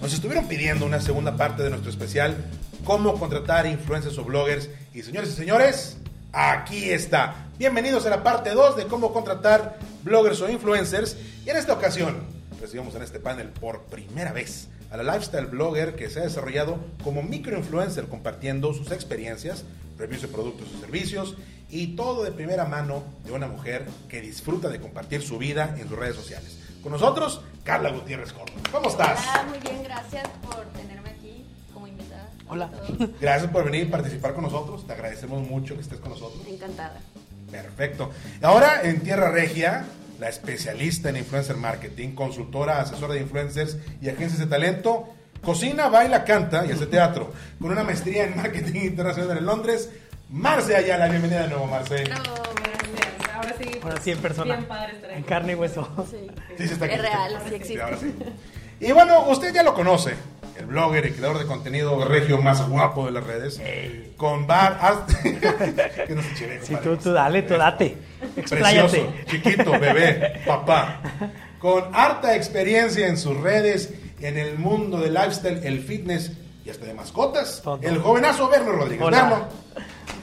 Nos 0.00 0.14
estuvieron 0.14 0.46
pidiendo 0.46 0.86
una 0.86 1.00
segunda 1.00 1.36
parte 1.36 1.64
de 1.64 1.70
nuestro 1.70 1.90
especial 1.90 2.36
Cómo 2.84 3.18
contratar 3.18 3.66
influencers 3.66 4.16
o 4.18 4.24
bloggers. 4.24 4.70
Y 4.94 5.02
señores 5.02 5.30
y 5.30 5.32
señores, 5.32 5.96
aquí 6.32 6.90
está. 6.90 7.48
Bienvenidos 7.58 8.06
a 8.06 8.10
la 8.10 8.22
parte 8.22 8.50
2 8.50 8.76
de 8.76 8.86
cómo 8.86 9.12
contratar 9.12 9.76
bloggers 10.04 10.40
o 10.40 10.48
influencers. 10.48 11.16
Y 11.44 11.50
en 11.50 11.56
esta 11.56 11.72
ocasión 11.72 12.16
recibimos 12.60 12.94
en 12.94 13.02
este 13.02 13.18
panel 13.18 13.48
por 13.48 13.82
primera 13.86 14.32
vez 14.32 14.68
a 14.92 14.96
la 14.96 15.02
lifestyle 15.02 15.46
blogger 15.46 15.96
que 15.96 16.08
se 16.08 16.20
ha 16.20 16.22
desarrollado 16.22 16.78
como 17.02 17.24
microinfluencer 17.24 18.06
compartiendo 18.06 18.72
sus 18.74 18.92
experiencias, 18.92 19.64
reviews 19.98 20.22
de 20.22 20.28
productos 20.28 20.68
y 20.76 20.80
servicios 20.80 21.34
y 21.68 21.96
todo 21.96 22.22
de 22.22 22.30
primera 22.30 22.66
mano 22.66 23.02
de 23.26 23.32
una 23.32 23.48
mujer 23.48 23.84
que 24.08 24.20
disfruta 24.20 24.68
de 24.68 24.80
compartir 24.80 25.22
su 25.22 25.38
vida 25.38 25.76
en 25.76 25.88
sus 25.88 25.98
redes 25.98 26.14
sociales. 26.14 26.56
Con 26.82 26.92
nosotros, 26.92 27.40
Carla 27.64 27.90
Gutiérrez 27.90 28.32
Córdoba. 28.32 28.60
¿Cómo 28.70 28.88
estás? 28.88 29.20
Hola, 29.20 29.44
muy 29.48 29.58
bien, 29.58 29.82
gracias 29.82 30.28
por 30.42 30.64
tenerme 30.66 31.10
aquí 31.10 31.44
como 31.74 31.86
invitada. 31.86 32.28
Hola. 32.48 32.70
Gracias 33.20 33.50
por 33.50 33.64
venir 33.64 33.82
y 33.82 33.90
participar 33.90 34.32
con 34.34 34.44
nosotros. 34.44 34.86
Te 34.86 34.92
agradecemos 34.94 35.46
mucho 35.46 35.74
que 35.74 35.82
estés 35.82 35.98
con 36.00 36.10
nosotros. 36.10 36.40
Encantada. 36.46 36.98
Perfecto. 37.50 38.10
Ahora 38.42 38.82
en 38.82 39.00
Tierra 39.00 39.30
Regia, 39.30 39.84
la 40.18 40.28
especialista 40.28 41.10
en 41.10 41.16
influencer 41.18 41.56
marketing, 41.56 42.14
consultora, 42.14 42.80
asesora 42.80 43.14
de 43.14 43.20
influencers 43.20 43.76
y 44.00 44.08
agencias 44.08 44.38
de 44.38 44.46
talento, 44.46 45.08
cocina, 45.42 45.88
baila, 45.88 46.24
canta 46.24 46.64
y 46.64 46.72
hace 46.72 46.86
teatro. 46.90 47.32
Con 47.60 47.70
una 47.72 47.84
maestría 47.84 48.24
en 48.24 48.36
marketing 48.36 48.80
internacional 48.82 49.36
en 49.36 49.46
Londres, 49.46 49.90
Marce 50.30 50.76
Ayala. 50.76 51.08
Bienvenida 51.08 51.42
de 51.42 51.48
nuevo, 51.48 51.66
Marce. 51.66 52.04
No, 52.04 52.67
sí. 53.58 53.80
Ahora 53.82 54.00
sí 54.00 54.10
en 54.10 54.18
persona. 54.18 54.56
Bien 54.56 54.68
padre 54.68 54.92
estar 54.92 55.10
aquí. 55.10 55.18
En 55.18 55.24
carne 55.24 55.52
y 55.52 55.54
hueso. 55.56 55.88
Sí. 56.10 56.16
Sí, 56.56 56.66
sí 56.66 56.72
está 56.74 56.84
aquí. 56.86 56.94
Es 56.94 57.02
real, 57.02 57.38
sí 57.48 57.54
existe. 57.54 57.82
ahora 57.82 57.96
sí. 57.98 58.14
Y 58.80 58.92
bueno, 58.92 59.24
usted 59.28 59.52
ya 59.52 59.64
lo 59.64 59.74
conoce, 59.74 60.14
el 60.56 60.66
blogger 60.66 61.06
y 61.06 61.10
creador 61.10 61.38
de 61.38 61.46
contenido 61.46 62.04
regio 62.04 62.40
más 62.40 62.68
guapo 62.68 63.06
de 63.06 63.12
las 63.12 63.24
redes, 63.24 63.60
con 64.16 64.46
bar 64.46 64.78
art... 64.80 65.10
que 65.22 66.14
no 66.14 66.22
se 66.22 66.34
chive, 66.34 66.60
Sí, 66.62 66.76
tú, 66.82 66.96
tú 66.96 67.12
dale, 67.12 67.42
tú 67.42 67.56
date. 67.56 67.96
Precioso, 68.48 69.12
chiquito, 69.26 69.72
bebé, 69.80 70.42
papá. 70.46 71.00
Con 71.58 71.92
harta 71.92 72.36
experiencia 72.36 73.08
en 73.08 73.16
sus 73.16 73.36
redes, 73.36 73.92
en 74.20 74.38
el 74.38 74.58
mundo 74.58 75.00
del 75.00 75.14
lifestyle, 75.14 75.60
el 75.64 75.80
fitness 75.80 76.32
y 76.64 76.70
hasta 76.70 76.86
de 76.86 76.94
mascotas. 76.94 77.62
El 77.82 77.98
jovenazo 77.98 78.48
Berno 78.48 78.72
Rodríguez. 78.72 79.04
Hola. 79.04 79.22
Berno. 79.22 79.48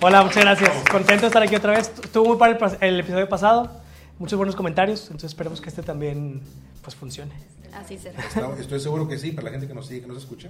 Hola, 0.02 0.23
muchas 0.23 0.44
gracias. 0.44 0.72
Contento 0.89 1.22
de 1.22 1.28
estar 1.28 1.41
aquí 1.41 1.55
otra 1.55 1.73
vez. 1.73 1.91
Estuvo 2.03 2.25
muy 2.25 2.38
padre 2.38 2.58
el 2.81 2.94
el 2.94 3.00
episodio 3.00 3.28
pasado. 3.28 3.72
Muchos 4.19 4.38
buenos 4.38 4.55
comentarios. 4.55 5.03
Entonces 5.05 5.31
esperemos 5.31 5.61
que 5.61 5.69
este 5.69 5.83
también 5.83 6.41
pues 6.81 6.95
funcione. 6.95 7.33
Así 7.73 7.97
será. 7.97 8.23
Estoy 8.59 8.80
seguro 8.80 9.08
que 9.08 9.17
sí, 9.17 9.31
para 9.31 9.45
la 9.45 9.52
gente 9.52 9.67
que 9.67 9.73
nos 9.73 9.88
sigue, 9.88 10.02
que 10.02 10.08
nos 10.08 10.17
escucha, 10.17 10.50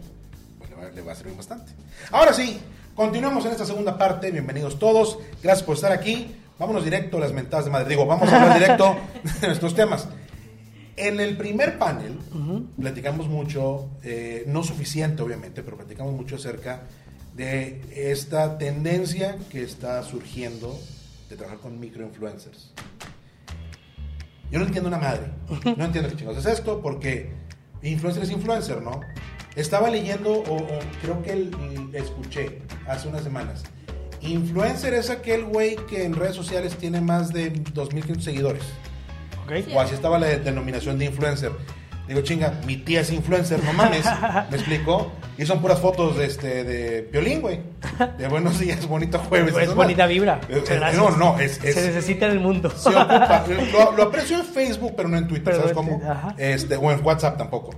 pues 0.58 0.70
le 0.70 0.76
va, 0.76 0.90
le 0.90 1.02
va 1.02 1.12
a 1.14 1.16
servir 1.16 1.36
bastante. 1.36 1.72
Ahora 2.12 2.34
sí, 2.34 2.60
continuamos 2.96 3.46
en 3.46 3.52
esta 3.52 3.66
segunda 3.66 3.98
parte. 3.98 4.32
Bienvenidos 4.32 4.78
todos. 4.78 5.20
Gracias 5.42 5.64
por 5.64 5.76
estar 5.76 5.92
aquí. 5.92 6.36
Vámonos 6.60 6.84
directo 6.84 7.18
a 7.18 7.22
las 7.22 7.34
mentadas 7.34 7.66
de 7.66 7.72
madre. 7.72 7.90
Digo, 7.90 8.06
vamos 8.06 8.32
a 8.32 8.42
hablar 8.42 8.60
directo 8.60 8.96
de 9.42 9.48
nuestros 9.48 9.76
temas. 9.76 10.08
En 10.98 11.20
el 11.20 11.36
primer 11.36 11.78
panel 11.78 12.20
platicamos 12.80 13.28
mucho, 13.28 13.90
eh, 14.04 14.46
no 14.48 14.64
suficiente 14.64 15.22
obviamente, 15.22 15.62
pero 15.62 15.76
platicamos 15.76 16.14
mucho 16.14 16.38
acerca 16.38 16.84
de 17.36 17.82
esta 18.12 18.58
tendencia 18.58 19.38
que 19.52 19.62
está 19.62 20.02
surgiendo 20.04 20.80
de 21.30 21.36
trabajar 21.36 21.60
con 21.60 21.80
microinfluencers. 21.80 22.72
Yo 24.52 24.60
no 24.60 24.66
entiendo 24.66 24.88
una 24.88 25.00
madre. 25.00 25.32
No 25.78 25.86
entiendo 25.86 26.10
qué 26.10 26.16
chingados 26.16 26.46
es 26.46 26.60
esto, 26.60 26.82
porque 26.82 27.32
influencer 27.84 28.24
es 28.24 28.32
influencer, 28.32 28.82
¿no? 28.82 29.02
Estaba 29.56 29.90
leyendo, 29.90 30.32
o, 30.32 30.56
o 30.58 30.80
creo 31.02 31.22
que 31.24 31.32
el- 31.32 31.56
el- 31.72 31.96
escuché 31.96 32.62
hace 32.88 33.08
unas 33.08 33.24
semanas. 33.24 33.64
Influencer 34.22 34.94
es 34.94 35.10
aquel 35.10 35.46
güey 35.46 35.76
que 35.90 36.04
en 36.04 36.16
redes 36.16 36.36
sociales 36.36 36.76
tiene 36.78 37.02
más 37.02 37.32
de 37.34 37.54
2.500 37.54 38.22
seguidores. 38.22 38.64
¿Ok? 39.44 39.52
O 39.76 39.80
así 39.80 39.94
estaba 39.94 40.20
la 40.20 40.28
de- 40.28 40.40
denominación 40.40 40.98
de 40.98 41.06
influencer. 41.06 41.52
Digo, 42.08 42.22
chinga, 42.22 42.62
mi 42.68 42.78
tía 42.78 43.02
es 43.02 43.12
influencer, 43.12 43.64
no 43.64 43.74
mames. 43.74 44.06
¿Me 44.52 44.58
explico? 44.58 45.12
Y 45.38 45.46
son 45.46 45.60
puras 45.62 45.80
fotos 45.80 46.18
de, 46.18 46.26
este, 46.26 46.64
de 46.64 47.02
violín, 47.12 47.42
güey. 47.42 47.60
De 48.18 48.28
buenos 48.28 48.60
días, 48.60 48.88
bonito 48.88 49.20
jueves. 49.20 49.56
Es 49.58 49.74
bonita 49.74 50.06
vibra. 50.06 50.40
Eh, 50.48 50.64
eh. 50.70 50.80
No, 50.96 51.10
no, 51.12 51.40
es, 51.40 51.64
es- 51.64 51.76
Se 51.76 51.88
necesita 51.88 52.28
en 52.28 52.34
el 52.34 52.40
mundo. 52.40 52.70
se 52.70 52.90
ocupa. 52.90 53.44
Lo, 53.72 53.92
lo 53.94 54.04
aprecio 54.04 54.38
en 54.38 54.46
Facebook, 54.46 54.94
pero 54.96 55.10
no 55.10 55.18
en 55.18 55.28
Twitter, 55.28 55.46
Pero 55.46 55.58
¿sabes 55.58 55.72
en 55.72 55.76
cómo? 55.76 56.34
Este, 56.38 56.76
o 56.78 56.92
en 56.92 57.04
WhatsApp 57.04 57.38
tampoco. 57.38 57.72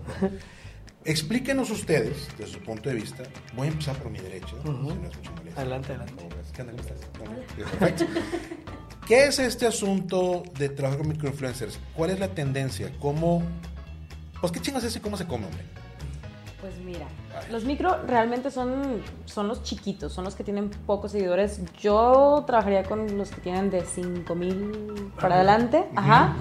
Explíquenos 1.06 1.72
ustedes, 1.72 2.28
desde 2.38 2.52
su 2.52 2.60
punto 2.60 2.90
de 2.90 2.96
vista, 2.96 3.24
voy 3.56 3.68
a 3.68 3.72
empezar 3.72 3.96
por 3.96 4.12
mi 4.12 4.20
derecha, 4.20 4.50
si 4.62 4.70
no 4.70 4.90
es 4.90 4.96
molestia. 4.98 5.32
Adelante, 5.56 5.94
adelante. 5.94 6.28
¿Qué 6.54 6.64
Perfecto. 7.64 8.06
¿Qué 9.08 9.26
es 9.26 9.40
este 9.40 9.66
asunto 9.68 10.44
de 10.60 10.68
trabajar 10.68 11.00
con 11.00 11.08
microinfluencers? 11.08 11.80
¿Cuál 11.96 12.10
es 12.10 12.20
la 12.20 12.28
tendencia? 12.28 12.92
¿Cómo? 13.00 13.42
Pues 14.42 14.52
qué 14.52 14.60
chingas 14.60 14.84
es 14.84 14.96
y 14.96 15.00
cómo 15.00 15.18
se 15.18 15.26
come, 15.26 15.46
hombre. 15.46 15.64
Pues 16.62 16.78
mira, 16.80 17.06
los 17.52 17.66
micro 17.66 18.04
realmente 18.08 18.50
son, 18.50 19.02
son 19.26 19.48
los 19.48 19.62
chiquitos, 19.62 20.12
son 20.12 20.26
los 20.26 20.36
que 20.36 20.44
tienen 20.44 20.70
pocos 20.70 21.12
seguidores. 21.12 21.62
Yo 21.80 22.44
trabajaría 22.48 22.84
con 22.84 23.18
los 23.18 23.30
que 23.30 23.42
tienen 23.42 23.70
de 23.70 23.86
5 23.86 24.36
mil 24.36 25.12
para 25.20 25.36
adelante. 25.36 25.86
Ajá. 25.96 26.36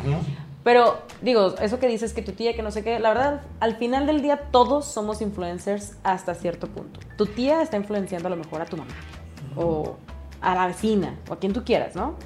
Pero 0.64 0.98
digo, 1.22 1.54
eso 1.60 1.78
que 1.78 1.86
dices 1.86 2.12
que 2.12 2.22
tu 2.22 2.32
tía, 2.32 2.56
que 2.56 2.62
no 2.62 2.72
sé 2.72 2.82
qué, 2.82 2.98
la 2.98 3.10
verdad, 3.10 3.42
al 3.60 3.76
final 3.76 4.06
del 4.06 4.20
día 4.20 4.50
todos 4.50 4.86
somos 4.86 5.20
influencers 5.20 5.96
hasta 6.02 6.34
cierto 6.34 6.66
punto. 6.66 6.98
Tu 7.16 7.26
tía 7.26 7.62
está 7.62 7.76
influenciando 7.76 8.26
a 8.26 8.30
lo 8.30 8.36
mejor 8.36 8.62
a 8.62 8.64
tu 8.64 8.76
mamá 8.76 8.90
o 9.54 9.96
a 10.40 10.54
la 10.54 10.66
vecina 10.66 11.18
o 11.28 11.34
a 11.34 11.38
quien 11.38 11.52
tú 11.52 11.62
quieras, 11.62 11.94
¿no? 11.94 12.16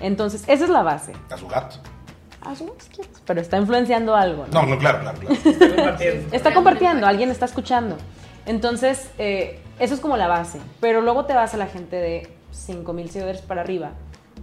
Entonces, 0.00 0.42
esa 0.48 0.64
es 0.64 0.70
la 0.70 0.82
base. 0.82 1.12
A 1.30 1.36
su 1.36 1.46
gato. 1.46 1.76
A 2.44 2.54
Pero 3.26 3.40
está 3.40 3.56
influenciando 3.56 4.14
algo, 4.14 4.46
¿no? 4.52 4.62
No, 4.62 4.66
no, 4.66 4.78
claro, 4.78 5.00
claro, 5.00 5.18
claro. 5.18 5.96
Está 6.32 6.52
compartiendo, 6.52 7.06
alguien 7.06 7.30
está 7.30 7.46
escuchando. 7.46 7.96
Entonces, 8.46 9.10
eh, 9.18 9.60
eso 9.78 9.94
es 9.94 10.00
como 10.00 10.16
la 10.16 10.26
base. 10.26 10.60
Pero 10.80 11.00
luego 11.00 11.24
te 11.24 11.32
vas 11.32 11.54
a 11.54 11.56
la 11.56 11.66
gente 11.66 11.96
de 11.96 12.28
5000 12.52 13.10
seguidores 13.10 13.40
para 13.40 13.62
arriba 13.62 13.92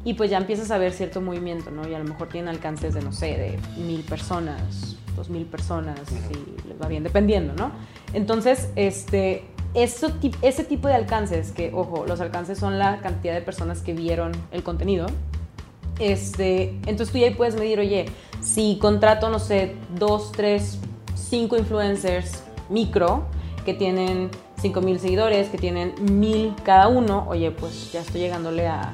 y 0.04 0.16
pues 0.16 0.30
ya 0.30 0.38
empiezas 0.38 0.72
a 0.72 0.78
ver 0.78 0.94
cierto 0.94 1.22
movimiento, 1.22 1.70
¿no? 1.70 1.88
Y 1.88 1.94
a 1.94 2.00
lo 2.00 2.06
mejor 2.06 2.30
tienen 2.30 2.50
alcances 2.50 2.94
de, 2.94 3.02
no 3.02 3.12
sé, 3.12 3.38
de 3.38 3.60
mil 3.78 4.02
personas, 4.02 4.98
dos 5.16 5.30
mil 5.30 5.46
personas, 5.46 6.00
y 6.12 6.68
les 6.68 6.82
va 6.82 6.88
bien, 6.88 7.04
dependiendo, 7.04 7.54
¿no? 7.54 7.72
Entonces, 8.14 8.70
este, 8.76 9.46
eso, 9.74 10.12
ese 10.42 10.64
tipo 10.64 10.88
de 10.88 10.96
alcances, 10.96 11.52
que, 11.52 11.72
ojo, 11.74 12.06
los 12.08 12.20
alcances 12.20 12.58
son 12.58 12.80
la 12.80 13.00
cantidad 13.00 13.34
de 13.34 13.42
personas 13.42 13.82
que 13.82 13.94
vieron 13.94 14.32
el 14.52 14.64
contenido, 14.64 15.06
este, 16.02 16.80
entonces 16.86 17.12
tú 17.12 17.18
ya 17.18 17.28
ahí 17.28 17.34
puedes 17.34 17.56
medir, 17.56 17.80
oye, 17.80 18.06
si 18.42 18.78
contrato, 18.80 19.30
no 19.30 19.40
sé, 19.40 19.76
dos, 19.98 20.32
tres, 20.32 20.80
cinco 21.16 21.58
influencers 21.58 22.44
micro 22.70 23.26
que 23.66 23.74
tienen 23.74 24.30
5 24.62 24.82
mil 24.82 25.00
seguidores, 25.00 25.50
que 25.50 25.58
tienen 25.58 25.94
mil 26.20 26.54
cada 26.64 26.88
uno, 26.88 27.26
oye, 27.30 27.52
pues 27.52 27.92
ya 27.92 28.02
estoy 28.02 28.22
llegándole 28.22 28.68
a 28.68 28.94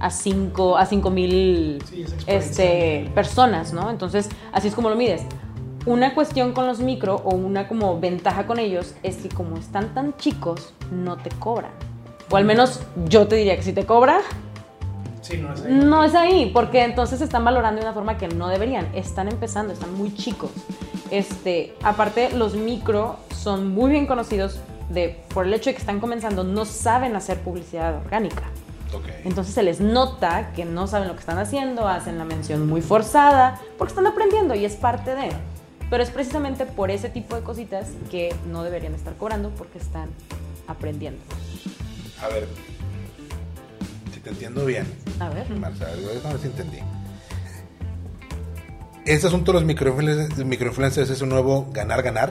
a 0.00 0.10
5 0.10 0.76
a 0.76 0.84
cinco 0.86 1.10
mil 1.10 1.82
Sí, 1.88 2.04
este, 2.26 3.10
personas, 3.14 3.72
¿no? 3.72 3.90
Entonces, 3.90 4.28
así 4.52 4.68
es 4.68 4.74
como 4.74 4.90
lo 4.90 4.96
mides. 4.96 5.22
Una 5.86 6.14
cuestión 6.14 6.52
con 6.52 6.66
los 6.66 6.80
micro 6.80 7.16
o 7.24 7.34
una 7.34 7.68
como 7.68 7.98
ventaja 8.00 8.46
con 8.46 8.58
ellos 8.58 8.94
es 9.02 9.16
que 9.16 9.28
como 9.28 9.56
están 9.56 9.94
tan 9.94 10.16
chicos, 10.16 10.72
no 10.90 11.16
te 11.16 11.30
cobran. 11.30 11.72
O 12.30 12.36
al 12.36 12.44
menos 12.44 12.80
yo 13.06 13.28
te 13.28 13.36
diría 13.36 13.56
que 13.56 13.62
si 13.62 13.72
te 13.72 13.86
cobra, 13.86 14.20
Sí, 15.24 15.38
no 15.38 15.54
es 15.54 15.64
no 15.64 16.04
es 16.04 16.14
ahí, 16.14 16.50
porque 16.52 16.84
entonces 16.84 17.18
se 17.18 17.24
están 17.24 17.46
valorando 17.46 17.80
de 17.80 17.86
una 17.86 17.94
forma 17.94 18.18
que 18.18 18.28
no 18.28 18.48
deberían. 18.48 18.94
Están 18.94 19.28
empezando, 19.28 19.72
están 19.72 19.94
muy 19.94 20.14
chicos. 20.14 20.50
Este, 21.10 21.74
aparte, 21.82 22.30
los 22.36 22.54
micro 22.54 23.16
son 23.34 23.68
muy 23.68 23.90
bien 23.90 24.06
conocidos 24.06 24.60
de, 24.90 25.24
por 25.32 25.46
el 25.46 25.54
hecho 25.54 25.70
de 25.70 25.74
que 25.74 25.80
están 25.80 25.98
comenzando, 25.98 26.44
no 26.44 26.66
saben 26.66 27.16
hacer 27.16 27.40
publicidad 27.40 27.96
orgánica. 27.96 28.42
Ok. 28.92 29.06
Entonces 29.24 29.54
se 29.54 29.62
les 29.62 29.80
nota 29.80 30.52
que 30.52 30.66
no 30.66 30.86
saben 30.86 31.08
lo 31.08 31.14
que 31.14 31.20
están 31.20 31.38
haciendo, 31.38 31.88
hacen 31.88 32.18
la 32.18 32.26
mención 32.26 32.66
muy 32.68 32.82
forzada, 32.82 33.62
porque 33.78 33.92
están 33.92 34.06
aprendiendo 34.06 34.54
y 34.54 34.66
es 34.66 34.76
parte 34.76 35.14
de. 35.14 35.30
Pero 35.88 36.02
es 36.02 36.10
precisamente 36.10 36.66
por 36.66 36.90
ese 36.90 37.08
tipo 37.08 37.34
de 37.34 37.42
cositas 37.42 37.88
que 38.10 38.34
no 38.50 38.62
deberían 38.62 38.94
estar 38.94 39.14
cobrando 39.14 39.48
porque 39.50 39.78
están 39.78 40.10
aprendiendo. 40.66 41.22
A 42.22 42.28
ver, 42.28 42.46
te 44.24 44.30
entiendo 44.30 44.64
bien, 44.64 44.86
A 45.20 45.28
ver. 45.28 45.48
Marta, 45.50 45.86
a 45.86 45.90
ver, 45.90 46.20
a 46.24 46.30
ver 46.30 46.40
si 46.40 46.46
entendí. 46.46 46.78
Este 49.04 49.26
asunto 49.26 49.52
de 49.52 49.58
los 49.58 49.66
microinfluencers, 49.66 50.44
microinfluencers 50.44 51.10
es 51.10 51.20
un 51.20 51.28
nuevo 51.28 51.68
ganar-ganar. 51.72 52.30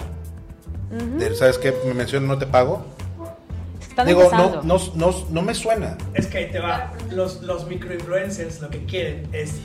De, 0.89 1.35
¿Sabes 1.35 1.57
qué? 1.57 1.73
Me 1.85 1.93
mencionan 1.93 2.27
no 2.27 2.37
te 2.37 2.45
pago. 2.45 2.85
Están 3.81 4.07
Digo, 4.07 4.29
no, 4.31 4.63
no, 4.63 4.77
no, 4.95 5.25
no 5.29 5.41
me 5.41 5.53
suena. 5.53 5.97
Es 6.13 6.27
que 6.27 6.39
ahí 6.39 6.51
te 6.51 6.59
va. 6.59 6.93
Los, 7.11 7.41
los 7.43 7.67
microinfluencers 7.67 8.59
lo 8.61 8.69
que 8.69 8.85
quieren 8.85 9.27
es 9.31 9.55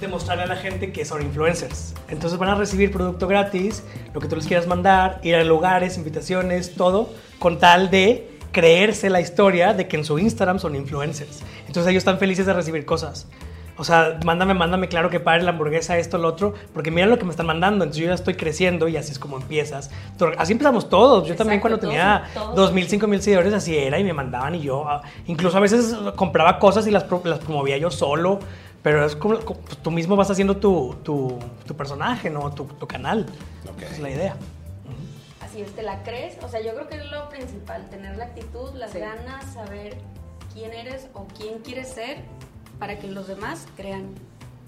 demostrarle 0.00 0.44
a 0.44 0.46
la 0.46 0.56
gente 0.56 0.92
que 0.92 1.04
son 1.04 1.22
influencers. 1.22 1.94
Entonces 2.08 2.38
van 2.38 2.50
a 2.50 2.54
recibir 2.56 2.90
producto 2.90 3.26
gratis, 3.26 3.82
lo 4.12 4.20
que 4.20 4.28
tú 4.28 4.36
les 4.36 4.46
quieras 4.46 4.66
mandar, 4.66 5.20
ir 5.22 5.34
a 5.36 5.44
lugares, 5.44 5.96
invitaciones, 5.96 6.74
todo, 6.74 7.10
con 7.38 7.58
tal 7.58 7.90
de 7.90 8.33
creerse 8.54 9.10
la 9.10 9.20
historia 9.20 9.74
de 9.74 9.86
que 9.88 9.96
en 9.98 10.04
su 10.04 10.18
Instagram 10.18 10.58
son 10.58 10.74
influencers. 10.76 11.42
Entonces 11.66 11.90
ellos 11.90 12.00
están 12.00 12.18
felices 12.18 12.46
de 12.46 12.54
recibir 12.54 12.86
cosas. 12.86 13.26
O 13.76 13.82
sea, 13.82 14.20
mándame, 14.24 14.54
mándame, 14.54 14.86
claro 14.86 15.10
que 15.10 15.18
padre 15.18 15.42
la 15.42 15.50
hamburguesa, 15.50 15.98
esto, 15.98 16.16
lo 16.16 16.28
otro, 16.28 16.54
porque 16.72 16.92
mira 16.92 17.08
lo 17.08 17.18
que 17.18 17.24
me 17.24 17.32
están 17.32 17.46
mandando. 17.46 17.82
Entonces 17.84 18.00
yo 18.02 18.08
ya 18.08 18.14
estoy 18.14 18.34
creciendo 18.34 18.86
y 18.86 18.96
así 18.96 19.10
es 19.10 19.18
como 19.18 19.36
empiezas. 19.36 19.90
Así 20.38 20.52
empezamos 20.52 20.88
todos. 20.88 21.26
Yo 21.26 21.34
también 21.34 21.58
Exacto, 21.58 21.60
cuando 21.60 21.78
tenía 21.80 22.22
todos- 22.32 22.54
todos. 22.54 22.72
2.000, 22.72 22.86
5.000 22.88 23.20
seguidores 23.20 23.52
así 23.52 23.76
era 23.76 23.98
y 23.98 24.04
me 24.04 24.12
mandaban 24.12 24.54
y 24.54 24.60
yo, 24.60 24.88
ah, 24.88 25.02
incluso 25.26 25.56
a 25.56 25.60
veces 25.60 25.92
compraba 26.14 26.60
cosas 26.60 26.86
y 26.86 26.92
las, 26.92 27.04
las 27.24 27.40
promovía 27.40 27.76
yo 27.76 27.90
solo, 27.90 28.38
pero 28.84 29.04
es 29.04 29.16
como, 29.16 29.38
pues, 29.40 29.76
tú 29.82 29.90
mismo 29.90 30.14
vas 30.14 30.30
haciendo 30.30 30.56
tu, 30.58 30.94
tu, 31.02 31.36
tu 31.66 31.74
personaje, 31.74 32.30
¿no? 32.30 32.52
Tu, 32.52 32.64
tu 32.64 32.86
canal. 32.86 33.26
Ok. 33.68 33.82
Esa 33.82 33.92
es 33.94 33.98
la 33.98 34.10
idea. 34.10 34.36
Así 35.54 35.62
es, 35.62 35.70
te 35.76 35.82
la 35.82 36.02
crees. 36.02 36.36
O 36.42 36.48
sea, 36.48 36.60
yo 36.60 36.74
creo 36.74 36.88
que 36.88 36.96
es 36.96 37.08
lo 37.12 37.28
principal, 37.28 37.88
tener 37.88 38.16
la 38.16 38.24
actitud, 38.24 38.74
las 38.74 38.90
Sí. 38.90 38.98
ganas, 38.98 39.54
saber 39.54 39.94
quién 40.52 40.72
eres 40.72 41.06
o 41.14 41.28
quién 41.38 41.60
quieres 41.60 41.86
ser 41.90 42.16
para 42.80 42.98
que 42.98 43.06
los 43.06 43.28
demás 43.28 43.68
crean 43.76 44.14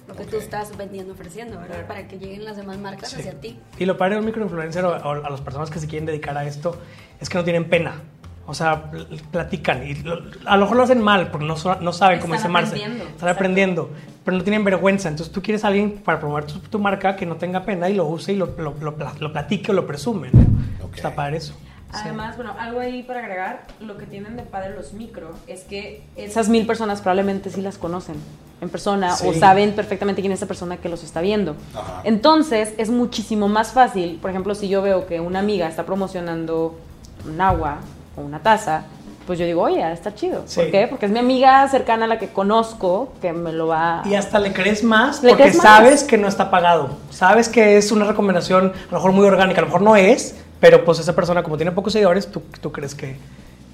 lo 0.07 0.15
que 0.15 0.25
tú 0.27 0.37
estás 0.37 0.77
vendiendo, 0.77 1.15
ofreciendo, 1.15 1.59
¿verdad? 1.59 1.89
Para 1.89 2.07
que 2.07 2.21
lleguen 2.21 2.45
las 2.45 2.57
demás 2.57 2.79
marcas 2.79 3.09
Sí. 3.11 3.17
hacia 3.19 3.41
ti. 3.41 3.59
Y 3.79 3.85
lo 3.85 3.97
padre 3.99 4.15
de 4.15 4.21
un 4.21 4.27
microinfluencer 4.27 4.85
o, 4.85 4.91
o 4.91 5.11
a 5.27 5.29
las 5.29 5.41
personas 5.41 5.71
que 5.71 5.81
se 5.81 5.89
quieren 5.89 6.07
dedicar 6.07 6.39
a 6.39 6.45
esto 6.45 6.81
es 7.21 7.29
que 7.29 7.37
no 7.37 7.43
tienen 7.43 7.69
pena. 7.69 8.03
O 8.49 8.55
sea, 8.55 8.91
pl- 8.91 9.07
platican 9.31 9.87
y 9.87 9.95
lo- 9.97 10.21
a 10.45 10.57
lo 10.57 10.63
mejor 10.63 10.77
lo 10.77 10.83
hacen 10.85 11.03
mal 11.03 11.31
porque 11.31 11.47
no, 11.47 11.57
so- 11.57 11.81
no 11.81 11.93
saben 11.93 12.21
cómo 12.21 12.35
Están 12.35 12.53
dice 12.53 12.53
Marce. 12.53 12.69
aprendiendo, 12.77 13.05
Están 13.05 13.29
aprendiendo, 13.29 13.91
pero 14.25 14.37
no 14.37 14.43
tienen 14.45 14.65
vergüenza. 14.65 15.09
Entonces 15.09 15.33
tú 15.33 15.43
quieres 15.43 15.65
a 15.65 15.69
alguien 15.69 16.01
para 16.05 16.21
promover 16.21 16.45
tu, 16.45 16.59
tu 16.61 16.79
marca 16.79 17.17
que 17.17 17.27
no 17.27 17.37
tenga 17.37 17.65
pena 17.65 17.89
y 17.91 17.95
lo 17.95 18.07
use 18.07 18.33
y 18.33 18.37
lo, 18.37 18.55
lo, 18.59 18.75
lo, 18.81 18.95
pla- 18.95 19.15
lo 19.19 19.33
platique 19.33 19.73
o 19.73 19.75
lo 19.75 19.87
presume. 19.87 20.31
¿no? 20.33 20.41
Ok. 20.87 20.95
Está 20.97 21.15
padre 21.15 21.39
eso. 21.39 21.55
Además, 21.93 22.37
bueno, 22.37 22.53
algo 22.59 22.81
ahí 22.81 23.03
para 23.05 23.21
agregar, 23.21 23.65
lo 23.81 23.97
que 23.97 24.07
tienen 24.07 24.37
de 24.37 24.43
padre 24.43 24.75
los 24.75 24.93
micro 24.93 25.31
es 25.47 25.63
que 25.63 26.03
esas 26.17 26.49
mil 26.49 26.67
personas 26.67 27.01
probablemente 27.01 27.49
sí 27.49 27.63
las 27.63 27.79
conocen 27.79 28.17
en 28.61 28.69
persona 28.69 29.15
o 29.15 29.33
Sí. 29.33 29.39
saben 29.39 29.73
perfectamente 29.75 30.21
quién 30.21 30.33
es 30.33 30.41
esa 30.41 30.47
persona 30.47 30.77
que 30.79 30.89
los 30.89 31.03
está 31.05 31.21
viendo. 31.21 31.57
Ajá. 31.75 32.01
Entonces, 32.05 32.75
es 32.79 32.91
muchísimo 32.91 33.49
más 33.49 33.73
fácil, 33.73 34.19
por 34.21 34.31
ejemplo, 34.31 34.55
si 34.55 34.69
yo 34.69 34.83
veo 34.83 35.07
que 35.07 35.21
una 35.21 35.39
amiga 35.39 35.69
está 35.69 35.87
promocionando 35.87 36.79
un 37.25 37.41
agua 37.41 37.79
o 38.17 38.21
una 38.23 38.41
taza, 38.41 38.85
pues 39.27 39.39
yo 39.39 39.45
digo, 39.47 39.63
oye, 39.63 39.93
está 39.93 40.15
chido. 40.15 40.45
Sí. 40.47 40.61
¿Por 40.61 40.71
qué? 40.71 40.87
Porque 40.89 41.07
es 41.07 41.13
mi 41.13 41.19
amiga 41.19 41.69
cercana 41.69 42.05
a 42.05 42.09
la 42.09 42.19
que 42.19 42.29
conozco 42.29 43.13
que 43.21 43.33
me 43.33 43.53
lo 43.53 43.67
va 43.67 44.03
Y 44.05 44.15
hasta 44.15 44.39
le 44.39 44.53
crees 44.53 44.85
más 44.85 45.23
Le 45.23 45.31
porque 45.31 45.43
crees 45.45 45.57
más. 45.59 45.65
sabes 45.65 46.05
que 46.05 46.17
no 46.17 46.29
está 46.29 46.51
pagado. 46.51 46.91
Sabes 47.11 47.49
que 47.49 47.77
es 47.77 47.91
una 47.93 48.05
recomendación 48.07 48.67
a 48.67 48.93
lo 48.93 48.99
mejor 48.99 49.13
muy 49.13 49.27
orgánica, 49.27 49.59
a 49.61 49.63
lo 49.63 49.67
mejor 49.69 49.83
no 49.83 49.97
es, 49.97 50.37
pero 50.61 50.85
pues 50.85 50.99
esa 51.01 51.15
persona 51.15 51.43
como 51.43 51.57
tiene 51.57 51.73
pocos 51.73 51.93
seguidores, 51.93 52.29
tú, 52.31 52.41
tú 52.61 52.71
crees 52.71 52.95
que, 52.95 53.17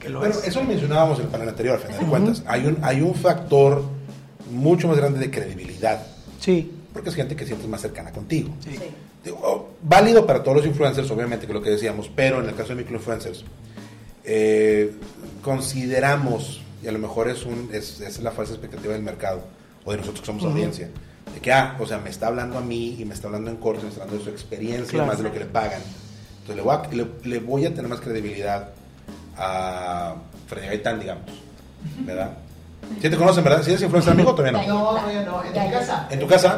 que 0.01 0.09
lo 0.09 0.21
Pero 0.21 0.33
es. 0.33 0.47
eso 0.49 0.61
lo 0.61 0.67
mencionábamos 0.67 1.19
en 1.19 1.27
el 1.27 1.31
panel 1.31 1.49
anterior, 1.51 1.75
al 1.77 1.83
final 1.83 2.01
de 2.01 2.07
cuentas. 2.07 2.43
Hay 2.47 2.65
un, 2.67 2.79
hay 2.83 3.01
un 3.03 3.15
factor 3.15 3.83
mucho 4.51 4.89
más 4.89 4.97
grande 4.97 5.19
de 5.21 5.31
credibilidad. 5.31 6.01
Sí, 6.41 6.73
Porque 6.95 7.11
es 7.11 7.15
gente 7.15 7.37
que 7.37 7.45
sientes 7.47 7.69
más 7.69 7.81
cercana 7.83 8.11
contigo. 8.11 8.51
sí. 8.61 8.79
Digo, 9.23 9.39
oh, 9.45 9.69
válido 9.83 10.27
para 10.27 10.43
todos 10.43 10.57
los 10.57 10.67
influencers, 10.67 11.09
obviamente, 11.13 11.47
que 11.47 11.53
es 11.53 11.55
lo 11.55 11.63
que 11.63 11.71
decíamos, 11.71 12.11
pero 12.13 12.41
en 12.41 12.49
el 12.49 12.57
caso 12.57 12.71
de 12.71 12.75
microinfluencers, 12.75 13.45
eh, 14.25 14.93
consideramos, 15.43 16.61
y 16.83 16.89
a 16.89 16.93
lo 16.93 16.99
mejor 16.99 17.29
es, 17.29 17.45
un, 17.45 17.71
es, 17.73 18.01
es 18.01 18.21
la 18.21 18.31
falsa 18.33 18.53
expectativa 18.53 18.93
del 18.95 19.03
mercado, 19.03 19.43
o 19.85 19.91
de 19.93 19.99
nosotros 19.99 20.21
que 20.21 20.27
somos 20.27 20.45
audiencia, 20.45 20.89
de 21.35 21.41
que, 21.41 21.53
ah, 21.53 21.77
o 21.81 21.87
sea, 21.87 21.99
me 21.99 22.11
está 22.11 22.27
hablando 22.29 22.59
a 22.59 22.61
mí 22.61 22.97
y 22.99 23.05
me 23.05 23.15
está 23.15 23.29
hablando 23.29 23.51
en 23.51 23.57
corto, 23.57 23.83
me 23.83 23.89
está 23.89 24.03
hablando 24.03 24.19
de 24.25 24.31
su 24.31 24.31
experiencia 24.31 24.91
Claro. 24.91 25.07
más 25.07 25.19
de 25.19 25.25
lo 25.25 25.33
que 25.33 25.39
le 25.41 25.47
pagan. 25.47 25.81
Entonces 26.41 26.57
le 26.57 26.63
voy 26.63 26.75
a, 26.77 26.89
le, 26.93 27.07
le 27.31 27.39
voy 27.39 27.67
a 27.67 27.71
tener 27.75 27.89
más 27.89 28.01
credibilidad 28.01 28.71
a 29.37 30.17
Freddy 30.49 30.67
Gaitán, 30.67 31.01
digamos, 31.01 31.25
¿verdad? 32.01 32.33
¿Sí 33.01 33.11
te 33.11 33.17
conocen, 33.17 33.43
verdad? 33.43 33.63
¿Sí 33.65 33.71
eres 33.71 33.83
influencer 33.83 34.13
amigo 34.13 34.31
o 34.31 34.35
todavía 34.35 34.61
no? 34.61 34.67
No, 34.67 34.93
no, 35.03 35.23
no, 35.25 35.45
en 35.45 35.53
mi 35.65 35.71
casa. 35.73 36.07
¿En 36.11 36.21
tu 36.21 36.27
casa? 36.29 36.57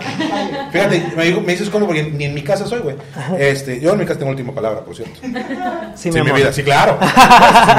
Fíjate, 0.71 1.13
me, 1.17 1.25
digo- 1.25 1.41
me 1.41 1.53
dices 1.53 1.71
cómo, 1.71 1.87
porque 1.87 2.03
ni 2.03 2.25
en 2.25 2.35
mi 2.35 2.43
casa 2.43 2.67
soy, 2.67 2.81
güey. 2.81 2.97
Este, 3.39 3.81
yo 3.81 3.93
en 3.93 3.99
mi 4.01 4.05
casa 4.05 4.19
tengo 4.19 4.31
última 4.31 4.53
palabra, 4.55 4.81
por 4.81 4.95
cierto. 4.95 5.21
Sí, 5.95 6.11
Sí, 6.13 6.21
mi 6.21 6.23
mi, 6.23 6.33
vida, 6.33 6.53
sí, 6.53 6.63
claro. 6.63 6.99
Sí, 7.03 7.07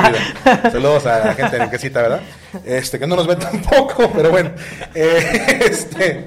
mi 0.03 0.09
vida. 0.09 0.71
Saludos 0.71 1.06
a 1.06 1.19
la 1.25 1.33
gente 1.36 1.57
en 1.57 1.69
casita, 1.69 2.01
¿verdad? 2.01 2.21
Este, 2.65 2.97
que 2.97 3.06
no 3.06 3.15
nos 3.15 3.27
ve 3.27 3.36
tampoco, 3.38 4.09
pero 4.15 4.31
bueno. 4.31 4.51
Eh, 4.95 5.59
este. 5.69 6.25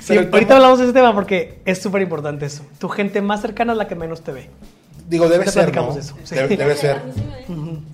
Sí, 0.00 0.08
Pero 0.08 0.20
el 0.22 0.26
ahorita 0.28 0.38
tema- 0.40 0.56
hablamos 0.56 0.78
de 0.78 0.84
ese 0.86 0.92
tema 0.94 1.12
porque 1.14 1.60
es 1.64 1.80
súper 1.82 2.02
importante 2.02 2.46
eso. 2.46 2.64
Tu 2.78 2.88
gente 2.88 3.20
más 3.22 3.40
cercana 3.42 3.72
es 3.72 3.78
la 3.78 3.86
que 3.86 3.94
menos 3.94 4.22
te 4.22 4.32
ve. 4.32 4.50
Digo, 5.08 5.28
debe 5.28 5.46
ser, 5.48 5.72
¿no? 5.74 5.92
de 5.94 6.00
eso, 6.00 6.16
sí. 6.24 6.34
Debe, 6.34 6.56
debe 6.56 6.74
ser. 6.76 7.00
Ven. 7.48 7.84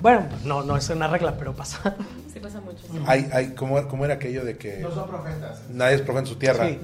Bueno, 0.00 0.26
pues 0.30 0.44
no, 0.44 0.62
no 0.62 0.76
es 0.76 0.88
una 0.90 1.08
regla, 1.08 1.34
pero 1.38 1.54
pasa. 1.54 1.94
Sí 2.38 2.44
pasa 2.44 2.60
mucho. 2.60 2.78
Hay, 3.06 3.28
hay, 3.32 3.48
¿cómo, 3.54 3.86
¿Cómo 3.88 4.04
era 4.04 4.14
aquello 4.14 4.44
de 4.44 4.56
que 4.56 4.78
No 4.78 4.92
son 4.94 5.08
profetas. 5.08 5.60
nadie 5.70 5.96
es 5.96 6.02
profe 6.02 6.20
en 6.20 6.26
su 6.26 6.36
tierra? 6.36 6.68
Sí. 6.68 6.78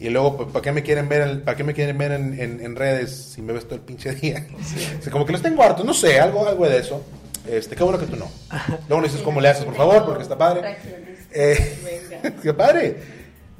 Y 0.00 0.08
luego, 0.10 0.36
pues, 0.36 0.48
¿para 0.50 0.62
qué 0.62 0.72
me 0.72 0.82
quieren 0.82 1.08
ver, 1.08 1.22
en, 1.28 1.40
¿para 1.42 1.56
qué 1.56 1.64
me 1.64 1.72
quieren 1.72 1.96
ver 1.96 2.12
en, 2.12 2.38
en- 2.38 2.60
en 2.60 2.76
redes 2.76 3.14
si 3.34 3.42
me 3.42 3.52
ves 3.52 3.64
todo 3.64 3.76
el 3.76 3.80
pinche 3.80 4.12
día? 4.14 4.46
O 4.98 5.02
sea, 5.02 5.12
como 5.12 5.24
que 5.24 5.32
los 5.32 5.40
tengo 5.42 5.62
hartos, 5.62 5.84
no 5.84 5.94
sé, 5.94 6.20
algo, 6.20 6.46
algo 6.46 6.66
de 6.68 6.78
eso. 6.78 7.02
Este, 7.48 7.76
qué 7.76 7.82
bueno 7.84 7.98
que 7.98 8.06
tú 8.06 8.16
no. 8.16 8.28
Luego 8.88 9.02
me 9.02 9.08
dices 9.08 9.22
cómo 9.22 9.40
le 9.40 9.48
haces, 9.48 9.64
por 9.64 9.74
favor, 9.76 10.04
porque 10.04 10.22
está 10.22 10.36
padre. 10.36 10.76
Eh, 11.32 12.32
qué 12.42 12.52
padre. 12.54 12.96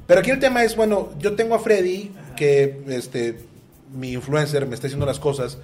Pero 0.07 0.19
aquí 0.19 0.29
el 0.31 0.39
tema 0.39 0.63
es, 0.63 0.75
bueno, 0.75 1.09
yo 1.19 1.35
tengo 1.35 1.55
a 1.55 1.59
Freddy, 1.59 2.11
que 2.35 2.83
este, 2.89 3.39
mi 3.93 4.11
influencer 4.13 4.65
me 4.67 4.75
está 4.75 4.87
diciendo 4.87 5.05
las 5.05 5.19
cosas, 5.19 5.57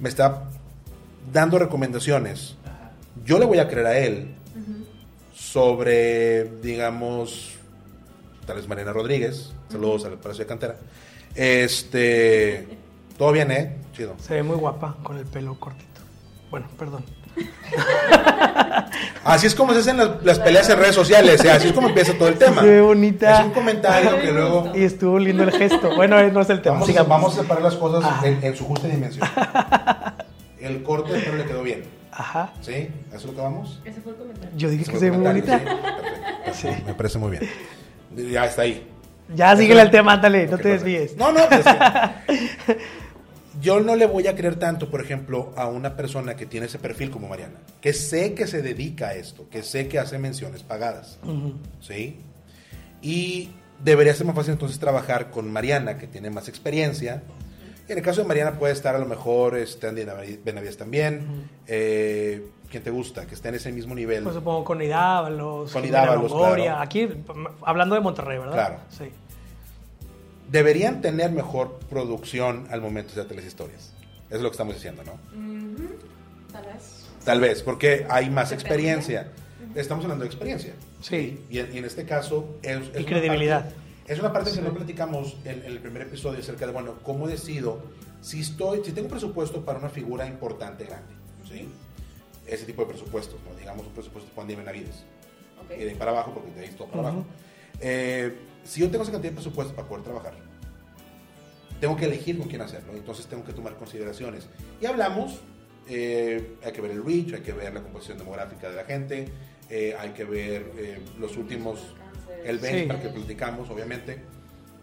me 0.00 0.08
está 0.08 0.44
dando 1.32 1.58
recomendaciones. 1.58 2.56
Yo 3.24 3.38
le 3.38 3.44
voy 3.44 3.58
a 3.58 3.68
creer 3.68 3.86
a 3.86 3.98
él 3.98 4.34
sobre, 5.54 6.46
digamos, 6.62 7.52
tal 8.44 8.56
vez 8.56 8.66
Mariana 8.66 8.92
Rodríguez. 8.92 9.52
Saludos 9.68 10.04
al 10.04 10.14
Palacio 10.14 10.42
de 10.42 10.48
Cantera. 10.48 10.74
Este, 11.32 12.66
todo 13.16 13.30
bien, 13.30 13.52
¿eh? 13.52 13.76
Chido. 13.92 14.16
Se 14.18 14.34
ve 14.34 14.42
muy 14.42 14.56
guapa 14.56 14.96
con 15.04 15.16
el 15.16 15.26
pelo 15.26 15.54
cortito. 15.60 16.00
Bueno, 16.50 16.66
perdón. 16.76 17.04
Así 19.24 19.46
es 19.46 19.54
como 19.54 19.72
se 19.74 19.78
hacen 19.78 19.96
las, 19.96 20.24
las 20.24 20.40
peleas 20.40 20.68
en 20.70 20.76
redes 20.76 20.96
sociales, 20.96 21.44
¿eh? 21.44 21.50
así 21.50 21.68
es 21.68 21.72
como 21.72 21.88
empieza 21.88 22.14
todo 22.14 22.28
el 22.28 22.36
tema. 22.36 22.62
Se 22.62 22.68
ve 22.68 22.80
bonita. 22.80 23.40
Es 23.40 23.46
un 23.46 23.52
comentario 23.52 24.20
que 24.20 24.32
luego... 24.32 24.72
Y 24.74 24.82
estuvo 24.82 25.20
lindo 25.20 25.44
el 25.44 25.52
gesto. 25.52 25.94
Bueno, 25.94 26.20
no 26.30 26.40
es 26.40 26.50
el 26.50 26.62
tema. 26.62 26.80
Vamos, 26.80 26.96
a, 26.96 27.02
vamos 27.04 27.38
a 27.38 27.42
separar 27.42 27.62
las 27.62 27.76
cosas 27.76 28.24
en, 28.24 28.42
en 28.42 28.56
su 28.56 28.64
justa 28.64 28.88
dimensión. 28.88 29.28
El 30.60 30.82
corte 30.82 31.12
de 31.12 31.20
pelo 31.20 31.36
le 31.36 31.44
quedó 31.44 31.62
bien. 31.62 32.03
Ajá. 32.16 32.52
¿Sí? 32.60 32.72
¿A 33.12 33.16
eso 33.16 33.16
es 33.16 33.24
lo 33.24 33.34
que 33.34 33.40
vamos? 33.40 33.80
Ese 33.84 34.00
fue 34.00 34.12
el 34.12 34.18
comentario. 34.18 34.56
Yo 34.56 34.70
dije 34.70 34.84
que 34.84 34.98
se 34.98 35.10
ve 35.10 35.16
muy 35.16 35.26
bonita. 35.26 35.60
Sí. 36.52 36.68
Me 36.86 36.94
parece 36.94 37.18
muy 37.18 37.32
bien. 37.32 37.50
Ya 38.30 38.44
está 38.46 38.62
ahí. 38.62 38.86
Ya 39.34 39.56
síguele 39.56 39.80
el 39.82 39.90
tema, 39.90 40.12
ándale, 40.12 40.46
no 40.46 40.56
te 40.56 40.62
perfecto. 40.62 40.84
desvíes. 40.84 41.16
No, 41.16 41.32
no, 41.32 41.40
pues. 41.48 41.64
Yo 43.60 43.80
no 43.80 43.96
le 43.96 44.06
voy 44.06 44.26
a 44.26 44.34
creer 44.34 44.56
tanto, 44.56 44.90
por 44.90 45.00
ejemplo, 45.00 45.52
a 45.56 45.66
una 45.68 45.96
persona 45.96 46.36
que 46.36 46.44
tiene 46.44 46.66
ese 46.66 46.78
perfil 46.78 47.10
como 47.10 47.28
Mariana, 47.28 47.54
que 47.80 47.92
sé 47.92 48.34
que 48.34 48.46
se 48.46 48.62
dedica 48.62 49.08
a 49.08 49.14
esto, 49.14 49.48
que 49.48 49.62
sé 49.62 49.88
que 49.88 49.98
hace 49.98 50.18
menciones 50.18 50.62
pagadas. 50.62 51.18
¿sí? 51.80 52.20
Y 53.00 53.50
debería 53.82 54.12
ser 54.14 54.26
más 54.26 54.34
fácil 54.34 54.52
entonces 54.52 54.78
trabajar 54.78 55.30
con 55.30 55.50
Mariana, 55.50 55.96
que 55.98 56.06
tiene 56.06 56.30
más 56.30 56.48
experiencia. 56.48 57.22
Y 57.88 57.92
en 57.92 57.98
el 57.98 58.04
caso 58.04 58.22
de 58.22 58.26
Mariana 58.28 58.58
puede 58.58 58.72
estar 58.72 58.94
a 58.94 58.98
lo 58.98 59.06
mejor 59.06 59.56
este, 59.58 59.86
Andy 59.88 60.04
Benavides 60.44 60.76
también. 60.76 61.48
Eh, 61.66 62.46
¿Quién 62.70 62.82
te 62.82 62.90
gusta? 62.90 63.26
Que 63.26 63.34
esté 63.34 63.50
en 63.50 63.56
ese 63.56 63.70
mismo 63.72 63.94
nivel. 63.94 64.22
Pues 64.24 64.34
supongo 64.34 64.64
con 64.64 64.80
Idávalos, 64.82 65.70
Con 65.70 65.82
Longoria. 65.90 66.64
claro. 66.64 66.80
Aquí, 66.80 67.08
hablando 67.62 67.94
de 67.94 68.00
Monterrey, 68.00 68.38
¿verdad? 68.38 68.54
Claro. 68.54 68.76
Sí. 68.90 69.10
Deberían 70.50 71.00
tener 71.00 71.30
mejor 71.32 71.78
producción 71.90 72.66
al 72.70 72.80
momento 72.80 73.14
de 73.14 73.22
hacer 73.22 73.36
las 73.36 73.44
historias. 73.44 73.92
Eso 74.28 74.36
es 74.36 74.40
lo 74.42 74.48
que 74.50 74.54
estamos 74.54 74.74
diciendo, 74.74 75.02
¿no? 75.04 75.12
Tal 76.52 76.64
vez. 76.64 77.06
Tal 77.24 77.40
vez, 77.40 77.62
porque 77.62 78.06
hay 78.08 78.30
más 78.30 78.52
experiencia. 78.52 79.28
Estamos 79.74 80.04
hablando 80.04 80.24
de 80.24 80.28
experiencia. 80.28 80.72
Sí. 81.00 81.44
Y 81.50 81.58
en, 81.58 81.74
y 81.74 81.78
en 81.78 81.84
este 81.84 82.04
caso 82.04 82.56
es, 82.62 82.78
es 82.78 82.84
Y 82.94 82.98
una 82.98 83.06
credibilidad. 83.06 83.64
parte- 83.64 83.83
es 84.06 84.18
una 84.18 84.32
parte 84.32 84.52
que 84.52 84.60
no 84.60 84.72
platicamos 84.74 85.36
en, 85.44 85.60
en 85.62 85.72
el 85.72 85.80
primer 85.80 86.02
episodio 86.02 86.40
acerca 86.40 86.66
de, 86.66 86.72
bueno, 86.72 86.98
cómo 87.02 87.26
decido 87.26 87.82
si 88.20 88.40
estoy, 88.40 88.82
si 88.84 88.92
tengo 88.92 89.08
presupuesto 89.08 89.64
para 89.64 89.78
una 89.78 89.88
figura 89.88 90.26
importante, 90.26 90.84
grande, 90.84 91.14
¿sí? 91.48 91.68
ese 92.46 92.64
tipo 92.66 92.82
de 92.82 92.88
presupuestos, 92.88 93.40
¿no? 93.48 93.54
digamos 93.58 93.86
un 93.86 93.92
presupuesto 93.92 94.28
de 94.28 94.34
Juan 94.34 94.46
Diego 94.46 94.62
Benavides. 94.62 95.04
Ok. 95.64 95.72
Y 95.78 95.84
de 95.84 95.90
ahí 95.90 95.94
para 95.96 96.10
abajo, 96.10 96.32
porque 96.34 96.50
de 96.52 96.66
ahí 96.66 96.74
todo 96.76 96.88
para 96.88 97.00
Ujú. 97.00 97.08
abajo. 97.08 97.26
Eh, 97.80 98.34
si 98.64 98.80
yo 98.80 98.90
tengo 98.90 99.02
esa 99.02 99.12
cantidad 99.12 99.32
de 99.32 99.36
presupuesto 99.36 99.74
para 99.74 99.88
poder 99.88 100.04
trabajar, 100.04 100.34
tengo 101.80 101.96
que 101.96 102.04
elegir 102.06 102.38
con 102.38 102.48
quién 102.48 102.62
hacerlo, 102.62 102.92
entonces 102.94 103.26
tengo 103.26 103.44
que 103.44 103.52
tomar 103.52 103.76
consideraciones. 103.76 104.48
Y 104.80 104.86
hablamos, 104.86 105.40
eh, 105.88 106.56
hay 106.64 106.72
que 106.72 106.80
ver 106.80 106.92
el 106.92 107.04
reach, 107.04 107.34
hay 107.34 107.40
que 107.40 107.52
ver 107.52 107.74
la 107.74 107.82
composición 107.82 108.18
demográfica 108.18 108.70
de 108.70 108.76
la 108.76 108.84
gente, 108.84 109.28
eh, 109.68 109.94
hay 109.98 110.10
que 110.10 110.24
ver 110.24 110.70
eh, 110.76 111.00
los 111.18 111.36
últimos, 111.36 111.80
el 112.44 112.58
benchmark 112.58 113.00
Sí. 113.02 113.08
que 113.08 113.14
platicamos, 113.14 113.70
obviamente. 113.70 114.22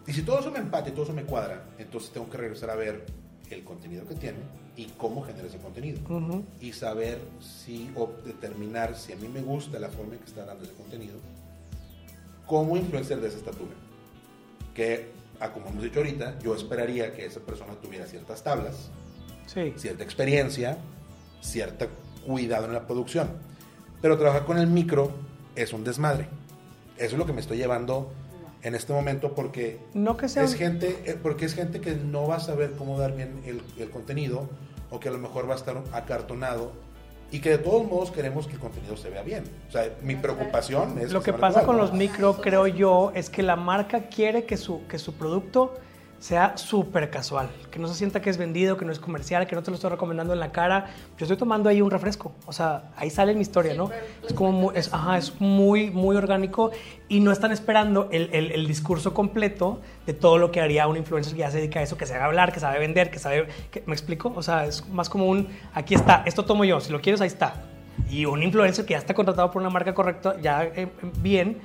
Y 0.08 0.14
si 0.14 0.24
todo 0.24 0.40
eso 0.40 0.52
me 0.52 0.60
empata 0.60 0.90
y 0.90 0.92
todo 0.94 1.04
eso 1.04 1.14
me 1.14 1.24
cuadra, 1.24 1.64
entonces 1.78 2.12
tengo 2.12 2.30
que 2.30 2.38
regresar 2.38 2.70
a 2.72 2.76
ver 2.76 3.06
el 3.50 3.64
contenido 3.64 4.06
que 4.08 4.16
tiene 4.16 4.38
y 4.76 4.86
cómo 4.98 5.22
genera 5.24 5.48
ese 5.48 5.58
contenido. 5.58 6.00
Ujú. 6.10 6.44
Y 6.60 6.74
saber 6.74 7.20
si, 7.40 7.92
o 7.96 8.10
determinar 8.26 8.96
si 8.96 9.14
a 9.14 9.16
mí 9.16 9.28
me 9.28 9.42
gusta 9.42 9.78
la 9.80 9.90
forma 9.90 10.14
en 10.14 10.20
que 10.20 10.26
está 10.26 10.46
dando 10.46 10.64
ese 10.64 10.74
contenido, 10.74 11.16
como 12.48 12.76
influencer 12.78 13.20
de 13.22 13.28
esa 13.28 13.38
estatura. 13.38 13.72
Que, 14.74 15.12
ah, 15.40 15.52
como 15.52 15.68
hemos 15.68 15.84
dicho 15.84 16.00
ahorita, 16.00 16.40
yo 16.40 16.56
esperaría 16.56 17.14
que 17.14 17.26
esa 17.26 17.40
persona 17.42 17.74
tuviera 17.82 18.06
ciertas 18.06 18.44
tablas, 18.44 18.90
Sí. 19.46 19.74
cierta 19.78 20.04
experiencia, 20.04 20.78
cierto 21.42 21.88
cuidado 22.26 22.66
en 22.66 22.74
la 22.74 22.88
producción. 22.88 23.30
Pero 24.02 24.18
trabajar 24.18 24.46
con 24.46 24.58
el 24.58 24.68
micro 24.68 25.12
es 25.56 25.74
un 25.74 25.84
desmadre. 25.84 26.28
Eso 27.02 27.16
es 27.16 27.20
lo 27.20 27.26
que 27.26 27.34
me 27.34 27.42
estoy 27.42 27.58
llevando 27.58 28.12
en 28.64 28.76
este 28.76 28.94
momento 28.94 29.34
porque 29.34 29.80
No 29.94 30.18
que 30.18 30.30
sea 30.30 30.44
es 30.44 30.52
un- 30.52 30.58
gente, 30.58 31.02
eh, 31.06 31.18
porque 31.22 31.46
es 31.46 31.54
gente 31.56 31.82
que 31.82 31.96
no 31.96 32.28
va 32.28 32.36
a 32.36 32.40
saber 32.40 32.74
cómo 32.78 32.98
dar 33.00 33.16
bien 33.16 33.42
el, 33.46 33.62
el 33.82 33.90
contenido 33.90 34.48
o 34.92 35.00
que 35.00 35.10
a 35.10 35.12
lo 35.12 35.18
mejor 35.18 35.50
va 35.50 35.54
a 35.54 35.58
estar 35.58 35.82
acartonado 35.94 36.72
y 37.32 37.40
que 37.40 37.50
de 37.50 37.58
todos 37.58 37.86
modos 37.88 38.12
queremos 38.12 38.46
que 38.46 38.54
el 38.54 38.60
contenido 38.60 38.98
se 38.98 39.10
vea 39.10 39.24
bien. 39.24 39.46
O 39.70 39.72
sea, 39.72 39.90
mi 40.04 40.16
preocupación 40.16 41.00
es... 41.00 41.12
Lo 41.14 41.24
que 41.24 41.32
pasa 41.34 41.62
igual, 41.62 41.66
con 41.66 41.76
¿no? 41.78 41.82
los 41.84 41.94
micro, 41.94 42.36
creo 42.42 42.68
yo, 42.68 43.12
es 43.16 43.30
que 43.30 43.42
la 43.42 43.56
marca 43.56 44.10
quiere 44.10 44.44
que 44.44 44.58
su, 44.58 44.86
que 44.88 45.00
su 45.00 45.14
producto 45.14 45.74
sea 46.22 46.56
súper 46.56 47.10
casual, 47.10 47.50
que 47.72 47.80
no 47.80 47.88
se 47.88 47.96
sienta 47.96 48.22
que 48.22 48.30
es 48.30 48.38
vendido, 48.38 48.78
que 48.78 48.86
no 48.86 48.92
es 48.92 49.00
comercial, 49.00 49.48
que 49.48 49.56
no 49.56 49.64
te 49.64 49.72
lo 49.72 49.76
estoy 49.76 49.90
recomendando 49.90 50.34
en 50.34 50.40
la 50.40 50.52
cara. 50.52 50.86
Yo 51.18 51.26
estoy 51.26 51.36
tomando 51.36 51.68
ahí 51.68 51.82
un 51.82 51.90
refresco, 51.90 52.32
o 52.46 52.54
sea, 52.54 52.92
ahí 52.96 53.10
sale 53.10 53.34
mi 53.34 53.42
historia, 53.42 53.74
¿no? 53.74 53.90
Es 54.28 54.32
como 54.34 54.52
muy, 54.52 54.76
es, 54.78 54.94
ajá, 54.94 55.18
es 55.18 55.42
muy, 55.42 55.90
muy 55.90 56.16
orgánico 56.16 56.70
y 57.10 57.22
no 57.22 57.32
están 57.32 57.52
esperando 57.52 58.08
el, 58.12 58.30
el- 58.34 58.52
el 58.52 58.68
discurso 58.68 59.16
completo 59.16 59.82
de 60.06 60.14
todo 60.14 60.38
lo 60.38 60.52
que 60.52 60.62
haría 60.62 60.88
un 60.88 60.96
influencer 60.96 61.34
que 61.34 61.40
ya 61.40 61.50
se 61.50 61.58
dedica 61.58 61.80
a 61.80 61.84
eso, 61.84 61.98
que 61.98 62.06
sabe 62.06 62.22
hablar, 62.22 62.54
que 62.54 62.60
sabe 62.60 62.78
vender, 62.78 63.10
que 63.10 63.18
sabe... 63.18 63.48
que- 63.72 63.82
¿Me 63.88 63.94
explico? 63.94 64.32
O 64.36 64.44
sea, 64.44 64.66
es 64.68 64.88
más 64.90 65.10
como 65.10 65.26
un, 65.26 65.48
aquí 65.74 65.96
está, 65.96 66.22
esto 66.28 66.46
tomo 66.46 66.64
yo, 66.66 66.80
si 66.82 66.92
lo 66.92 67.02
quieres, 67.02 67.20
ahí 67.22 67.28
está. 67.28 67.56
Y 68.12 68.26
un 68.26 68.44
influencer 68.44 68.86
que 68.86 68.92
ya 68.92 69.00
está 69.00 69.16
contratado 69.16 69.50
por 69.50 69.60
una 69.60 69.72
marca 69.72 69.96
correcta, 69.96 70.36
ya 70.40 70.64
eh, 70.66 70.88
bien, 71.20 71.58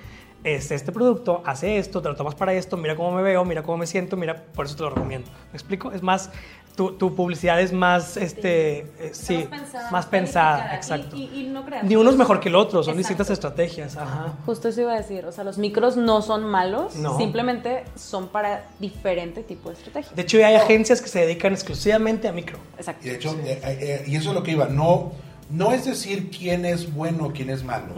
es 0.45 0.71
este 0.71 0.93
producto, 0.93 1.43
hace 1.45 1.79
esto, 1.79 2.01
te 2.03 2.09
lo 2.09 2.15
tomas 2.17 2.35
para 2.35 2.53
esto, 2.55 2.77
mira 2.77 2.95
cómo 2.97 3.13
me 3.13 3.23
veo, 3.23 3.45
mira 3.45 3.63
cómo 3.63 3.79
me 3.79 3.87
siento, 3.87 4.17
mira, 4.17 4.45
por 4.55 4.67
eso 4.67 4.77
te 4.77 4.83
lo 4.83 4.91
recomiendo. 4.91 5.29
¿Me 5.53 5.57
explico? 5.57 5.91
Es 5.93 6.03
más, 6.03 6.31
tu, 6.77 6.93
tu 6.93 7.15
publicidad 7.17 7.61
es 7.61 7.73
más, 7.73 8.17
este, 8.17 8.79
eh, 9.01 9.11
sí, 9.13 9.49
más 9.91 10.07
pensada, 10.07 10.75
exacto. 10.77 11.17
Y, 11.17 11.23
y- 11.25 11.41
y 11.41 11.47
no 11.49 11.65
creas. 11.65 11.83
Ni 11.85 11.97
uno 11.97 12.11
es 12.11 12.17
mejor 12.17 12.39
que 12.39 12.49
el 12.51 12.55
otro, 12.55 12.83
son 12.83 12.93
Exacto. 12.95 12.99
distintas 12.99 13.31
estrategias, 13.31 13.97
ajá. 13.97 14.35
Justo 14.45 14.69
eso 14.69 14.83
iba 14.83 14.93
a 14.93 14.97
decir. 14.97 15.25
O 15.25 15.33
sea, 15.33 15.43
los 15.43 15.57
micros 15.59 15.97
no 15.97 16.21
son 16.23 16.45
malos, 16.45 16.95
No. 16.97 17.17
simplemente 17.17 17.85
son 17.97 18.29
para 18.29 18.67
diferente 18.79 19.43
tipo 19.43 19.71
de 19.71 19.77
estrategia. 19.77 20.13
De 20.15 20.23
hecho, 20.23 20.39
ya 20.39 20.49
hay 20.49 20.55
agencias 20.57 21.01
que 21.01 21.09
se 21.09 21.21
dedican 21.21 21.55
exclusivamente 21.55 22.29
a 22.29 22.33
micro. 22.33 22.59
Exacto. 22.79 23.07
Y 23.07 23.11
de 23.11 23.17
hecho, 23.17 23.35
eh, 23.43 23.61
eh, 23.65 24.05
y 24.07 24.15
eso 24.17 24.29
es 24.31 24.35
lo 24.35 24.43
que 24.43 24.51
iba, 24.53 24.67
no, 24.67 25.13
no 25.51 25.73
es 25.73 25.87
decir 25.87 26.31
quién 26.31 26.65
es 26.67 26.93
bueno 26.95 27.25
o 27.27 27.33
quién 27.33 27.49
es 27.51 27.65
malo, 27.65 27.95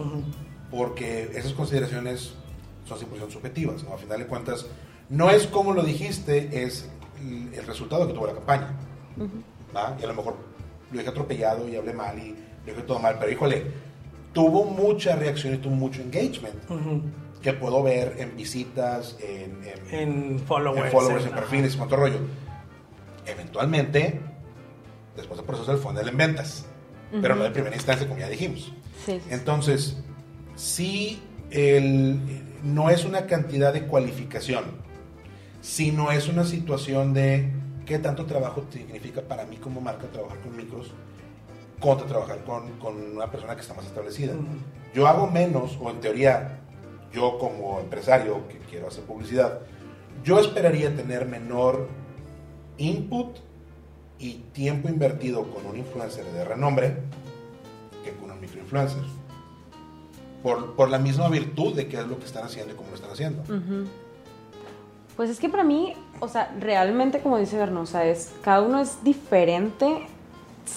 porque 0.71 1.31
esas 1.35 1.53
consideraciones 1.53 2.35
son 2.87 2.99
100% 2.99 3.31
subjetivas, 3.31 3.83
¿no? 3.85 3.95
A 3.95 3.99
final 3.99 4.19
de 4.19 4.27
cuentas, 4.27 4.67
no 5.09 5.31
es 5.31 5.47
como 5.47 5.73
lo 5.73 5.83
dijiste, 5.83 6.65
es 6.65 6.89
el, 7.21 7.65
resultado 7.67 8.07
que 8.07 8.15
tuvo 8.15 8.27
la 8.27 8.35
campaña. 8.35 8.71
¿va? 9.75 9.97
Y 10.01 10.05
a 10.05 10.07
lo 10.07 10.15
mejor 10.15 10.37
lo 10.93 10.99
dije 10.99 11.11
atropellado 11.11 11.69
y 11.69 11.77
hablé 11.77 11.93
mal 11.93 12.19
y 12.19 12.31
lo 12.67 12.73
dije 12.73 12.83
todo 12.87 12.99
mal, 12.99 13.17
pero 13.19 13.31
híjole, 13.33 13.65
tuvo 14.33 14.65
mucha 14.65 15.17
reacción 15.17 15.55
y 15.55 15.59
tuvo 15.59 15.75
mucho 15.75 16.01
engagement, 16.03 16.55
Ujú. 16.71 17.03
que 17.43 17.53
puedo 17.55 17.83
ver 17.83 18.15
en 18.19 18.37
visitas, 18.37 19.17
en, 19.21 19.59
en- 19.91 19.95
En 20.35 20.39
followers. 20.41 20.87
en 20.87 20.93
followers, 20.93 21.25
en 21.25 21.33
ajá. 21.33 21.41
perfiles, 21.41 21.77
cuánto 21.77 21.97
rollo. 21.97 22.21
Eventualmente, 23.27 24.21
después 25.17 25.37
del 25.39 25.47
proceso 25.47 25.71
del 25.73 25.81
funnel 25.81 26.09
en 26.09 26.17
ventas, 26.17 26.65
pero 27.23 27.35
no 27.35 27.45
de 27.45 27.51
primera 27.51 27.75
instancia, 27.75 28.07
como 28.07 28.21
ya 28.21 28.29
dijimos. 28.29 28.73
Sí, 29.05 29.21
sí. 29.21 29.23
Entonces, 29.31 29.97
sí, 30.59 31.23
el, 31.51 32.19
no 32.65 32.91
es 32.91 33.05
una 33.05 33.27
cantidad 33.27 33.73
de 33.73 33.87
cualificación, 33.87 34.65
sino 35.63 36.11
es 36.11 36.29
una 36.29 36.45
situación 36.45 37.15
de 37.15 37.51
qué 37.87 37.99
tanto 37.99 38.27
trabajo 38.27 38.65
significa 38.71 39.23
para 39.23 39.47
mí 39.47 39.57
como 39.57 39.81
marca 39.81 40.07
trabajar 40.09 40.39
con 40.41 40.57
micros 40.57 40.93
contra 41.81 42.09
trabajar 42.09 42.43
con, 42.45 42.73
con 42.79 42.97
una 43.13 43.31
persona 43.31 43.55
que 43.55 43.63
está 43.63 43.73
más 43.73 43.87
establecida. 43.87 44.35
Yo 44.93 45.07
hago 45.07 45.31
menos, 45.31 45.79
o 45.81 45.91
en 45.91 46.01
teoría, 46.01 46.59
yo 47.13 47.39
como 47.39 47.79
empresario 47.79 48.49
que 48.49 48.59
quiero 48.59 48.89
hacer 48.89 49.05
publicidad, 49.05 49.61
yo 50.25 50.41
esperaría 50.41 50.95
tener 50.95 51.27
menor 51.27 51.89
input 52.79 53.39
y 54.19 54.35
tiempo 54.53 54.89
invertido 54.89 55.49
con 55.53 55.67
un 55.67 55.77
influencer 55.77 56.25
de 56.25 56.45
renombre 56.45 56.97
que 58.05 58.13
con 58.13 58.33
un 58.33 58.41
microinfluencer. 58.41 59.18
Por, 60.43 60.75
por 60.75 60.89
la 60.89 60.99
misma 60.99 61.29
virtud 61.29 61.75
de 61.75 61.89
qué 61.89 61.99
es 61.99 62.07
lo 62.07 62.19
que 62.19 62.25
están 62.25 62.45
haciendo 62.45 62.73
y 62.73 62.77
cómo 62.77 62.91
lo 62.91 62.95
están 62.95 63.11
haciendo. 63.11 63.43
Pues 65.17 65.31
es 65.31 65.41
que 65.41 65.49
para 65.49 65.65
mí, 65.65 65.95
o 66.21 66.29
sea, 66.29 66.55
realmente 66.61 67.21
como 67.21 67.39
dice 67.39 67.59
Bernosa, 67.59 68.05
es, 68.05 68.33
cada 68.43 68.61
uno 68.63 68.81
es 68.81 69.03
diferente 69.03 70.07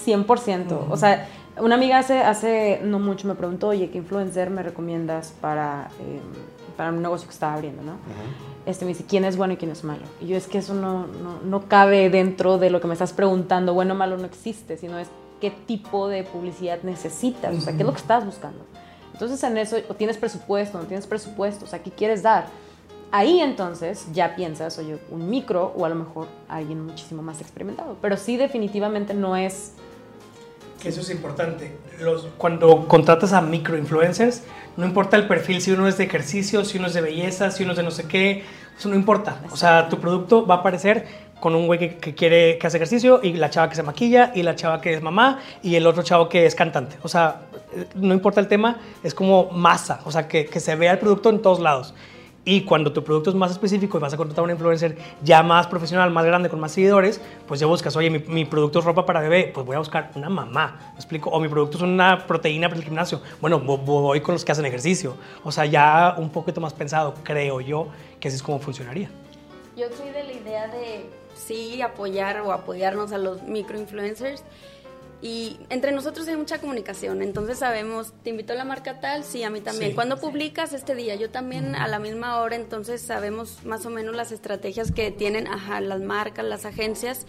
100%. 0.06 0.88
O 0.89 0.98
sea, 0.98 1.27
una 1.60 1.75
amiga 1.75 2.00
hace, 2.00 2.20
hace 2.20 2.82
no 2.84 2.98
mucho 2.98 3.27
me 3.27 3.36
preguntó, 3.36 3.68
oye, 3.68 3.91
¿qué 3.91 4.00
influencer 4.00 4.50
me 4.50 4.63
recomiendas 4.63 5.34
para, 5.41 5.89
eh, 6.00 6.20
para 6.75 6.89
un 6.89 7.01
negocio 7.01 7.27
que 7.27 7.34
estaba 7.34 7.53
abriendo, 7.53 7.84
no? 7.84 7.94
Este 8.65 8.86
me 8.86 8.89
dice, 8.89 9.06
¿quién 9.08 9.25
es 9.25 9.38
bueno 9.38 9.53
y 9.53 9.58
quién 9.58 9.72
es 9.72 9.84
malo? 9.84 10.03
Y 10.22 10.27
yo, 10.27 10.38
es 10.38 10.48
que 10.48 10.60
eso 10.60 10.74
no, 10.74 11.08
no, 11.08 11.41
no 11.44 11.68
cabe 11.68 12.10
dentro 12.10 12.58
de 12.58 12.70
lo 12.70 12.82
que 12.82 12.88
me 12.88 12.94
estás 12.94 13.13
preguntando. 13.13 13.74
Bueno 13.74 13.94
o 13.94 13.98
malo 13.98 14.18
no 14.18 14.25
existe, 14.25 14.77
sino 14.77 14.98
es 14.98 15.10
qué 15.39 15.51
tipo 15.51 16.08
de 16.08 16.24
publicidad 16.24 16.80
necesitas, 16.84 17.56
o 17.56 17.62
sea, 17.62 17.74
qué 17.74 17.80
es 17.80 17.86
lo 17.86 17.94
que 17.94 18.00
estás 18.00 18.25
buscando. 18.25 18.63
Entonces 19.13 19.44
en 19.44 19.58
eso, 19.58 19.77
o 19.89 19.94
tienes 19.94 20.18
presupuesto, 20.18 20.77
no 20.77 20.86
tienes 20.86 21.08
presupuesto, 21.08 21.65
o 21.65 21.68
sea, 21.68 21.84
¿qué 21.84 21.91
quieres 21.91 22.24
dar? 22.24 22.48
Ahí 23.12 23.41
entonces 23.41 24.08
ya 24.13 24.36
piensas, 24.36 24.77
oye, 24.77 24.98
un 25.10 25.30
micro 25.30 25.74
o 25.75 25.86
a 25.86 25.89
lo 25.89 25.96
mejor 25.96 26.27
alguien 26.48 26.86
muchísimo 26.86 27.22
más 27.22 27.41
experimentado. 27.41 27.98
Pero 28.01 28.15
sí 28.15 28.38
definitivamente 28.38 29.13
no 29.13 29.36
es... 29.36 29.74
Que 30.82 30.89
eso 30.89 31.01
es 31.01 31.10
importante. 31.10 31.77
Los, 32.00 32.27
cuando 32.38 32.88
contratas 32.88 33.34
a 33.34 33.41
microinfluencers, 33.41 34.44
no 34.77 34.86
importa 34.86 35.18
el 35.18 35.27
perfil, 35.27 35.62
si 35.62 35.72
uno 35.72 35.88
es 35.88 35.98
de 35.98 36.06
ejercicio, 36.06 36.63
si 36.63 36.77
uno 36.77 36.88
es 36.88 36.94
de 36.94 37.01
belleza, 37.01 37.51
si 37.51 37.63
uno 37.63 37.74
es 37.74 37.77
de 37.77 37.84
no 37.84 37.91
sé 37.91 38.08
qué, 38.08 38.44
eso 38.77 38.89
no 38.89 38.96
importa. 38.96 39.41
O 39.51 39.58
sea, 39.58 39.89
tu 39.89 40.00
producto 40.00 40.48
va 40.48 40.56
a 40.56 40.58
aparecer 40.60 41.06
con 41.41 41.53
un 41.55 41.65
güey 41.67 41.98
que, 42.00 42.15
quiere 42.15 42.57
que 42.57 42.67
hace 42.67 42.77
ejercicio 42.77 43.19
y 43.21 43.33
la 43.33 43.50
chava 43.50 43.67
que 43.67 43.75
se 43.75 43.83
maquilla 43.83 44.31
y 44.33 44.43
la 44.43 44.55
chava 44.55 44.79
que 44.79 44.93
es 44.93 45.01
mamá 45.01 45.39
y 45.62 45.75
el 45.75 45.86
otro 45.86 46.03
chavo 46.03 46.29
que 46.29 46.45
es 46.45 46.55
cantante. 46.55 46.95
O 47.03 47.10
sea, 47.10 47.41
eh, 47.75 47.86
no 47.95 48.13
importa 48.13 48.39
el 48.39 48.48
tema, 48.48 48.77
es 49.03 49.13
como 49.13 49.50
masa, 49.51 50.00
o 50.05 50.12
sea, 50.12 50.29
que, 50.29 50.45
que 50.45 50.62
se 50.62 50.74
vea 50.77 50.93
el 50.93 51.00
producto 51.00 51.29
en 51.29 51.41
todos 51.41 51.60
lados. 51.60 51.93
Y 52.43 52.62
cuando 52.62 52.91
tu 52.91 53.03
producto 53.03 53.29
es 53.29 53.36
más 53.36 53.51
específico 53.51 54.00
y 54.00 54.01
vas 54.01 54.13
a 54.15 54.17
contratar 54.17 54.41
a 54.41 54.45
un 54.45 54.50
influencer 54.50 54.98
ya 55.24 55.43
más 55.43 55.67
profesional, 55.67 56.10
más 56.10 56.25
grande, 56.25 56.50
con 56.50 56.60
más 56.60 56.71
seguidores, 56.71 57.21
pues 57.48 57.60
ya 57.60 57.67
buscas, 57.67 57.95
oye, 57.95 58.10
mi, 58.10 58.17
mi 58.19 58.45
producto 58.45 58.79
es 58.79 58.86
ropa 58.86 59.05
para 59.05 59.19
bebé, 59.19 59.51
pues 59.53 59.63
voy 59.63 59.75
a 59.75 59.79
buscar 59.79 60.10
una 60.15 60.27
mamá, 60.27 60.79
¿me 60.93 60.95
explico? 60.95 61.29
O 61.29 61.39
mi 61.39 61.48
producto 61.48 61.77
es 61.77 61.83
una 61.83 62.25
proteína 62.25 62.67
para 62.67 62.79
el 62.79 62.83
gimnasio, 62.86 63.21
bueno, 63.41 63.62
vo- 63.63 63.77
voy 63.77 64.21
con 64.21 64.33
los 64.33 64.43
que 64.43 64.51
hacen 64.53 64.65
ejercicio. 64.65 65.15
O 65.43 65.51
sea, 65.51 65.65
ya 65.67 66.15
un 66.17 66.29
poquito 66.31 66.60
más 66.62 66.74
pensado, 66.74 67.13
creo 67.24 67.62
yo, 67.62 67.89
que 68.19 68.27
así 68.27 68.38
es 68.38 68.43
como 68.43 68.57
funcionaría. 68.57 69.12
Yo 69.77 69.86
soy 69.95 70.10
de 70.10 70.24
la 70.24 70.33
idea 70.33 70.67
de 70.67 71.05
sí 71.35 71.81
apoyar 71.81 72.41
o 72.41 72.51
apoyarnos 72.51 73.11
a 73.11 73.17
los 73.17 73.41
microinfluencers. 73.43 74.43
Y 75.23 75.59
entre 75.69 75.91
nosotros 75.91 76.27
hay 76.27 76.35
mucha 76.35 76.57
comunicación, 76.59 77.21
entonces 77.21 77.59
sabemos, 77.59 78.11
te 78.23 78.31
invitó 78.31 78.55
la 78.55 78.65
marca 78.65 79.00
tal, 79.00 79.23
sí, 79.23 79.43
a 79.43 79.51
mí 79.51 79.61
también. 79.61 79.91
Sí, 79.91 79.95
Cuando 79.95 80.17
publicas 80.19 80.73
este 80.73 80.95
día? 80.95 81.13
Yo 81.13 81.29
también 81.29 81.75
a 81.75 81.88
la 81.88 82.00
misma 82.00 82.39
hora, 82.41 82.55
entonces 82.55 83.01
sabemos 83.03 83.63
más 83.63 83.85
o 83.85 83.91
menos 83.91 84.15
las 84.15 84.31
estrategias 84.31 84.91
que 84.91 85.11
tienen 85.11 85.45
ajá, 85.45 85.79
las 85.79 86.01
marcas, 86.01 86.43
las 86.43 86.65
agencias. 86.65 87.27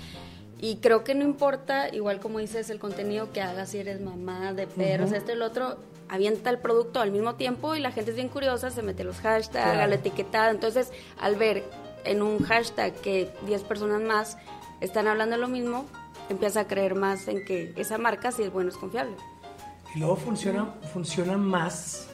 Y 0.59 0.77
creo 0.77 1.05
que 1.05 1.15
no 1.15 1.23
importa, 1.25 1.95
igual 1.95 2.19
como 2.19 2.39
dices, 2.39 2.71
el 2.71 2.79
contenido 2.79 3.31
que 3.31 3.43
hagas, 3.43 3.69
si 3.71 3.79
eres 3.79 4.01
mamá 4.01 4.55
de 4.55 4.67
perros, 4.67 5.13
esto 5.13 5.33
y 5.33 5.35
el 5.35 5.43
otro, 5.43 5.77
avienta 6.09 6.49
el 6.49 6.59
producto 6.61 7.01
al 7.01 7.11
mismo 7.11 7.35
tiempo 7.35 7.75
y 7.75 7.81
la 7.81 7.91
gente 7.93 8.13
es 8.13 8.17
bien 8.17 8.29
curiosa, 8.29 8.71
se 8.71 8.81
mete 8.81 9.05
los 9.05 9.17
hashtags, 9.19 9.51
Claro. 9.67 9.81
a 9.83 9.87
la 9.87 9.97
etiquetada. 9.97 10.51
Entonces, 10.51 10.91
al 11.21 11.37
ver 11.37 11.65
en 12.05 12.23
un 12.23 12.39
hashtag 12.45 12.95
que 12.95 13.31
10 13.47 13.63
personas 13.63 14.01
más 14.01 14.39
están 14.81 15.07
hablando 15.09 15.37
lo 15.37 15.49
mismo, 15.49 15.87
empieza 16.29 16.61
a 16.61 16.67
creer 16.67 16.95
más 16.95 17.29
en 17.29 17.45
que 17.45 17.73
esa 17.77 17.99
marca, 17.99 18.33
si 18.33 18.43
es 18.43 18.53
bueno, 18.53 18.71
es 18.71 18.77
confiable. 18.77 19.15
Y 19.95 19.99
luego 19.99 20.17
funciona, 20.17 20.67
funciona 20.93 21.37
más. 21.37 22.09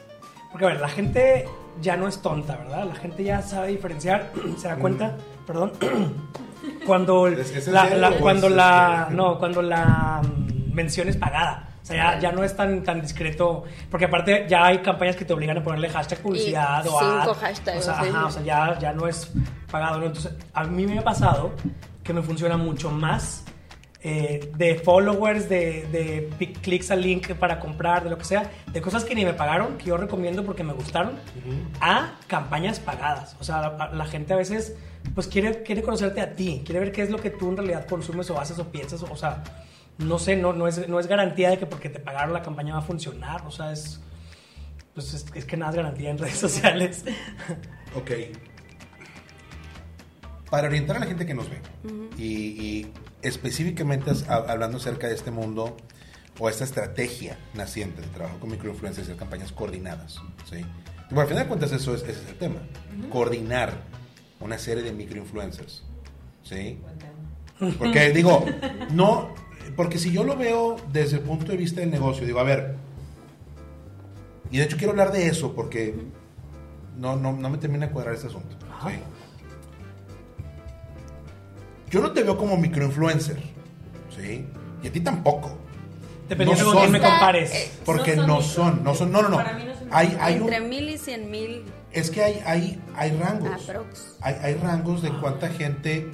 Porque, 0.51 0.65
a 0.65 0.69
ver, 0.69 0.81
la 0.81 0.89
gente 0.89 1.47
ya 1.81 1.95
no 1.95 2.07
es 2.07 2.21
tonta, 2.21 2.57
¿verdad? 2.57 2.85
La 2.87 2.95
gente 2.95 3.23
ya 3.23 3.41
sabe 3.41 3.69
diferenciar, 3.69 4.31
se 4.57 4.67
da 4.67 4.75
cuenta, 4.77 5.15
perdón, 5.47 5.71
cuando 6.85 7.27
¿Es- 7.27 7.55
es 7.55 7.67
en 7.67 7.73
la, 7.73 7.89
la- 7.89 8.09
o 8.09 8.17
cuando 8.19 8.49
la, 8.49 9.07
no, 9.11 9.37
cuando 9.39 9.61
la 9.61 10.21
mm, 10.23 10.73
mención 10.73 11.07
es 11.07 11.17
pagada. 11.17 11.68
O 11.89 11.91
sea, 11.91 12.15
ya, 12.15 12.19
ya 12.19 12.31
no 12.31 12.43
es 12.43 12.55
tan, 12.55 12.83
tan 12.83 13.01
discreto, 13.01 13.63
porque 13.89 14.05
aparte 14.05 14.45
ya 14.47 14.67
hay 14.67 14.77
campañas 14.79 15.15
que 15.15 15.25
te 15.25 15.33
obligan 15.33 15.57
a 15.57 15.63
ponerle 15.63 15.89
hashtag 15.89 16.19
publicidad 16.19 16.85
o 16.85 16.99
cinco 16.99 17.31
ad. 17.31 17.37
hashtags, 17.37 17.79
O 17.79 17.81
sea, 17.81 18.03
sí. 18.03 18.09
ajá, 18.09 18.25
o 18.25 18.31
sea, 18.31 18.43
ya, 18.43 18.79
ya 18.79 18.93
no 18.93 19.07
es 19.07 19.31
pagado. 19.71 19.99
¿no? 19.99 20.05
Entonces, 20.05 20.33
a 20.53 20.63
mí 20.65 20.85
me 20.85 20.99
ha 20.99 21.03
pasado 21.03 21.51
que 22.03 22.13
me 22.13 22.21
funciona 22.21 22.57
mucho 22.57 22.91
más 22.91 23.43
eh, 24.01 24.51
de 24.55 24.75
followers, 24.75 25.49
de, 25.49 25.87
de 26.39 26.53
clics 26.61 26.91
al 26.91 27.01
link 27.01 27.33
para 27.33 27.59
comprar, 27.59 28.03
de 28.03 28.09
lo 28.09 28.17
que 28.17 28.23
sea, 28.25 28.49
de 28.71 28.81
cosas 28.81 29.03
que 29.03 29.15
ni 29.15 29.25
me 29.25 29.33
pagaron, 29.33 29.77
que 29.77 29.85
yo 29.85 29.97
recomiendo 29.97 30.45
porque 30.45 30.63
me 30.63 30.73
gustaron, 30.73 31.13
a 31.81 32.13
campañas 32.27 32.79
pagadas. 32.79 33.35
O 33.39 33.43
sea, 33.43 33.61
la, 33.77 33.89
la 33.93 34.05
gente 34.05 34.33
a 34.33 34.37
veces 34.37 34.75
pues 35.15 35.27
quiere, 35.27 35.63
quiere 35.63 35.81
conocerte 35.81 36.21
a 36.21 36.35
ti, 36.35 36.61
quiere 36.65 36.79
ver 36.79 36.91
qué 36.91 37.01
es 37.01 37.09
lo 37.09 37.17
que 37.17 37.29
tú 37.29 37.49
en 37.49 37.57
realidad 37.57 37.87
consumes 37.87 38.29
o 38.29 38.39
haces 38.39 38.59
o 38.59 38.65
piensas. 38.71 39.03
O 39.03 39.15
sea, 39.15 39.43
no 39.99 40.17
sé, 40.17 40.35
no, 40.35 40.53
no, 40.53 40.67
es, 40.67 40.87
no 40.87 40.99
es 40.99 41.07
garantía 41.07 41.49
de 41.49 41.59
que 41.59 41.65
porque 41.65 41.89
te 41.89 41.99
pagaron 41.99 42.33
la 42.33 42.41
campaña 42.41 42.73
va 42.73 42.79
a 42.79 42.83
funcionar. 42.83 43.45
O 43.45 43.51
sea, 43.51 43.71
es, 43.71 43.99
pues 44.93 45.13
es, 45.13 45.25
es 45.33 45.45
que 45.45 45.57
nada 45.57 45.71
es 45.71 45.77
garantía 45.77 46.09
en 46.09 46.17
redes 46.17 46.35
sociales. 46.39 47.03
Ok. 47.95 48.11
Para 50.49 50.67
orientar 50.67 50.95
a 50.95 50.99
la 50.99 51.05
gente 51.05 51.25
que 51.25 51.33
nos 51.35 51.47
ve 51.49 51.61
y, 52.17 52.25
y 52.25 52.93
específicamente 53.21 54.11
hablando 54.27 54.77
acerca 54.77 55.07
de 55.07 55.13
este 55.13 55.29
mundo 55.29 55.77
o 56.39 56.49
esta 56.49 56.63
estrategia 56.63 57.37
naciente 57.53 58.01
de 58.01 58.07
trabajo 58.07 58.39
con 58.39 58.49
microinfluencers 58.49 59.07
y 59.07 59.11
hacer 59.11 59.19
campañas 59.19 59.51
coordinadas, 59.51 60.19
¿sí? 60.49 60.65
Bueno, 61.09 61.21
al 61.21 61.27
final 61.27 61.43
de 61.43 61.47
cuentas 61.47 61.71
eso 61.71 61.93
es, 61.93 62.01
ese 62.03 62.23
es 62.23 62.29
el 62.29 62.35
tema, 62.35 62.61
coordinar 63.11 63.73
una 64.39 64.57
serie 64.57 64.83
de 64.83 64.93
microinfluencers, 64.93 65.83
¿sí? 66.43 66.79
Porque 67.77 68.11
digo, 68.11 68.45
no, 68.91 69.33
porque 69.75 69.97
si 69.99 70.11
yo 70.11 70.23
lo 70.23 70.35
veo 70.35 70.75
desde 70.91 71.17
el 71.17 71.23
punto 71.23 71.51
de 71.51 71.57
vista 71.57 71.81
del 71.81 71.91
negocio, 71.91 72.25
digo, 72.25 72.39
a 72.39 72.43
ver, 72.43 72.75
y 74.51 74.57
de 74.57 74.63
hecho 74.63 74.77
quiero 74.77 74.91
hablar 74.91 75.11
de 75.11 75.27
eso 75.27 75.53
porque 75.53 75.95
no, 76.97 77.15
no, 77.15 77.33
no 77.33 77.49
me 77.49 77.57
termina 77.57 77.87
de 77.87 77.91
cuadrar 77.93 78.15
este 78.15 78.27
asunto. 78.27 78.55
¿sí? 78.87 78.93
Yo 81.89 82.01
no 82.01 82.11
te 82.11 82.23
veo 82.23 82.37
como 82.37 82.55
microinfluencer, 82.57 83.37
¿sí? 84.15 84.45
Y 84.83 84.87
a 84.87 84.91
ti 84.91 84.99
tampoco. 85.01 85.57
Dependiendo 86.27 86.63
No 86.65 86.71
con 86.73 86.79
quién 86.81 86.91
me 86.91 86.99
compares. 87.01 87.51
Eh, 87.53 87.71
Porque 87.85 88.15
No 88.15 88.41
son 88.41 88.83
no 88.83 88.93
son, 88.93 89.11
no 89.11 89.23
no, 89.23 89.29
no. 89.29 89.37
Para 89.37 89.53
mí 89.53 89.63
no 89.65 89.73
son 89.73 89.87
Hay, 89.91 90.15
hay 90.21 90.35
un- 90.35 90.41
Entre 90.43 90.59
mil 90.61 90.87
y 90.89 90.97
cien 90.99 91.31
mil 91.31 91.63
es 91.91 92.11
que 92.11 92.23
hay, 92.23 92.39
hay, 92.45 92.79
hay 92.95 93.11
rangos. 93.17 93.49
aprox. 93.67 94.15
Hay, 94.21 94.35
hay 94.43 94.53
rangos 94.55 95.01
de 95.01 95.09
cuánta 95.19 95.49
gente 95.49 96.07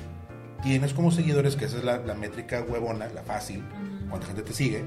tienes 0.65 0.93
como 0.93 1.11
seguidores, 1.11 1.55
que 1.55 1.65
esa 1.65 1.77
es 1.77 1.83
la, 1.83 1.97
la 1.99 2.15
métrica 2.15 2.63
huevona, 2.67 3.07
la 3.09 3.21
fácil, 3.21 3.63
cuánta 4.09 4.25
gente 4.25 4.41
te 4.41 4.51
sigue. 4.51 4.83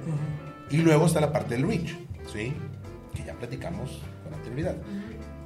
Y 0.70 0.78
luego 0.78 1.06
está 1.06 1.20
la 1.20 1.32
parte 1.32 1.54
del 1.54 1.66
reach, 1.66 1.96
¿sí? 2.32 2.52
Que 3.14 3.24
ya 3.24 3.34
platicamos 3.34 4.02
con 4.24 4.34
anterioridad. 4.34 4.76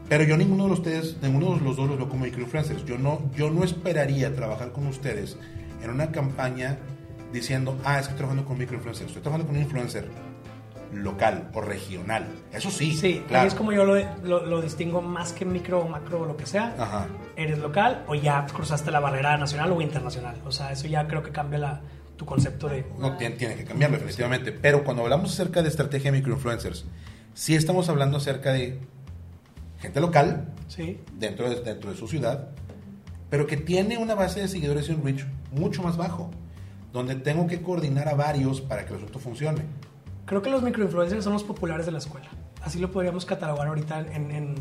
Pero 0.08 0.24
yo 0.24 0.36
ninguno 0.38 0.66
de 0.66 0.72
ustedes, 0.72 1.16
ninguno 1.22 1.54
de 1.56 1.60
los 1.60 1.76
dos 1.76 1.86
los 1.86 1.98
veo 1.98 2.08
como 2.08 2.24
microinfluencers. 2.24 2.84
Yo 2.86 2.98
no, 2.98 3.30
yo 3.36 3.50
no 3.50 3.62
esperaría 3.62 4.34
trabajar 4.34 4.72
con 4.72 4.86
ustedes 4.86 5.36
en 5.82 5.90
una 5.90 6.10
campaña 6.10 6.78
diciendo, 7.32 7.78
ah, 7.84 8.00
estoy 8.00 8.16
trabajando 8.16 8.46
con 8.46 8.58
microinfluencers. 8.58 9.08
Estoy 9.08 9.22
trabajando 9.22 9.46
con 9.46 9.56
un 9.56 9.62
influencer 9.62 10.08
local 10.92 11.50
o 11.54 11.60
regional. 11.60 12.26
Eso 12.52 12.70
sí, 12.70 12.92
Sí, 12.94 13.22
claro. 13.26 13.48
es 13.48 13.54
como 13.54 13.72
yo 13.72 13.84
lo, 13.84 13.94
lo- 14.22 14.44
lo 14.46 14.60
distingo 14.62 15.00
más 15.00 15.32
que 15.32 15.44
micro 15.44 15.80
o 15.80 15.88
macro 15.88 16.20
o 16.22 16.26
lo 16.26 16.36
que 16.36 16.46
sea. 16.46 16.74
Ajá. 16.78 17.06
Eres 17.36 17.58
local 17.58 18.04
o 18.08 18.14
ya 18.14 18.44
cruzaste 18.46 18.90
la 18.90 19.00
barrera 19.00 19.36
nacional 19.36 19.72
o 19.72 19.80
internacional. 19.80 20.36
O 20.44 20.52
sea, 20.52 20.70
eso 20.72 20.86
ya 20.88 21.06
creo 21.08 21.22
que 21.22 21.30
cambia 21.30 21.58
la, 21.58 21.80
tu 22.16 22.26
concepto 22.26 22.68
de... 22.68 22.84
No, 22.98 23.16
tiene, 23.16 23.36
tiene 23.36 23.54
que 23.56 23.64
cambiarlo, 23.64 23.96
definitivamente. 23.96 24.52
Pero 24.52 24.84
cuando 24.84 25.02
hablamos 25.02 25.32
acerca 25.32 25.62
de 25.62 25.68
estrategia 25.70 26.10
de 26.12 26.18
microinfluencers, 26.18 26.84
sí 27.34 27.54
estamos 27.54 27.88
hablando 27.88 28.18
acerca 28.18 28.52
de 28.52 28.78
gente 29.80 30.00
local, 30.00 30.48
Sí. 30.68 31.00
dentro 31.18 31.48
de, 31.50 31.60
dentro 31.60 31.90
de 31.90 31.96
su 31.96 32.06
ciudad, 32.08 32.48
pero 33.30 33.46
que 33.46 33.56
tiene 33.56 33.98
una 33.98 34.14
base 34.14 34.40
de 34.40 34.48
seguidores 34.48 34.88
y 34.88 34.92
un 34.92 35.02
reach 35.04 35.24
mucho 35.50 35.82
más 35.82 35.96
bajo, 35.96 36.30
donde 36.92 37.14
tengo 37.14 37.46
que 37.46 37.62
coordinar 37.62 38.08
a 38.08 38.14
varios 38.14 38.60
para 38.60 38.84
que 38.84 38.90
el 38.92 38.96
asunto 38.98 39.18
funcione. 39.18 39.62
Creo 40.26 40.40
que 40.42 40.50
los 40.50 40.62
microinfluencers 40.62 41.24
son 41.24 41.32
los 41.32 41.44
populares 41.44 41.86
de 41.86 41.92
la 41.92 41.98
escuela. 41.98 42.28
Así 42.62 42.78
lo 42.78 42.90
podríamos 42.92 43.24
catalogar 43.24 43.66
ahorita 43.66 44.00
en, 44.12 44.54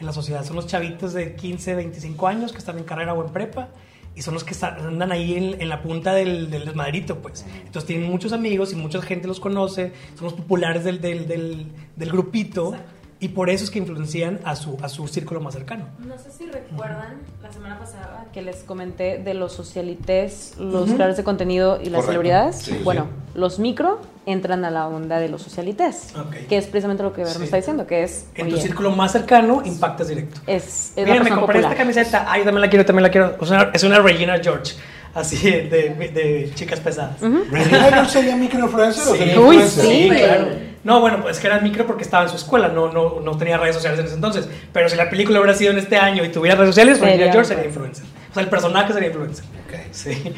la 0.00 0.12
sociedad. 0.12 0.44
Son 0.44 0.54
los 0.56 0.66
chavitos 0.66 1.12
de 1.12 1.34
15, 1.34 1.74
25 1.74 2.26
años 2.28 2.52
que 2.52 2.58
están 2.58 2.78
en 2.78 2.84
carrera 2.84 3.14
o 3.14 3.24
en 3.26 3.32
prepa 3.32 3.68
y 4.14 4.22
son 4.22 4.34
los 4.34 4.44
que 4.44 4.54
andan 4.64 5.10
ahí 5.12 5.56
en, 5.58 5.68
la 5.68 5.82
punta 5.82 6.14
del, 6.14 6.50
desmadrito, 6.50 7.18
pues. 7.18 7.44
Entonces 7.66 7.84
tienen 7.86 8.08
muchos 8.10 8.32
amigos 8.32 8.72
y 8.72 8.76
mucha 8.76 9.02
gente 9.02 9.26
los 9.26 9.40
conoce, 9.40 9.92
son 10.14 10.24
los 10.24 10.34
populares 10.34 10.84
del, 10.84 11.00
del, 11.00 11.26
del- 11.26 11.66
del 11.96 12.10
grupito 12.10 12.74
y 13.20 13.28
por 13.28 13.50
eso 13.50 13.64
es 13.64 13.70
que 13.70 13.78
influencian 13.80 14.38
a 14.44 14.54
su, 14.54 14.76
a 14.82 14.88
su 14.88 15.08
círculo 15.08 15.40
más 15.40 15.54
cercano. 15.54 15.86
No 15.98 16.16
sé 16.18 16.30
si 16.30 16.46
recuerdan 16.46 17.16
la 17.42 17.50
semana 17.52 17.78
pasada 17.78 18.26
que 18.32 18.42
les 18.42 18.58
comenté 18.62 19.18
de 19.18 19.34
los 19.34 19.52
socialites, 19.52 20.54
los 20.58 20.84
creadores 20.86 21.16
de 21.16 21.24
contenido 21.24 21.76
y 21.82 21.86
las 21.90 22.04
Correcto. 22.04 22.06
celebridades. 22.06 22.56
Sí, 22.56 22.72
sí. 22.72 22.80
bueno, 22.84 23.06
los 23.34 23.58
micro 23.58 24.00
entran 24.26 24.64
a 24.64 24.70
la 24.70 24.86
onda 24.86 25.18
de 25.18 25.28
los 25.28 25.42
socialites, 25.42 26.14
Ok. 26.16 26.46
que 26.48 26.58
es 26.58 26.66
precisamente 26.66 27.02
lo 27.02 27.12
que 27.12 27.22
Ver 27.24 27.32
Sí. 27.32 27.38
me 27.38 27.44
está 27.46 27.56
diciendo, 27.56 27.86
que 27.86 28.02
es 28.04 28.26
En 28.34 28.48
tu 28.48 28.54
oye, 28.54 28.62
círculo 28.62 28.90
más 28.92 29.12
cercano 29.12 29.62
impactas 29.64 30.08
directo. 30.08 30.40
es, 30.46 30.92
es 30.94 31.04
Miren, 31.06 31.24
me 31.24 31.30
compré 31.30 31.40
popular. 31.60 31.62
esta 31.72 31.74
camiseta. 31.76 32.24
Ay, 32.28 32.44
también 32.44 32.60
la 32.60 32.68
quiero, 32.70 32.84
también 32.84 33.02
la 33.02 33.10
quiero. 33.10 33.36
O 33.40 33.46
sea, 33.46 33.70
es 33.72 33.82
una 33.82 33.98
Regina 34.00 34.38
George. 34.40 34.74
Así 35.14 35.36
de, 35.50 35.62
de- 35.68 36.08
de 36.10 36.52
chicas 36.54 36.78
pesadas. 36.80 37.20
¿Regina 37.20 37.84
George 37.90 38.10
sería 38.10 38.36
microinfluencer 38.36 39.08
o 39.08 39.16
sería 39.16 39.40
Uy, 39.40 39.58
sí. 39.62 39.80
Sí, 39.80 40.08
claro. 40.10 40.48
No, 40.84 41.00
bueno, 41.00 41.20
pues 41.22 41.38
que 41.40 41.46
era 41.48 41.58
micro 41.60 41.86
porque 41.86 42.04
estaba 42.04 42.22
en 42.24 42.28
su 42.30 42.36
escuela, 42.36 42.68
no, 42.68 42.92
no, 42.92 43.20
no 43.20 43.36
tenía 43.36 43.56
redes 43.58 43.74
sociales 43.76 43.98
en 44.00 44.06
ese 44.06 44.14
entonces. 44.14 44.48
Pero 44.72 44.88
si 44.88 44.96
la 44.96 45.10
película 45.10 45.40
hubiera 45.40 45.56
sido 45.56 45.72
en 45.72 45.78
este 45.78 45.96
año 45.96 46.24
y 46.24 46.28
tuviera 46.30 46.56
redes 46.56 46.70
sociales, 46.70 46.98
Sería 46.98 47.12
Regina 47.14 47.32
George 47.32 47.48
sería 47.48 47.64
influencer. 47.64 48.04
O 48.30 48.34
sea, 48.34 48.42
el 48.42 48.48
personaje 48.48 48.92
sería 48.92 49.08
influencer. 49.08 49.44
Ok. 49.66 49.74
Sí. 49.92 50.32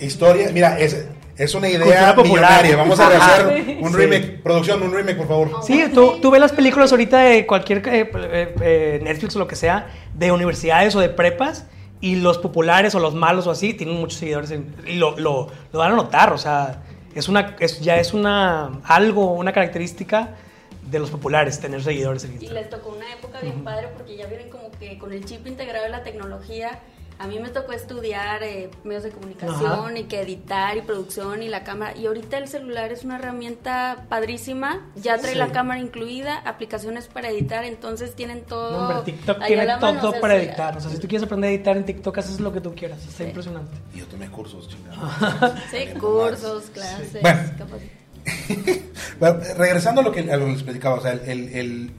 Historia, 0.00 0.50
mira, 0.52 0.78
es, 0.78 1.06
es 1.36 1.54
una 1.54 1.68
idea 1.68 2.14
millonaria. 2.14 2.76
Vamos 2.76 3.00
a 3.00 3.08
rehacer 3.08 3.64
Sí. 3.66 3.78
un 3.80 3.90
Sí. 3.90 3.96
remake. 3.96 4.42
Producción, 4.42 4.82
un 4.82 4.92
remake, 4.92 5.16
por 5.16 5.26
favor. 5.28 5.50
Sí, 5.64 5.84
tú, 5.92 6.18
tú 6.20 6.30
ves 6.30 6.40
las 6.40 6.52
películas 6.52 6.92
ahorita 6.92 7.18
de 7.18 7.46
cualquier 7.46 7.78
eh, 7.88 8.10
eh, 8.14 8.54
eh, 8.60 9.00
Netflix 9.02 9.34
o 9.36 9.38
lo 9.40 9.48
que 9.48 9.56
sea, 9.56 9.88
de 10.14 10.30
universidades 10.30 10.94
o 10.94 11.00
de 11.00 11.08
prepas, 11.08 11.66
y 12.00 12.16
los 12.16 12.38
populares 12.38 12.94
o 12.94 13.00
los 13.00 13.14
malos 13.14 13.48
o 13.48 13.50
así 13.50 13.74
tienen 13.74 13.96
muchos 13.96 14.20
seguidores 14.20 14.52
en- 14.52 14.72
y 14.86 14.94
lo, 14.98 15.18
lo, 15.18 15.48
lo 15.72 15.78
van 15.80 15.92
a 15.92 15.96
notar, 15.96 16.32
o 16.32 16.38
sea, 16.38 16.82
es 17.18 17.28
una, 17.28 17.56
es, 17.58 17.80
ya 17.80 17.96
es 17.98 18.14
una 18.14 18.80
algo, 18.84 19.32
una 19.32 19.52
característica 19.52 20.36
de 20.82 20.98
los 20.98 21.10
populares 21.10 21.60
tener 21.60 21.82
seguidores 21.82 22.24
en 22.24 22.30
Y 22.30 22.34
Instagram. 22.34 22.62
les 22.62 22.70
tocó 22.70 22.90
una 22.90 23.12
época 23.12 23.40
bien 23.40 23.62
padre 23.64 23.88
porque 23.96 24.16
ya 24.16 24.26
vienen 24.26 24.48
como 24.48 24.70
que 24.78 24.98
con 24.98 25.12
el 25.12 25.24
chip 25.24 25.46
integrado 25.46 25.84
de 25.84 25.90
la 25.90 26.02
tecnología. 26.02 26.78
A 27.20 27.26
mí 27.26 27.40
me 27.40 27.48
tocó 27.48 27.72
estudiar 27.72 28.42
eh, 28.44 28.70
medios 28.84 29.02
de 29.02 29.10
comunicación 29.10 29.66
Ajá. 29.66 29.98
y 29.98 30.04
que 30.04 30.20
editar 30.20 30.76
y 30.76 30.82
producción 30.82 31.42
y 31.42 31.48
la 31.48 31.64
cámara. 31.64 31.96
Y 31.96 32.06
ahorita 32.06 32.38
el 32.38 32.46
celular 32.46 32.92
es 32.92 33.02
una 33.04 33.16
herramienta 33.18 34.06
padrísima. 34.08 34.86
Ya 34.94 35.18
trae 35.18 35.32
Sí. 35.32 35.38
la 35.38 35.48
cámara 35.50 35.80
incluida, 35.80 36.36
aplicaciones 36.38 37.08
para 37.08 37.28
editar, 37.30 37.64
entonces 37.64 38.14
tienen 38.14 38.42
todo. 38.42 38.70
No, 38.70 38.78
hombre, 38.98 39.12
TikTok 39.12 39.44
tiene 39.46 39.66
mano, 39.66 39.80
todo 39.98 40.08
o 40.10 40.12
sea, 40.12 40.20
para 40.20 40.36
editar. 40.36 40.76
O 40.76 40.80
sea, 40.80 40.90
si 40.90 40.98
tú 40.98 41.08
quieres 41.08 41.24
aprender 41.26 41.50
a 41.50 41.52
editar 41.54 41.76
en 41.76 41.84
TikTok, 41.84 42.18
haces 42.18 42.38
lo 42.38 42.52
que 42.52 42.60
tú 42.60 42.72
quieras. 42.74 43.00
Está 43.04 43.18
Sí. 43.18 43.24
impresionante. 43.24 43.76
Y 43.94 43.98
yo 43.98 44.06
tomé 44.06 44.28
cursos, 44.30 44.68
chingada. 44.68 45.60
Sí, 45.72 45.98
cursos, 45.98 46.64
clases, 46.72 47.20
Bueno. 47.20 47.40
Bueno, 49.18 49.40
regresando 49.56 50.00
a 50.00 50.04
lo 50.04 50.12
que, 50.12 50.20
a 50.30 50.36
lo 50.36 50.46
que 50.46 50.52
les 50.52 50.62
platicaba, 50.62 50.96
o 50.96 51.00
sea, 51.00 51.12
el, 51.12 51.20
el- 51.28 51.48
el- 51.56 51.90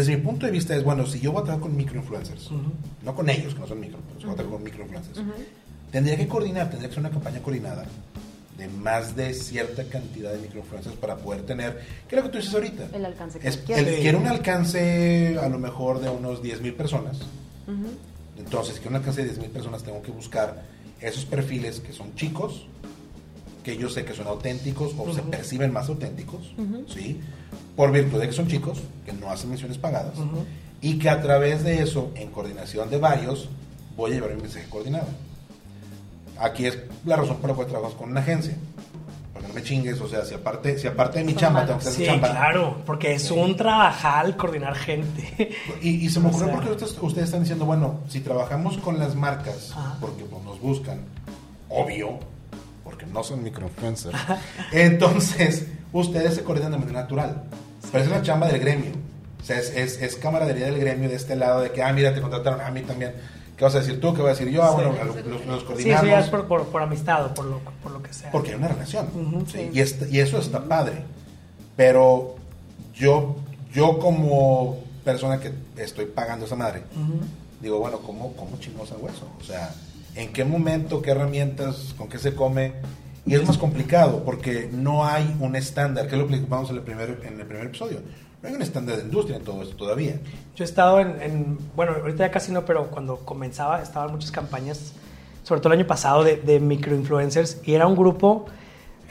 desde 0.00 0.16
mi 0.16 0.22
punto 0.22 0.46
de 0.46 0.52
vista 0.52 0.74
es, 0.76 0.82
bueno, 0.84 1.06
si 1.06 1.20
yo 1.20 1.32
voy 1.32 1.42
a 1.42 1.44
trabajar 1.44 1.62
con 1.68 1.76
microinfluencers, 1.76 2.50
no 3.02 3.14
con 3.14 3.28
ellos, 3.30 3.54
que 3.54 3.60
no 3.60 3.66
son 3.66 3.80
micro, 3.80 3.98
pero 4.08 4.20
si 4.20 4.26
voy 4.26 4.32
a 4.34 4.36
trabajar 4.36 4.56
con 4.58 4.64
microinfluencers, 4.64 5.18
tendría 5.90 6.16
que 6.16 6.26
coordinar, 6.28 6.68
tendría 6.70 6.88
que 6.88 6.94
ser 6.94 7.00
una 7.00 7.10
campaña 7.10 7.40
coordinada 7.40 7.84
de 8.58 8.68
más 8.68 9.16
de 9.16 9.32
cierta 9.32 9.84
cantidad 9.84 10.32
de 10.32 10.38
microinfluencers 10.38 10.96
para 10.96 11.16
poder 11.16 11.42
tener, 11.42 11.80
¿qué 12.08 12.16
es 12.16 12.22
lo 12.22 12.28
que 12.28 12.32
tú 12.32 12.38
dices 12.38 12.54
ahorita? 12.54 12.88
El 12.92 13.04
alcance 13.06 13.38
que 13.38 13.48
Es, 13.48 13.56
quieres. 13.56 14.00
quiero 14.00 14.18
un 14.18 14.26
alcance 14.26 15.38
a 15.40 15.48
lo 15.48 15.58
mejor 15.58 16.00
de 16.00 16.10
unos 16.10 16.42
10 16.42 16.60
mil 16.60 16.74
personas. 16.74 17.18
Entonces, 18.38 18.80
que 18.80 18.88
un 18.88 18.96
alcance 18.96 19.20
de 19.22 19.28
10 19.28 19.38
mil 19.40 19.50
personas 19.50 19.82
tengo 19.82 20.02
que 20.02 20.10
buscar 20.10 20.62
esos 21.00 21.24
perfiles 21.24 21.80
que 21.80 21.92
son 21.92 22.14
chicos, 22.14 22.66
que 23.64 23.76
yo 23.76 23.88
sé 23.88 24.04
que 24.04 24.14
son 24.14 24.26
auténticos 24.26 24.94
o 24.98 25.12
se 25.14 25.22
perciben 25.22 25.72
más 25.72 25.88
auténticos, 25.88 26.52
¿sí? 26.92 27.20
Por 27.80 27.92
virtud 27.92 28.20
de 28.20 28.26
que 28.26 28.34
son 28.34 28.46
chicos, 28.46 28.78
que 29.06 29.12
no 29.14 29.30
hacen 29.30 29.48
menciones 29.48 29.78
pagadas, 29.78 30.18
Ujú. 30.18 30.44
y 30.82 30.98
que 30.98 31.08
a 31.08 31.22
través 31.22 31.64
de 31.64 31.80
eso, 31.82 32.10
en 32.14 32.30
coordinación 32.30 32.90
de 32.90 32.98
varios, 32.98 33.48
voy 33.96 34.10
a 34.10 34.14
llevar 34.16 34.34
mi 34.34 34.42
mensaje 34.42 34.66
coordinado. 34.68 35.06
Aquí 36.38 36.66
es 36.66 36.76
la 37.06 37.16
razón 37.16 37.38
por 37.38 37.48
la 37.48 37.56
cual 37.56 37.68
trabajamos 37.68 37.96
con 37.96 38.10
una 38.10 38.20
agencia. 38.20 38.54
Porque 39.32 39.48
no 39.48 39.54
me 39.54 39.62
chingues, 39.62 39.98
o 39.98 40.06
sea, 40.06 40.26
si 40.26 40.34
aparte, 40.34 40.78
si 40.78 40.88
aparte 40.88 41.20
de 41.20 41.24
mi 41.24 41.34
chamba 41.34 41.64
tengo 41.64 41.78
que 41.78 41.88
hacer 41.88 42.00
Sí, 42.00 42.04
chamba. 42.04 42.28
claro, 42.28 42.82
porque 42.84 43.14
es 43.14 43.30
un 43.30 43.56
trabajal 43.56 44.36
coordinar 44.36 44.74
gente. 44.74 45.50
Y, 45.80 46.04
y 46.04 46.10
se 46.10 46.20
me 46.20 46.28
ocurrió 46.28 46.48
O 46.48 46.50
sea- 46.50 46.56
porque 46.56 46.72
ustedes, 46.72 46.98
ustedes 47.00 47.24
están 47.28 47.40
diciendo, 47.40 47.64
bueno, 47.64 48.00
si 48.10 48.20
trabajamos 48.20 48.76
con 48.76 48.98
las 48.98 49.14
marcas, 49.14 49.70
Ajá. 49.72 49.96
porque 50.02 50.24
pues, 50.24 50.44
nos 50.44 50.60
buscan, 50.60 50.98
obvio, 51.70 52.18
porque 52.84 53.06
no 53.06 53.24
son 53.24 53.42
microinfluencers, 53.42 54.14
entonces 54.70 55.66
ustedes 55.94 56.34
se 56.34 56.44
coordinan 56.44 56.72
de 56.72 56.78
manera 56.78 57.00
natural. 57.00 57.44
Pero 57.92 58.04
es 58.04 58.10
la 58.10 58.22
chamba 58.22 58.46
del 58.48 58.60
gremio. 58.60 58.92
O 59.40 59.44
sea, 59.44 59.58
es, 59.58 59.70
es, 59.70 60.00
es 60.02 60.16
camaradería 60.16 60.66
del 60.66 60.78
gremio 60.78 61.08
de 61.08 61.16
este 61.16 61.34
lado 61.36 61.60
de 61.62 61.70
que, 61.72 61.82
ah, 61.82 61.92
mira, 61.92 62.14
te 62.14 62.20
contrataron 62.20 62.60
a 62.60 62.70
mí 62.70 62.82
también. 62.82 63.12
¿Qué 63.56 63.64
vas 63.64 63.74
a 63.74 63.80
decir 63.80 64.00
tú? 64.00 64.14
¿Qué 64.14 64.20
voy 64.22 64.30
a 64.30 64.34
decir 64.34 64.48
yo? 64.48 64.62
Ah, 64.62 64.68
Sí. 64.70 64.74
bueno, 64.76 65.04
los, 65.04 65.16
los- 65.26 65.46
los 65.46 65.60
Sí, 65.60 65.66
coordinamos. 65.66 66.02
eso 66.04 66.10
ya 66.10 66.20
es 66.20 66.28
por, 66.28 66.46
por, 66.46 66.64
por 66.66 66.82
amistad 66.82 67.26
o 67.26 67.34
por 67.34 67.44
lo, 67.46 67.58
por 67.82 67.92
lo 67.92 68.02
que 68.02 68.12
sea. 68.12 68.30
Porque 68.30 68.50
hay 68.50 68.56
una 68.56 68.68
relación. 68.68 69.08
¿sí? 69.46 69.52
sí. 69.52 69.70
y, 69.72 69.80
est- 69.80 70.10
y 70.12 70.20
eso 70.20 70.38
está 70.38 70.62
padre. 70.64 71.02
Pero 71.76 72.36
yo, 72.94 73.36
yo 73.72 73.98
como 73.98 74.78
persona 75.04 75.40
que 75.40 75.52
estoy 75.76 76.06
pagando 76.06 76.46
esa 76.46 76.56
madre, 76.56 76.82
digo, 77.60 77.78
bueno, 77.78 77.98
¿cómo, 77.98 78.32
cómo 78.34 78.58
chingos 78.58 78.92
hago 78.92 79.08
eso? 79.08 79.26
O 79.40 79.44
sea, 79.44 79.74
¿en 80.14 80.32
qué 80.32 80.44
momento, 80.44 81.00
qué 81.02 81.10
herramientas, 81.12 81.94
con 81.96 82.08
qué 82.08 82.18
se 82.18 82.34
come? 82.34 82.72
Y 83.30 83.34
es 83.34 83.46
más 83.46 83.58
complicado 83.58 84.22
porque 84.24 84.68
no 84.72 85.04
hay 85.06 85.36
un 85.38 85.54
estándar, 85.54 86.08
que 86.08 86.16
es 86.16 86.20
lo 86.20 86.26
que 86.26 86.40
vamos 86.48 86.68
en 86.70 86.76
el 86.76 86.82
primer, 86.82 87.20
en 87.24 87.38
el 87.40 87.46
primer 87.46 87.66
episodio. 87.66 88.00
No 88.42 88.48
hay 88.48 88.54
un 88.56 88.62
estándar 88.62 88.96
de 88.96 89.02
industria 89.04 89.36
en 89.36 89.44
todo 89.44 89.62
esto 89.62 89.76
todavía. 89.76 90.14
Yo 90.56 90.64
he 90.64 90.66
estado 90.66 90.98
en, 90.98 91.22
en- 91.22 91.58
bueno, 91.76 91.92
ahorita 92.00 92.26
ya 92.26 92.30
casi 92.32 92.50
no, 92.50 92.64
pero 92.64 92.88
cuando 92.90 93.16
comenzaba 93.18 93.82
estaban 93.82 94.10
muchas 94.10 94.30
campañas, 94.32 94.94
sobre 95.44 95.60
todo 95.60 95.72
el 95.72 95.78
año 95.78 95.86
pasado, 95.86 96.24
de, 96.24 96.36
de 96.38 96.58
microinfluencers, 96.58 97.58
y 97.64 97.74
era 97.74 97.86
un 97.86 97.94
grupo, 97.94 98.46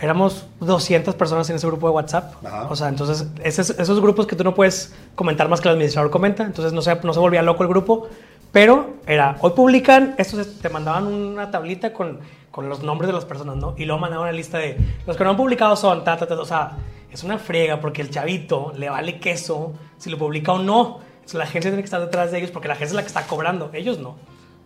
éramos 0.01 0.47
200 0.59 1.15
personas 1.15 1.49
en 1.49 1.55
ese 1.55 1.67
grupo 1.67 1.87
de 1.87 1.93
WhatsApp. 1.93 2.33
Ajá. 2.45 2.67
O 2.69 2.75
sea, 2.75 2.89
entonces, 2.89 3.25
esos, 3.43 3.69
esos 3.71 4.01
grupos 4.01 4.27
que 4.27 4.35
tú 4.35 4.43
no 4.43 4.53
puedes 4.53 4.93
comentar 5.15 5.47
más 5.47 5.61
que 5.61 5.69
el 5.69 5.73
administrador 5.75 6.11
comenta, 6.11 6.43
entonces 6.43 6.73
no 6.73 6.81
se, 6.81 6.93
no 7.03 7.13
se 7.13 7.19
volvía 7.19 7.41
loco 7.41 7.63
el 7.63 7.69
grupo, 7.69 8.09
pero 8.51 8.95
era, 9.05 9.37
hoy 9.41 9.51
publican, 9.51 10.15
estos 10.17 10.39
es- 10.39 10.59
te 10.59 10.69
mandaban 10.69 11.07
una 11.07 11.51
tablita 11.51 11.93
con, 11.93 12.19
con 12.51 12.67
los 12.69 12.81
nombres 12.83 13.07
de 13.07 13.13
las 13.13 13.25
personas, 13.25 13.55
¿no? 13.57 13.75
Y 13.77 13.85
luego 13.85 13.99
mandaban 14.01 14.23
una 14.27 14.31
lista 14.35 14.57
de, 14.57 14.77
los 15.05 15.15
que 15.17 15.23
no 15.23 15.31
han 15.31 15.37
publicado 15.37 15.75
son, 15.75 16.03
ta, 16.03 16.17
ta, 16.17 16.25
ta, 16.27 16.39
o 16.39 16.45
sea, 16.45 16.71
es 17.11 17.23
una 17.23 17.37
friega 17.37 17.79
porque 17.79 18.01
el 18.01 18.09
chavito 18.09 18.73
le 18.75 18.89
vale 18.89 19.19
queso 19.19 19.73
si 19.97 20.09
lo 20.09 20.17
publica 20.17 20.53
o 20.53 20.59
no. 20.59 20.99
Entonces, 21.15 21.35
la 21.35 21.43
agencia 21.43 21.69
tiene 21.71 21.81
que 21.83 21.85
estar 21.85 22.01
detrás 22.01 22.31
de 22.31 22.39
ellos 22.39 22.51
porque 22.51 22.67
la 22.67 22.73
agencia 22.73 22.93
es 22.93 22.95
la 22.95 23.01
que 23.01 23.07
está 23.07 23.27
cobrando, 23.27 23.69
ellos 23.73 23.99
no. 23.99 24.15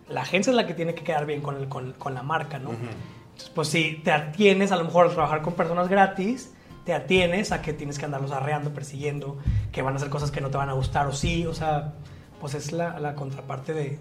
La 0.08 0.22
agencia 0.22 0.50
es 0.50 0.56
la 0.56 0.66
que 0.66 0.74
tiene 0.74 0.94
que 0.94 1.02
quedar 1.04 1.26
bien 1.26 1.40
con, 1.40 1.56
el- 1.56 1.68
con, 1.68 1.92
con 1.92 2.14
la 2.14 2.22
marca, 2.22 2.58
¿no? 2.58 2.70
Entonces, 2.70 3.50
pues 3.54 3.68
si 3.68 4.00
te 4.04 4.12
atienes 4.12 4.72
a 4.72 4.76
lo 4.76 4.84
mejor 4.84 5.06
a 5.06 5.10
trabajar 5.10 5.42
con 5.42 5.54
personas 5.54 5.88
gratis, 5.88 6.52
te 6.84 6.92
atienes 6.94 7.50
a 7.52 7.62
que 7.62 7.72
tienes 7.72 7.98
que 7.98 8.04
andarlos 8.04 8.30
arreando, 8.32 8.70
persiguiendo, 8.74 9.38
que 9.72 9.80
van 9.82 9.94
a 9.94 9.96
hacer 9.96 10.10
cosas 10.10 10.30
que 10.30 10.40
no 10.42 10.50
te 10.50 10.56
van 10.58 10.68
a 10.68 10.74
gustar 10.74 11.06
o 11.06 11.12
sí, 11.12 11.46
o 11.46 11.54
sea, 11.54 11.94
pues 12.44 12.54
es 12.54 12.72
la, 12.72 13.00
la 13.00 13.14
contraparte 13.14 13.72
de, 13.72 13.98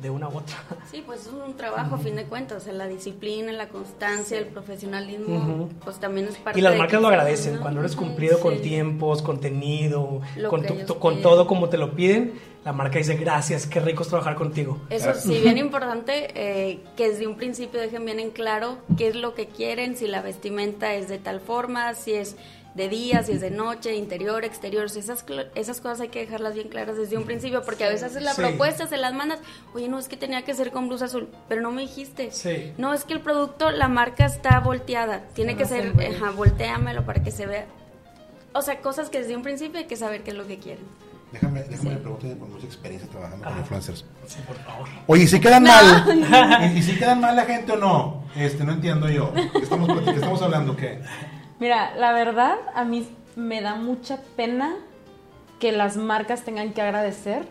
de 0.00 0.08
una 0.08 0.28
u 0.28 0.36
otra. 0.38 0.56
Sí, 0.88 1.02
pues 1.04 1.22
es 1.26 1.32
un 1.32 1.56
trabajo 1.56 1.96
a 1.96 1.98
fin 1.98 2.14
de 2.14 2.22
cuentas, 2.26 2.62
o 2.62 2.64
sea, 2.64 2.72
la 2.72 2.86
disciplina, 2.86 3.50
la 3.50 3.68
constancia, 3.68 4.38
el 4.38 4.46
profesionalismo, 4.46 5.68
pues 5.84 5.98
también 5.98 6.28
es 6.28 6.36
parte 6.38 6.60
Y 6.60 6.62
las 6.62 6.74
de 6.74 6.78
marcas 6.78 7.02
lo 7.02 7.08
agradecen 7.08 7.56
¿no? 7.56 7.60
cuando 7.60 7.80
eres 7.80 7.96
cumplido 7.96 8.38
con 8.38 8.62
tiempos, 8.62 9.20
contenido, 9.20 10.20
Lo 10.36 10.48
con, 10.48 10.64
tu- 10.64 10.98
con 11.00 11.20
todo 11.22 11.48
como 11.48 11.68
te 11.68 11.76
lo 11.76 11.90
piden. 11.96 12.34
La 12.64 12.72
marca 12.72 12.98
dice 12.98 13.16
gracias, 13.16 13.66
qué 13.66 13.80
rico 13.80 14.02
es 14.02 14.08
trabajar 14.10 14.36
contigo. 14.36 14.78
Eso 14.90 15.12
sí, 15.14 15.40
bien 15.40 15.56
importante, 15.58 16.28
eh, 16.34 16.78
que 16.96 17.08
desde 17.08 17.26
un 17.26 17.36
principio 17.36 17.80
dejen 17.80 18.04
bien 18.04 18.20
en 18.20 18.30
claro 18.30 18.76
qué 18.96 19.08
es 19.08 19.16
lo 19.16 19.34
que 19.34 19.46
quieren, 19.46 19.96
si 19.96 20.06
la 20.06 20.20
vestimenta 20.22 20.94
es 20.94 21.08
de 21.08 21.18
tal 21.18 21.40
forma, 21.40 21.94
si 21.94 22.12
es 22.12 22.36
de 22.74 22.88
día, 22.88 23.22
si 23.24 23.32
es 23.32 23.40
de 23.40 23.50
noche, 23.50 23.96
interior, 23.96 24.44
exterior, 24.44 24.84
esas, 24.84 25.24
esas 25.54 25.80
cosas 25.80 26.00
hay 26.02 26.08
que 26.08 26.20
dejarlas 26.20 26.54
bien 26.54 26.68
claras 26.68 26.96
desde 26.96 27.16
un 27.16 27.24
principio, 27.24 27.62
porque 27.64 27.84
a 27.84 27.88
veces 27.88 28.04
haces 28.04 28.22
la 28.22 28.32
Sí. 28.34 28.42
propuesta, 28.42 28.86
se 28.86 28.96
las 28.96 29.12
mandas, 29.12 29.40
oye, 29.74 29.88
no, 29.88 29.98
es 29.98 30.06
que 30.08 30.16
tenía 30.16 30.42
que 30.42 30.54
ser 30.54 30.70
con 30.70 30.88
blusa 30.88 31.06
azul, 31.06 31.28
pero 31.48 31.60
no 31.62 31.72
me 31.72 31.82
dijiste. 31.82 32.30
Sí. 32.30 32.72
No, 32.78 32.94
es 32.94 33.04
que 33.04 33.12
el 33.14 33.20
producto, 33.20 33.70
la 33.70 33.88
marca 33.88 34.24
está 34.24 34.60
volteada, 34.60 35.22
tiene 35.34 35.56
que 35.56 35.64
ser, 35.64 35.92
ajá, 36.14 36.30
volteamelo 36.30 37.04
para 37.04 37.22
que 37.22 37.30
se 37.32 37.46
vea. 37.46 37.66
O 38.52 38.62
sea, 38.62 38.80
cosas 38.80 39.10
que 39.10 39.18
desde 39.20 39.36
un 39.36 39.42
principio 39.42 39.78
hay 39.80 39.86
que 39.86 39.96
saber 39.96 40.22
qué 40.22 40.30
es 40.30 40.36
lo 40.36 40.46
que 40.46 40.58
quieren. 40.58 40.84
Déjame, 41.32 41.62
déjame 41.62 41.90
le 41.90 41.96
pregunto 41.98 42.26
por 42.38 42.48
mucha 42.48 42.66
experiencia 42.66 43.08
trabajando 43.08 43.44
con 43.46 43.58
influencers. 43.58 44.04
Sí, 44.26 44.38
por 44.46 44.56
favor. 44.56 44.88
Oye, 45.06 45.22
¿y 45.24 45.26
si 45.28 45.38
quedan 45.40 45.62
mal? 45.62 46.04
¿Y, 46.74 46.78
y 46.78 46.82
si 46.82 46.96
quedan 46.96 47.20
mal 47.20 47.36
la 47.36 47.44
gente 47.44 47.70
o 47.72 47.76
no? 47.76 48.24
Este, 48.34 48.64
no 48.64 48.72
entiendo 48.72 49.08
yo. 49.08 49.32
¿Qué 49.32 49.58
estamos, 49.62 50.02
qué 50.02 50.10
estamos 50.10 50.42
hablando? 50.42 50.76
¿Qué? 50.76 51.00
Mira, 51.60 51.94
la 51.96 52.12
verdad, 52.12 52.56
a 52.74 52.84
mí 52.84 53.06
me 53.36 53.60
da 53.60 53.76
mucha 53.76 54.18
pena 54.36 54.74
que 55.60 55.72
las 55.72 55.96
marcas 55.96 56.42
tengan 56.42 56.72
que 56.72 56.82
agradecer 56.82 57.44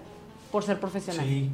por 0.51 0.63
ser 0.63 0.79
profesional. 0.79 1.25
Sí. 1.25 1.49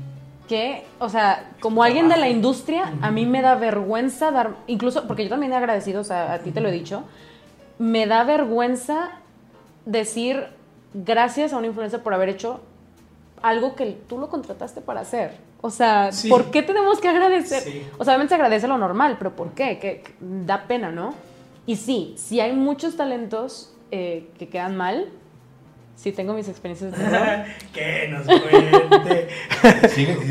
Que, 0.47 0.85
o 0.99 1.09
sea, 1.09 1.51
como 1.59 1.83
alguien 1.83 2.07
de 2.07 2.17
la 2.17 2.29
industria, 2.29 2.93
a 3.01 3.11
mí 3.11 3.25
me 3.25 3.41
da 3.41 3.55
vergüenza 3.55 4.31
dar, 4.31 4.55
incluso, 4.67 5.05
porque 5.07 5.23
yo 5.23 5.29
también 5.29 5.51
he 5.51 5.55
agradecido, 5.55 6.01
o 6.01 6.03
sea, 6.03 6.33
a 6.33 6.39
ti 6.39 6.51
te 6.51 6.61
lo 6.61 6.69
he 6.69 6.71
dicho, 6.71 7.03
me 7.79 8.05
da 8.05 8.23
vergüenza 8.23 9.09
decir 9.85 10.47
gracias 10.93 11.51
a 11.51 11.57
un 11.57 11.65
influencer 11.65 12.01
por 12.03 12.13
haber 12.13 12.29
hecho 12.29 12.61
algo 13.41 13.75
que 13.75 13.85
tú 14.07 14.17
lo 14.17 14.29
contrataste 14.29 14.81
para 14.81 15.01
hacer. 15.01 15.35
O 15.61 15.71
sea, 15.71 16.11
Sí. 16.11 16.29
¿por 16.29 16.51
qué 16.51 16.61
tenemos 16.61 16.99
que 17.01 17.09
agradecer? 17.09 17.63
Sí. 17.63 17.85
O 17.97 18.03
sea, 18.05 18.13
obviamente 18.13 18.29
se 18.29 18.35
agradece 18.35 18.67
lo 18.67 18.77
normal, 18.77 19.15
pero 19.17 19.35
¿por 19.35 19.51
qué? 19.51 19.79
Que 19.79 20.03
da 20.19 20.63
pena, 20.67 20.91
¿no? 20.91 21.13
Y 21.65 21.75
sí, 21.77 22.13
sí 22.17 22.39
hay 22.39 22.53
muchos 22.53 22.95
talentos 22.95 23.73
eh, 23.91 24.29
que 24.37 24.47
quedan 24.47 24.75
mal. 24.77 25.07
Sí 25.95 26.11
tengo 26.11 26.33
mis 26.33 26.49
experiencias 26.49 26.91
de 26.91 26.97
terror. 26.97 27.45
que 27.73 28.07
nos 28.09 28.25
cuente. 28.25 29.29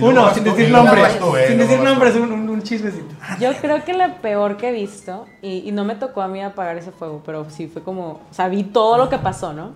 Uno, 0.00 0.32
sin 0.34 0.44
decir 0.44 0.70
nombres. 0.70 1.18
sin 1.48 1.58
decir 1.58 1.80
nombres, 1.80 2.14
un, 2.16 2.30
un- 2.32 2.48
un 2.50 2.62
chismecito. 2.62 3.14
Yo 3.40 3.52
creo 3.54 3.82
que 3.84 3.94
la 3.94 4.16
peor 4.18 4.56
que 4.58 4.68
he 4.68 4.72
visto, 4.72 5.26
y, 5.40 5.66
y 5.68 5.72
no 5.72 5.84
me 5.84 5.94
tocó 5.94 6.20
a 6.20 6.28
mí 6.28 6.42
apagar 6.42 6.76
ese 6.76 6.92
fuego, 6.92 7.22
pero 7.24 7.48
sí 7.48 7.66
fue 7.66 7.82
como, 7.82 8.20
o 8.30 8.34
sea, 8.34 8.48
vi 8.48 8.62
todo 8.62 8.98
lo 8.98 9.08
que 9.08 9.16
pasó, 9.18 9.52
¿no? 9.54 9.70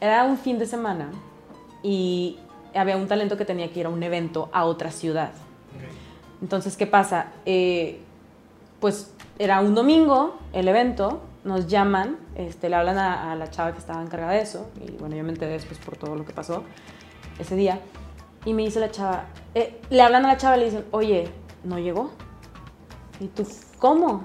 Era 0.00 0.24
un 0.24 0.38
fin 0.38 0.58
de 0.58 0.66
semana 0.66 1.10
y 1.82 2.38
había 2.74 2.96
un 2.96 3.06
talento 3.06 3.36
que 3.36 3.44
tenía 3.44 3.70
que 3.70 3.80
ir 3.80 3.86
a 3.86 3.90
un 3.90 4.02
evento 4.02 4.48
a 4.52 4.64
otra 4.64 4.90
ciudad. 4.90 5.30
Entonces, 6.40 6.76
¿qué 6.76 6.86
pasa? 6.86 7.26
Eh, 7.44 8.00
pues 8.80 9.12
era 9.38 9.60
un 9.60 9.74
domingo 9.74 10.38
el 10.52 10.68
evento, 10.68 11.20
nos 11.44 11.66
llaman, 11.66 12.16
este, 12.34 12.68
le 12.68 12.76
hablan 12.76 12.98
a, 12.98 13.32
a 13.32 13.36
la 13.36 13.50
chava 13.50 13.72
que 13.72 13.78
estaba 13.78 14.02
encargada 14.02 14.32
de 14.32 14.40
eso, 14.42 14.70
y 14.84 14.92
bueno, 14.98 15.16
yo 15.16 15.24
me 15.24 15.30
enteré 15.30 15.52
después 15.52 15.78
por 15.78 15.96
todo 15.96 16.14
lo 16.16 16.24
que 16.24 16.32
pasó 16.32 16.64
ese 17.38 17.54
día, 17.56 17.80
y 18.44 18.52
me 18.54 18.62
dice 18.62 18.80
la 18.80 18.90
chava, 18.90 19.24
eh, 19.54 19.80
le 19.90 20.02
hablan 20.02 20.24
a 20.24 20.28
la 20.28 20.36
chava 20.36 20.56
y 20.56 20.60
le 20.60 20.64
dicen, 20.66 20.84
oye, 20.90 21.28
¿no 21.64 21.78
llegó? 21.78 22.10
¿Y 23.20 23.28
tú 23.28 23.46
cómo? 23.78 24.24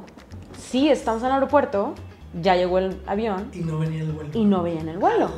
Sí, 0.57 0.89
estamos 0.89 1.21
en 1.21 1.27
el 1.27 1.33
aeropuerto, 1.33 1.93
ya 2.41 2.55
llegó 2.55 2.79
el 2.79 2.99
avión 3.05 3.49
Y 3.53 3.59
no 3.59 3.77
venía 3.77 4.01
el 4.01 4.11
vuelo. 4.11 4.29
y 4.33 4.45
no 4.45 4.63
veían 4.63 4.89
el 4.89 4.97
vuelo. 4.97 5.29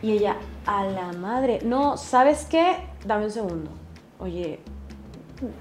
Y 0.00 0.12
ella, 0.12 0.36
a 0.66 0.84
la 0.84 1.12
madre, 1.12 1.60
no, 1.64 1.96
¿sabes 1.96 2.46
qué? 2.48 2.76
Dame 3.04 3.24
un 3.24 3.30
segundo. 3.30 3.70
Oye, 4.18 4.60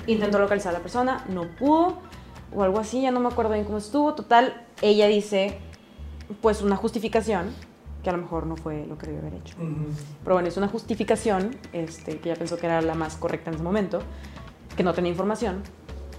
intentó 0.08 0.40
localizar 0.40 0.72
a 0.72 0.78
la 0.78 0.82
persona, 0.84 1.24
no 1.30 1.44
pudo, 1.58 1.98
o 2.54 2.64
algo 2.64 2.80
así, 2.80 3.02
ya 3.02 3.12
no 3.12 3.20
me 3.20 3.30
acuerdo 3.30 3.54
bien 3.54 3.66
cómo 3.66 3.78
estuvo. 3.78 4.14
Total, 4.14 4.66
ella 4.82 5.08
dice, 5.08 5.58
pues 6.42 6.62
una 6.62 6.76
justificación, 6.76 7.54
que 8.04 8.10
a 8.10 8.14
lo 8.14 8.20
mejor 8.20 8.46
no 8.46 8.56
fue 8.58 8.86
lo 8.88 8.98
que 8.98 9.08
debió 9.08 9.22
haber 9.22 9.36
hecho. 9.36 9.56
Ujú. 9.58 9.94
Pero 10.24 10.36
bueno, 10.36 10.50
es 10.50 10.58
una 10.58 10.68
justificación 10.68 11.56
este, 11.74 12.18
que 12.20 12.30
ella 12.30 12.38
pensó 12.38 12.58
que 12.58 12.66
era 12.66 12.82
la 12.82 12.96
más 12.96 13.16
correcta 13.16 13.50
en 13.50 13.56
ese 13.56 13.64
momento, 13.64 14.02
que 14.76 14.84
no 14.84 14.94
tenía 14.94 15.12
información. 15.12 15.64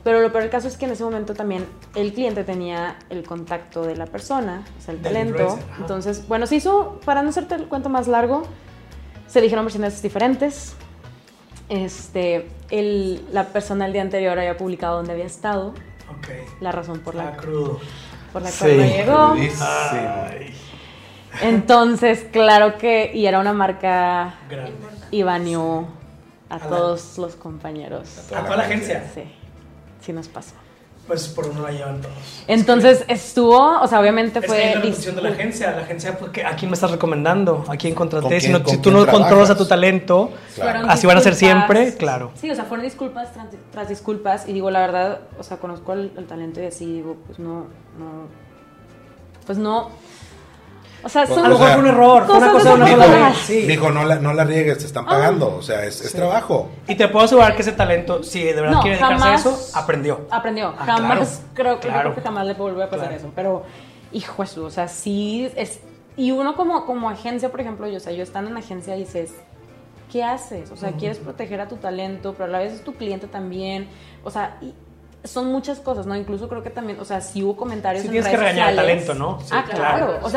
Pero 0.04 0.20
lo 0.20 0.32
peor 0.32 0.42
del 0.42 0.50
caso 0.50 0.66
es 0.66 0.76
que 0.76 0.86
en 0.86 0.92
ese 0.92 1.04
momento 1.04 1.32
también 1.32 1.64
el 1.94 2.12
cliente 2.12 2.42
tenía 2.42 2.98
el 3.08 3.22
contacto 3.22 3.82
de 3.82 3.96
la 3.96 4.06
persona, 4.06 4.64
o 4.78 4.82
sea, 4.82 4.94
el 4.94 5.00
talento. 5.00 5.58
Entonces, 5.78 6.26
bueno, 6.26 6.46
se 6.46 6.56
hizo, 6.56 7.00
para 7.04 7.22
no 7.22 7.28
hacerte 7.28 7.54
el 7.54 7.66
cuento 7.68 7.88
más 7.88 8.08
largo, 8.08 8.42
se 9.28 9.40
dijeron 9.40 9.64
versiones 9.64 10.02
diferentes. 10.02 10.74
Este, 11.68 12.48
el, 12.70 13.24
la 13.32 13.46
persona 13.48 13.86
el 13.86 13.92
día 13.92 14.02
anterior 14.02 14.36
había 14.36 14.56
publicado 14.56 14.96
dónde 14.96 15.12
había 15.12 15.24
estado, 15.24 15.72
La 16.60 16.72
razón 16.72 17.00
por 17.00 17.14
la, 17.14 17.36
crudo. 17.36 17.80
por 18.32 18.42
la 18.42 18.50
Sí. 18.50 18.58
cual 18.64 18.76
no 18.78 18.84
llegó. 18.84 19.34
Ay, 19.60 20.54
Entonces, 21.42 22.26
claro 22.30 22.76
que, 22.78 23.10
y 23.14 23.26
era 23.26 23.38
una 23.40 23.52
marca 23.52 24.34
grande. 24.50 24.72
y 25.10 25.22
baneó 25.22 25.86
a 26.50 26.54
A 26.56 26.58
la- 26.58 26.66
todos 26.68 27.16
los 27.18 27.34
compañeros. 27.36 28.30
A 28.34 28.42
toda 28.44 28.56
la 28.56 28.64
agencia. 28.64 29.10
Sí, 29.14 29.22
sí 30.00 30.12
nos 30.12 30.28
pasó. 30.28 30.54
Pues 31.06 31.26
por 31.28 31.48
uno 31.48 31.62
la 31.62 31.72
llevan 31.72 32.00
todos. 32.00 32.14
Entonces 32.46 33.04
estuvo, 33.08 33.80
o 33.80 33.86
sea, 33.88 33.98
obviamente 34.00 34.38
Es 34.38 34.46
fue... 34.46 34.56
que 34.56 34.68
es 34.68 34.74
la 34.76 34.80
función 34.82 35.16
de 35.16 35.22
la 35.22 35.28
agencia. 35.30 35.70
La 35.72 35.82
agencia, 35.82 36.16
pues, 36.16 36.30
¿qué- 36.30 36.44
¿a 36.44 36.54
quién 36.54 36.70
me 36.70 36.74
estás 36.74 36.92
recomendando? 36.92 37.64
¿A 37.68 37.76
quién 37.76 37.94
contraté? 37.94 38.28
¿Con 38.28 38.40
si, 38.40 38.48
no- 38.50 38.62
con 38.62 38.74
si 38.74 38.80
tú 38.80 38.90
no 38.92 38.98
controlas 39.00 39.26
trabajas? 39.28 39.50
a 39.50 39.56
tu 39.56 39.66
talento, 39.66 40.30
Fueron 40.54 40.88
así 40.88 41.06
van 41.08 41.16
a 41.16 41.20
ser 41.20 41.34
siempre, 41.34 41.96
claro. 41.96 42.30
Sí, 42.40 42.48
o 42.50 42.54
sea, 42.54 42.64
fueron 42.64 42.84
disculpas 42.86 43.32
tras, 43.32 43.46
tras 43.72 43.88
disculpas. 43.88 44.48
Y 44.48 44.52
digo, 44.52 44.70
la 44.70 44.78
verdad, 44.80 45.20
o 45.38 45.42
sea, 45.42 45.56
conozco 45.56 45.92
el, 45.92 46.12
el 46.16 46.26
talento 46.26 46.62
y 46.62 46.66
así, 46.66 46.86
digo, 46.86 47.16
pues 47.26 47.38
no, 47.40 47.66
no. 47.98 48.28
Pues 49.44 49.58
no. 49.58 49.90
O 51.04 51.08
sea, 51.08 51.26
son 51.26 51.44
A 51.44 51.48
lo 51.48 51.56
sea, 51.56 51.66
mejor 51.66 51.80
fue 51.80 51.80
un 51.82 51.86
error, 51.88 52.22
una 52.22 52.30
cosa 52.30 52.40
de 52.40 52.48
una 52.48 52.62
sola 52.66 52.84
desafortunadas. 52.84 53.36
vez. 53.36 53.38
Sí. 53.46 53.62
Dijo, 53.62 53.90
no 53.90 54.04
la, 54.04 54.16
no 54.16 54.32
la 54.32 54.44
riegues, 54.44 54.78
te 54.78 54.84
están 54.86 55.04
pagando. 55.04 55.56
O 55.56 55.62
sea, 55.62 55.84
es, 55.84 56.00
es 56.00 56.12
trabajo. 56.12 56.68
Y 56.86 56.94
te 56.94 57.08
puedo 57.08 57.24
asegurar 57.24 57.54
que 57.56 57.62
ese 57.62 57.72
talento, 57.72 58.22
si 58.22 58.42
de 58.44 58.52
verdad 58.54 58.70
No, 58.72 58.80
quiere 58.82 58.96
dedicarse 58.96 59.14
a 59.24 59.26
jamás 59.26 59.46
eso, 59.46 59.78
aprendió. 59.78 60.20
Aprendió. 60.30 60.74
Ah, 60.78 60.84
jamás, 60.86 61.42
claro, 61.54 61.80
creo, 61.80 61.92
claro. 61.92 62.00
creo 62.10 62.14
que 62.14 62.20
jamás 62.22 62.46
le 62.46 62.54
volvió 62.54 62.84
a 62.84 62.86
pasar 62.90 63.08
Claro. 63.08 63.16
eso. 63.20 63.32
Pero, 63.34 63.62
hijo 64.12 64.42
eso, 64.42 64.64
o 64.64 64.70
sea, 64.70 64.86
sí 64.88 65.50
es. 65.56 65.80
Y 66.16 66.30
uno 66.30 66.54
como, 66.54 66.84
como 66.86 67.08
agencia, 67.10 67.50
por 67.50 67.60
ejemplo, 67.60 67.88
yo, 67.88 67.96
o 67.96 68.00
sea, 68.00 68.12
yo 68.12 68.22
estando 68.22 68.50
en 68.50 68.56
agencia 68.56 68.94
dices, 68.94 69.32
¿qué 70.12 70.22
haces? 70.22 70.70
O 70.70 70.76
sea, 70.76 70.92
quieres 70.92 71.18
proteger 71.18 71.60
a 71.60 71.68
tu 71.68 71.76
talento, 71.76 72.32
pero 72.34 72.44
a 72.44 72.48
la 72.48 72.58
vez 72.58 72.74
es 72.74 72.84
tu 72.84 72.92
cliente 72.94 73.26
también. 73.26 73.88
O 74.22 74.30
sea, 74.30 74.58
y 74.60 74.74
son 75.24 75.46
muchas 75.50 75.80
cosas, 75.80 76.04
¿no? 76.04 76.14
Incluso 76.16 76.48
creo 76.48 76.62
que 76.62 76.70
también, 76.70 77.00
o 77.00 77.04
sea, 77.04 77.20
si 77.20 77.42
hubo 77.42 77.56
comentarios 77.56 78.02
Sí 78.02 78.08
en 78.08 78.12
tienes 78.12 78.28
que 78.30 78.36
regañar 78.36 78.74
talento, 78.74 79.14
¿no? 79.14 79.40
Sí, 79.40 79.46
ah, 79.52 79.64
claro. 79.64 79.78
claro, 80.06 80.18
O 80.22 80.28
sí. 80.28 80.36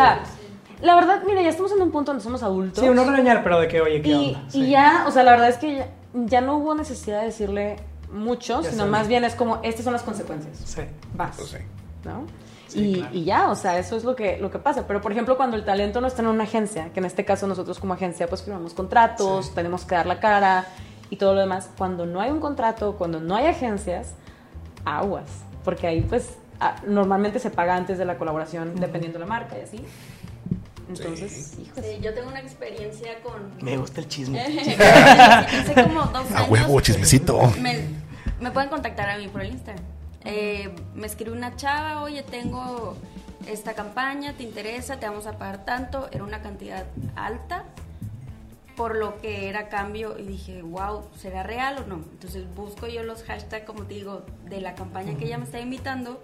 La 0.82 0.96
verdad, 0.96 1.24
mira, 1.26 1.42
ya 1.42 1.50
estamos 1.50 1.72
en 1.72 1.82
un 1.82 1.92
punto 1.92 2.12
donde 2.12 2.24
somos 2.24 2.44
adultos. 2.44 2.84
Sí, 2.84 2.90
uno 2.90 3.04
regañar, 3.06 3.44
pero 3.44 3.60
de 3.60 3.68
que, 3.68 3.82
oye, 3.82 4.02
¿qué 4.02 4.10
Y, 4.10 4.28
onda? 4.30 4.42
y 4.54 4.70
ya, 4.70 5.06
o 5.08 5.12
sea, 5.12 5.24
la 5.24 5.32
verdad 5.32 5.50
es 5.50 5.58
que 5.58 5.76
ya, 5.76 5.88
ya 6.14 6.42
no 6.42 6.58
hubo 6.58 6.76
necesidad 6.76 7.20
de 7.22 7.28
decirle 7.28 7.78
mucho, 8.12 8.62
Ya 8.62 8.72
sino 8.72 8.88
más 8.88 9.08
bien 9.08 9.24
es 9.24 9.36
como, 9.36 9.60
estas 9.64 9.84
son 9.84 9.94
las 9.94 10.04
consecuencias. 10.04 10.58
Sí. 10.64 10.82
Vas. 11.14 11.36
Pues 11.36 11.50
sí. 11.50 11.58
¿No? 12.04 12.26
Sí, 12.68 12.80
y, 12.80 12.96
claro. 12.96 13.16
y 13.16 13.24
ya, 13.24 13.50
o 13.50 13.56
sea, 13.56 13.78
eso 13.78 13.96
es 13.96 14.04
lo 14.04 14.16
que, 14.16 14.38
lo 14.38 14.52
que 14.52 14.60
pasa. 14.60 14.86
Pero, 14.88 15.02
por 15.02 15.12
ejemplo, 15.12 15.38
cuando 15.38 15.56
el 15.56 15.66
talento 15.66 16.02
no 16.02 16.08
está 16.08 16.22
en 16.22 16.28
una 16.30 16.44
agencia, 16.44 16.92
que 16.94 17.00
en 17.00 17.06
este 17.06 17.26
caso 17.26 17.48
nosotros 17.48 17.80
como 17.80 17.94
agencia 17.94 18.28
pues 18.28 18.44
firmamos 18.44 18.74
contratos, 18.74 19.54
tenemos 19.54 19.86
que 19.86 19.96
dar 19.96 20.06
la 20.06 20.20
cara 20.20 20.66
y 21.10 21.18
todo 21.18 21.34
lo 21.36 21.42
demás, 21.42 21.70
cuando 21.78 22.06
no 22.06 22.20
hay 22.22 22.32
un 22.32 22.40
contrato, 22.40 22.96
cuando 22.98 23.20
no 23.20 23.36
hay 23.36 23.48
agencias, 23.48 24.14
aguas. 24.84 25.26
Porque 25.64 25.88
ahí 25.88 26.02
pues 26.02 26.38
normalmente 26.88 27.40
se 27.40 27.50
paga 27.50 27.76
antes 27.76 27.98
de 27.98 28.06
la 28.06 28.18
colaboración, 28.18 28.76
dependiendo 28.76 29.20
de 29.20 29.26
la 29.26 29.30
marca 29.30 29.58
y 29.58 29.62
así. 29.62 29.86
Entonces. 30.90 31.58
Sí, 31.58 32.00
yo 32.02 32.14
tengo 32.14 32.28
una 32.30 32.40
experiencia 32.40 33.22
con... 33.24 33.58
Me 33.62 33.78
gusta 33.78 34.02
el 34.02 34.08
chisme. 34.08 34.40
Hace 34.80 35.74
como 35.74 36.04
dos 36.04 36.32
A 36.32 36.38
años. 36.40 36.50
huevo, 36.50 36.80
chismecito. 36.82 37.42
Me, 37.62 37.80
me 38.40 38.52
pueden 38.52 38.70
contactar 38.70 39.10
a 39.10 39.18
mí 39.18 39.28
por 39.28 39.42
el 39.42 39.52
Instagram. 39.52 39.84
Eh, 40.24 40.74
me 40.96 41.08
escribe 41.08 41.32
una 41.32 41.56
chava, 41.56 42.02
oye, 42.02 42.24
tengo 42.24 42.96
esta 43.48 43.74
campaña, 43.74 44.34
¿te 44.34 44.44
interesa? 44.44 45.00
Te 45.00 45.08
vamos 45.08 45.28
a 45.28 45.38
pagar 45.38 45.66
tanto. 45.66 46.10
Era 46.12 46.24
una 46.24 46.42
cantidad 46.42 46.86
alta 47.16 47.66
por 48.76 48.98
lo 48.98 49.20
que 49.22 49.48
era 49.48 49.70
cambio 49.70 50.18
y 50.20 50.24
dije, 50.24 50.62
wow, 50.62 51.06
¿será 51.18 51.44
real 51.44 51.78
o 51.84 51.88
no? 51.88 51.96
Entonces 52.12 52.44
busco 52.56 52.88
yo 52.88 53.04
los 53.04 53.24
hashtags, 53.24 53.66
como 53.66 53.84
te 53.84 53.94
digo, 53.94 54.26
de 54.50 54.60
la 54.60 54.76
campaña 54.76 55.16
que 55.18 55.26
ella 55.26 55.38
me 55.38 55.46
está 55.46 55.60
invitando 55.62 56.22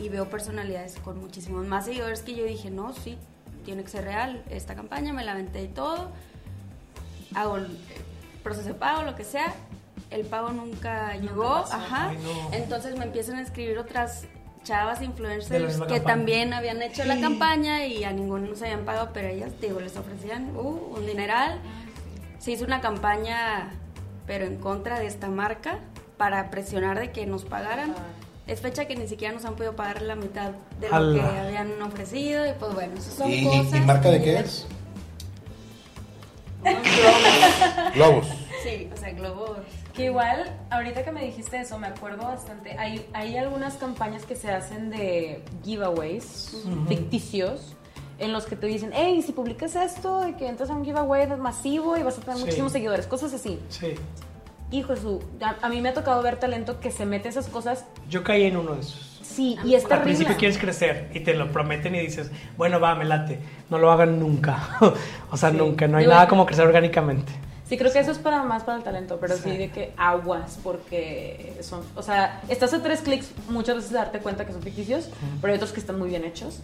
y 0.00 0.08
veo 0.08 0.28
personalidades 0.28 0.96
con 0.98 1.20
muchísimos 1.20 1.66
más 1.66 1.84
seguidores 1.84 2.22
que 2.22 2.34
yo 2.34 2.44
dije, 2.44 2.68
no, 2.70 2.92
sí, 2.92 3.16
tiene 3.64 3.82
que 3.82 3.88
ser 3.88 4.04
real 4.04 4.42
esta 4.50 4.74
campaña, 4.74 5.12
me 5.12 5.24
la 5.24 5.32
aventé 5.32 5.62
y 5.62 5.68
todo, 5.68 6.10
hago 7.34 7.56
el 7.56 7.78
proceso 8.42 8.68
de 8.68 8.74
pago, 8.74 9.02
lo 9.02 9.16
que 9.16 9.24
sea, 9.24 9.54
el 10.10 10.24
pago 10.26 10.50
nunca 10.50 11.16
llegó, 11.16 11.56
ajá, 11.56 12.10
Ay, 12.10 12.18
no. 12.22 12.52
entonces 12.52 12.96
me 12.96 13.04
empiezan 13.04 13.36
a 13.36 13.42
escribir 13.42 13.78
otras 13.78 14.26
chavas 14.62 15.02
influencers 15.02 15.74
que 15.74 15.78
campaña. 15.78 16.04
también 16.04 16.52
habían 16.54 16.80
hecho 16.82 17.04
la 17.04 17.20
campaña 17.20 17.86
y 17.86 18.04
a 18.04 18.12
ninguno 18.12 18.54
se 18.54 18.64
habían 18.64 18.84
pagado, 18.84 19.10
pero 19.12 19.28
ellas, 19.28 19.52
digo, 19.60 19.80
les 19.80 19.96
ofrecían 19.96 20.56
uh, 20.56 20.94
un 20.96 21.06
dineral. 21.06 21.60
Se 22.38 22.52
hizo 22.52 22.64
una 22.64 22.80
campaña, 22.80 23.70
pero 24.26 24.46
en 24.46 24.56
contra 24.56 24.98
de 24.98 25.06
esta 25.06 25.28
marca, 25.28 25.78
para 26.16 26.50
presionar 26.50 26.98
de 26.98 27.12
que 27.12 27.26
nos 27.26 27.44
pagaran. 27.44 27.94
Es 28.46 28.60
fecha 28.60 28.84
que 28.86 28.94
ni 28.94 29.08
siquiera 29.08 29.32
nos 29.32 29.44
han 29.46 29.54
podido 29.56 29.74
pagar 29.74 30.02
la 30.02 30.16
mitad 30.16 30.50
de 30.78 30.88
lo 30.90 31.14
que 31.14 31.20
habían 31.22 31.80
ofrecido 31.80 32.46
y 32.46 32.52
pues 32.52 32.74
bueno, 32.74 32.92
esas 32.98 33.14
son 33.14 33.30
¿Y, 33.30 33.44
cosas. 33.44 33.74
y 33.74 33.80
marca 33.80 34.10
de 34.10 34.22
qué 34.22 34.38
es? 34.40 34.66
Globos. 37.94 38.26
Sí, 38.62 38.88
o 38.92 38.96
sea, 38.96 39.10
globos. 39.12 39.58
Que 39.94 40.06
igual, 40.06 40.50
ahorita 40.70 41.04
que 41.04 41.12
me 41.12 41.24
dijiste 41.24 41.60
eso, 41.60 41.78
me 41.78 41.86
acuerdo 41.86 42.24
bastante. 42.24 42.76
Hay, 42.78 43.06
hay 43.12 43.36
algunas 43.36 43.74
campañas 43.74 44.24
que 44.24 44.34
se 44.34 44.50
hacen 44.50 44.90
de 44.90 45.42
giveaways 45.64 46.64
ficticios 46.88 47.74
en 48.18 48.32
los 48.32 48.46
que 48.46 48.56
te 48.56 48.66
dicen, 48.66 48.90
hey, 48.94 49.22
si 49.24 49.32
publicas 49.32 49.74
esto, 49.76 50.20
de 50.20 50.34
que 50.36 50.48
entras 50.48 50.70
a 50.70 50.74
un 50.74 50.84
giveaway 50.84 51.26
masivo 51.36 51.96
y 51.96 52.02
vas 52.02 52.18
a 52.18 52.20
tener 52.20 52.36
Sí. 52.36 52.42
muchísimos 52.44 52.72
seguidores, 52.72 53.06
cosas 53.06 53.32
así. 53.34 53.60
Sí. 53.68 53.94
Hijo 54.74 54.94
de 54.94 55.00
su, 55.00 55.22
a, 55.40 55.54
a 55.64 55.68
mí 55.68 55.80
me 55.80 55.90
ha 55.90 55.94
tocado 55.94 56.20
ver 56.22 56.36
talento 56.38 56.80
que 56.80 56.90
se 56.90 57.06
mete 57.06 57.28
esas 57.28 57.46
cosas. 57.48 57.84
Yo 58.08 58.24
caí 58.24 58.42
en 58.44 58.56
uno 58.56 58.74
de 58.74 58.80
esos. 58.80 59.20
Sí, 59.22 59.56
y 59.64 59.74
es 59.74 59.82
Al 59.84 59.88
terrible. 59.90 60.04
principio 60.04 60.36
quieres 60.36 60.58
crecer 60.58 61.10
y 61.14 61.20
te 61.20 61.34
lo 61.34 61.50
prometen 61.52 61.94
y 61.94 62.00
dices, 62.00 62.30
bueno, 62.56 62.80
va, 62.80 62.94
me 62.94 63.04
late. 63.04 63.38
No 63.70 63.78
lo 63.78 63.90
hagan 63.92 64.18
nunca. 64.18 64.78
o 65.30 65.36
sea, 65.36 65.50
Sí. 65.50 65.56
nunca. 65.56 65.86
No 65.88 65.98
hay 65.98 66.06
nada 66.06 66.26
como 66.28 66.44
crecer 66.46 66.66
orgánicamente. 66.66 67.32
Sí, 67.68 67.78
creo 67.78 67.92
que 67.92 67.98
eso 68.00 68.10
es 68.10 68.18
para 68.18 68.42
más 68.42 68.62
para 68.64 68.76
el 68.78 68.84
talento, 68.84 69.18
pero 69.20 69.36
sí, 69.36 69.50
Sí. 69.50 69.56
de 69.56 69.70
que 69.70 69.92
aguas, 69.96 70.58
porque 70.62 71.56
son, 71.62 71.80
o 71.96 72.02
sea, 72.02 72.42
estás 72.48 72.74
a 72.74 72.82
tres 72.82 73.00
clics 73.00 73.30
muchas 73.48 73.76
veces 73.76 73.90
de 73.92 73.96
darte 73.98 74.18
cuenta 74.18 74.44
que 74.44 74.52
son 74.52 74.62
ficticios, 74.62 75.08
pero 75.40 75.52
hay 75.52 75.56
otros 75.56 75.72
que 75.72 75.80
están 75.80 75.98
muy 75.98 76.08
bien 76.10 76.24
hechos 76.24 76.58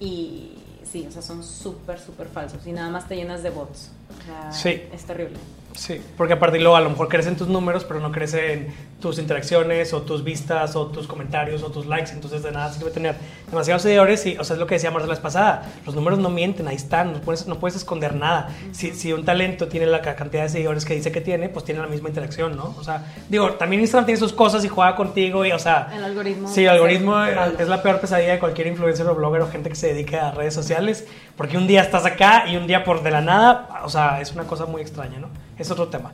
y 0.00 0.52
sí, 0.84 1.04
o 1.08 1.12
sea, 1.12 1.20
son 1.20 1.42
súper, 1.44 1.98
súper 2.00 2.28
falsos 2.28 2.66
y 2.66 2.72
nada 2.72 2.88
más 2.90 3.06
te 3.06 3.16
llenas 3.16 3.42
de 3.42 3.50
bots. 3.50 3.90
O 4.18 4.24
sea, 4.24 4.52
Sí. 4.52 4.82
es 4.92 5.04
terrible. 5.04 5.36
Sí, 5.76 6.00
porque 6.16 6.32
aparte 6.32 6.58
luego 6.58 6.74
a 6.76 6.80
lo 6.80 6.88
mejor 6.90 7.08
crecen 7.08 7.36
tus 7.36 7.48
números, 7.48 7.84
pero 7.84 8.00
no 8.00 8.10
crecen 8.10 8.74
tus 9.00 9.18
interacciones 9.18 9.92
o 9.92 10.00
tus 10.02 10.24
vistas 10.24 10.74
o 10.74 10.86
tus 10.86 11.06
comentarios 11.06 11.62
o 11.62 11.70
tus 11.70 11.84
likes, 11.84 12.12
entonces 12.12 12.42
de 12.42 12.50
nada 12.50 12.72
sirve 12.72 12.90
tener 12.90 13.14
demasiados 13.50 13.82
seguidores 13.82 14.24
y, 14.24 14.38
o 14.38 14.42
sea, 14.44 14.54
es 14.54 14.60
lo 14.60 14.66
que 14.66 14.76
decía 14.76 14.90
Marcela 14.90 15.08
la 15.08 15.14
vez 15.16 15.22
pasada, 15.22 15.70
los 15.84 15.94
números 15.94 16.18
no 16.18 16.30
mienten, 16.30 16.66
ahí 16.66 16.76
están, 16.76 17.12
no 17.12 17.20
puedes, 17.20 17.46
no 17.46 17.58
puedes 17.58 17.76
esconder 17.76 18.14
nada. 18.14 18.48
Si, 18.72 18.92
si 18.94 19.12
un 19.12 19.26
talento 19.26 19.68
tiene 19.68 19.84
la 19.86 20.00
ca- 20.00 20.16
cantidad 20.16 20.44
de 20.44 20.48
seguidores 20.48 20.86
que 20.86 20.94
dice 20.94 21.12
que 21.12 21.20
tiene, 21.20 21.50
pues 21.50 21.64
tiene 21.66 21.80
la 21.82 21.86
misma 21.88 22.08
interacción, 22.08 22.56
¿no? 22.56 22.74
O 22.78 22.82
sea, 22.82 23.04
digo, 23.28 23.50
también 23.52 23.82
Instagram 23.82 24.06
tiene 24.06 24.18
sus 24.18 24.32
cosas 24.32 24.64
y 24.64 24.68
juega 24.68 24.96
contigo 24.96 25.44
y, 25.44 25.52
o 25.52 25.58
sea... 25.58 25.92
El 25.94 26.02
algoritmo. 26.04 26.48
Sí, 26.48 26.62
el 26.64 26.70
algoritmo 26.70 27.22
Sí. 27.26 27.32
es 27.58 27.68
la 27.68 27.82
peor 27.82 28.00
pesadilla 28.00 28.32
de 28.32 28.38
cualquier 28.38 28.66
influencer 28.68 29.06
o 29.06 29.14
blogger 29.14 29.42
o 29.42 29.48
gente 29.50 29.68
que 29.68 29.76
se 29.76 29.88
dedique 29.88 30.16
a 30.16 30.30
redes 30.30 30.54
sociales, 30.54 31.06
porque 31.36 31.58
un 31.58 31.66
día 31.66 31.82
estás 31.82 32.06
acá 32.06 32.44
y 32.48 32.56
un 32.56 32.66
día 32.66 32.82
por 32.82 33.02
de 33.02 33.10
la 33.10 33.20
nada, 33.20 33.82
o 33.84 33.90
sea, 33.90 34.22
es 34.22 34.32
una 34.32 34.44
cosa 34.44 34.64
muy 34.64 34.80
extraña, 34.80 35.18
¿no? 35.18 35.28
Es 35.58 35.70
otro 35.70 35.88
tema. 35.88 36.12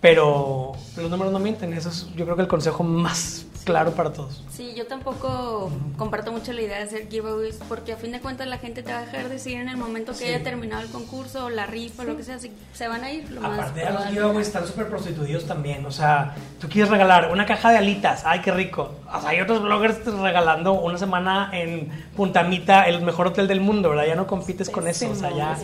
Pero 0.00 0.72
los 0.96 1.10
números 1.10 1.32
no 1.32 1.38
mienten, 1.38 1.72
eso 1.72 1.88
es 1.88 2.06
yo 2.14 2.24
creo 2.24 2.36
que 2.36 2.42
el 2.42 2.48
consejo 2.48 2.82
más 2.84 3.46
claro 3.64 3.90
para 3.92 4.12
todos. 4.12 4.44
Sí, 4.52 4.74
yo 4.76 4.86
tampoco 4.86 5.72
comparto 5.96 6.30
mucho 6.30 6.52
la 6.52 6.62
idea 6.62 6.76
de 6.78 6.84
hacer 6.84 7.08
giveaways 7.08 7.58
porque 7.68 7.94
a 7.94 7.96
fin 7.96 8.12
de 8.12 8.20
cuentas 8.20 8.46
la 8.46 8.58
gente 8.58 8.84
te 8.84 8.92
va 8.92 8.98
a 8.98 9.06
dejar 9.06 9.28
decidir 9.28 9.58
en 9.58 9.68
el 9.68 9.76
momento 9.76 10.12
que 10.12 10.18
Sí. 10.18 10.24
haya 10.26 10.44
terminado 10.44 10.82
el 10.82 10.88
concurso 10.90 11.46
o 11.46 11.50
la 11.50 11.66
rifa 11.66 12.04
o 12.04 12.06
lo 12.06 12.16
que 12.16 12.22
sea, 12.22 12.36
así 12.36 12.52
se 12.74 12.86
van 12.86 13.02
a 13.02 13.10
ir. 13.10 13.28
Lo 13.32 13.40
más 13.40 13.58
Aparte 13.58 13.80
de 13.80 13.90
los 13.90 14.06
giveaways 14.06 14.46
están 14.46 14.66
súper 14.68 14.86
prostituidos 14.88 15.46
también, 15.46 15.84
o 15.84 15.90
sea, 15.90 16.36
tú 16.60 16.68
quieres 16.68 16.90
regalar 16.90 17.32
una 17.32 17.44
caja 17.44 17.70
de 17.72 17.78
alitas, 17.78 18.22
ay, 18.24 18.40
qué 18.42 18.52
rico. 18.52 18.92
O 19.12 19.20
sea, 19.20 19.30
hay 19.30 19.40
otros 19.40 19.60
bloggers 19.62 20.04
regalando 20.04 20.74
una 20.74 20.98
semana 20.98 21.50
en 21.52 21.88
Puntamita, 22.14 22.84
el 22.84 23.02
mejor 23.02 23.26
hotel 23.28 23.48
del 23.48 23.60
mundo, 23.60 23.88
¿verdad? 23.90 24.06
Ya 24.06 24.14
no 24.14 24.28
compites 24.28 24.70
con 24.70 24.86
eso, 24.86 25.10
o 25.10 25.14
sea, 25.16 25.34
ya... 25.34 25.58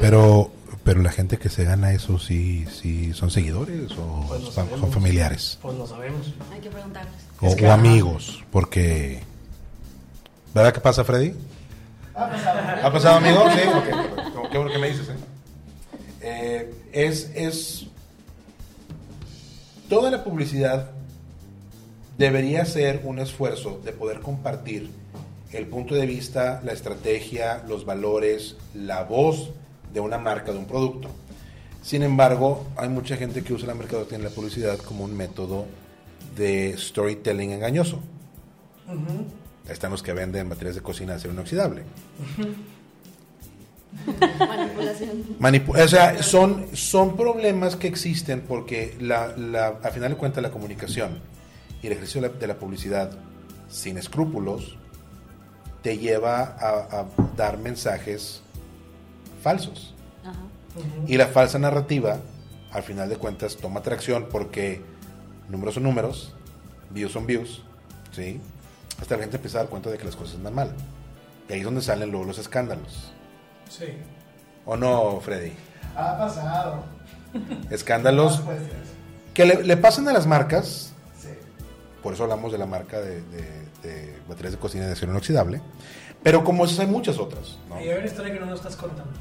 Pero, 0.00 0.50
pero 0.84 1.00
la 1.02 1.10
gente 1.10 1.38
que 1.38 1.48
se 1.48 1.64
gana 1.64 1.92
eso 1.92 2.18
sí, 2.18 2.66
sí 2.66 3.12
son 3.14 3.30
seguidores 3.30 3.90
o 3.98 4.24
Pues 4.28 4.42
son, 4.42 4.52
sabemos. 4.52 4.80
son 4.80 4.92
familiares 4.92 5.58
Pues 5.62 5.76
no 5.76 5.86
sabemos. 5.86 6.32
Hay 6.52 6.60
que 6.60 6.70
preguntarles. 6.70 7.12
o, 7.40 7.46
Es 7.48 7.56
que, 7.56 7.64
o 7.64 7.66
ajá. 7.72 7.74
amigos, 7.74 8.44
porque 8.52 9.22
¿verdad 10.54 10.72
que 10.72 10.80
pasa, 10.80 11.04
Freddy? 11.04 11.34
¿Ha 12.14 12.90
pasado, 12.92 13.16
amigo? 13.16 13.44
Sí, 13.50 13.60
ok. 13.68 14.50
Qué 14.52 14.58
bueno 14.58 14.72
que 14.72 14.78
me 14.78 14.88
dices, 14.90 15.08
¿eh? 15.08 15.14
Eh, 16.20 16.74
es, 16.92 17.30
es. 17.34 17.86
Toda 19.88 20.10
la 20.10 20.22
publicidad 20.24 20.90
debería 22.16 22.64
ser 22.66 23.00
un 23.04 23.18
esfuerzo 23.18 23.80
de 23.84 23.92
poder 23.92 24.20
compartir 24.20 24.90
el 25.52 25.66
punto 25.66 25.94
de 25.94 26.06
vista, 26.06 26.60
la 26.64 26.72
estrategia, 26.72 27.62
los 27.68 27.84
valores, 27.84 28.56
la 28.74 29.02
voz 29.04 29.50
de 29.94 30.00
una 30.00 30.18
marca, 30.18 30.52
de 30.52 30.58
un 30.58 30.66
producto. 30.66 31.08
Sin 31.82 32.02
embargo, 32.02 32.66
hay 32.76 32.88
mucha 32.88 33.16
gente 33.16 33.42
que 33.42 33.54
usa 33.54 33.66
la 33.68 33.74
mercadotecnia 33.74 34.26
y 34.26 34.30
la 34.30 34.34
publicidad 34.34 34.78
como 34.78 35.04
un 35.04 35.16
método 35.16 35.66
de 36.36 36.74
storytelling 36.76 37.52
engañoso. 37.52 38.00
Están 39.68 39.92
los 39.92 40.02
que 40.02 40.12
venden 40.12 40.48
materiales 40.48 40.76
de 40.76 40.82
cocina 40.82 41.12
de 41.12 41.18
acero 41.18 41.32
inoxidable. 41.32 41.84
Manipulación. 44.38 45.24
Manipu- 45.38 45.82
o 45.82 45.88
sea, 45.88 46.22
son, 46.22 46.66
son 46.74 47.16
problemas 47.16 47.76
que 47.76 47.86
existen 47.86 48.40
porque 48.40 48.96
la, 49.00 49.28
la, 49.36 49.78
al 49.82 49.92
final 49.92 50.10
de 50.10 50.16
cuentas 50.16 50.42
la 50.42 50.50
comunicación 50.50 51.20
y 51.80 51.86
el 51.86 51.92
ejercicio 51.92 52.20
de 52.20 52.28
la, 52.28 52.34
de 52.34 52.46
la 52.48 52.58
publicidad 52.58 53.12
sin 53.68 53.96
escrúpulos 53.96 54.76
te 55.82 55.98
lleva 55.98 56.40
a, 56.42 57.00
a 57.00 57.06
dar 57.36 57.58
mensajes 57.58 58.42
falsos. 59.44 59.94
Ajá. 60.24 60.40
Y 61.06 61.16
la 61.16 61.28
falsa 61.28 61.58
narrativa, 61.60 62.18
al 62.72 62.82
final 62.82 63.08
de 63.08 63.16
cuentas, 63.16 63.56
toma 63.56 63.80
atracción 63.80 64.26
porque 64.30 64.82
números 65.48 65.74
son 65.74 65.84
números, 65.84 66.34
views 66.90 67.12
son 67.12 67.26
views, 67.26 67.62
¿sí? 68.12 68.40
Hasta 69.00 69.14
la 69.16 69.22
gente 69.22 69.36
empieza 69.36 69.58
a 69.58 69.62
dar 69.62 69.70
cuenta 69.70 69.90
de 69.90 69.98
que 69.98 70.04
las 70.04 70.16
cosas 70.16 70.36
andan 70.36 70.54
mal. 70.54 70.72
Y 71.48 71.52
ahí 71.52 71.58
es 71.60 71.64
donde 71.64 71.82
salen 71.82 72.10
luego 72.10 72.24
los 72.26 72.38
escándalos. 72.38 73.12
Sí. 73.68 73.86
¿O 74.66 74.76
no, 74.76 75.20
Freddy? 75.20 75.52
Ha 75.96 76.16
pasado. 76.18 76.82
Escándalos 77.70 78.40
No 78.44 78.50
que 79.34 79.44
le, 79.44 79.62
le 79.64 79.76
pasan 79.76 80.08
a 80.08 80.12
las 80.12 80.26
marcas, 80.26 80.92
Sí. 81.20 81.28
por 82.02 82.14
eso 82.14 82.22
hablamos 82.22 82.52
de 82.52 82.58
la 82.58 82.66
marca 82.66 83.00
de, 83.00 83.20
de- 83.22 83.64
de 83.82 84.16
baterías 84.28 84.52
de 84.52 84.58
cocina 84.58 84.86
de 84.86 84.92
acero 84.92 85.10
inoxidable, 85.12 85.60
pero 86.22 86.42
como 86.44 86.64
esas 86.64 86.78
hay 86.78 86.86
muchas 86.86 87.18
otras, 87.18 87.58
¿no? 87.68 87.78
Y 87.80 87.88
hay 87.88 87.98
una 87.98 88.06
historia 88.06 88.32
que 88.32 88.40
no 88.40 88.46
nos 88.46 88.60
estás 88.60 88.76
contando. 88.76 89.12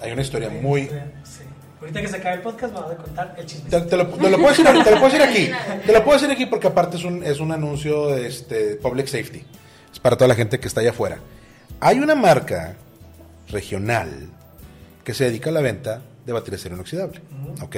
Hay 0.00 0.12
una 0.12 0.22
historia 0.22 0.48
Hay 0.48 0.60
muy... 0.60 0.82
Sí. 1.24 1.42
Ahorita 1.80 2.00
que 2.00 2.08
se 2.08 2.16
acabe 2.16 2.36
el 2.36 2.42
podcast, 2.42 2.74
vamos 2.74 2.90
a 2.90 2.96
contar 2.96 3.34
el 3.38 3.46
chisme. 3.46 3.70
Te, 3.70 3.80
te 3.82 3.96
lo, 3.96 4.08
te 4.08 4.30
lo 4.30 4.36
puedo 4.36 4.48
decir, 4.48 4.66
te 4.66 4.72
lo 4.72 4.82
puedo 4.82 5.04
decir 5.04 5.22
aquí. 5.22 5.50
Te 5.86 5.92
lo 5.92 6.04
puedo 6.04 6.18
decir 6.18 6.30
aquí 6.30 6.46
porque 6.46 6.66
aparte 6.66 6.96
es 6.96 7.04
un, 7.04 7.22
es 7.22 7.38
un 7.38 7.52
anuncio 7.52 8.08
de 8.08 8.26
este, 8.26 8.74
public 8.76 9.06
safety. 9.06 9.44
Es 9.92 10.00
para 10.00 10.16
toda 10.16 10.26
la 10.26 10.34
gente 10.34 10.58
que 10.58 10.66
está 10.66 10.80
allá 10.80 10.90
afuera. 10.90 11.18
Hay 11.80 12.00
una 12.00 12.16
marca 12.16 12.74
regional 13.48 14.28
que 15.04 15.14
se 15.14 15.24
dedica 15.24 15.50
a 15.50 15.52
la 15.52 15.60
venta 15.60 16.02
de 16.26 16.32
baterías 16.32 16.62
de 16.62 16.62
acero 16.62 16.74
inoxidable. 16.74 17.20
¿Ok? 17.62 17.76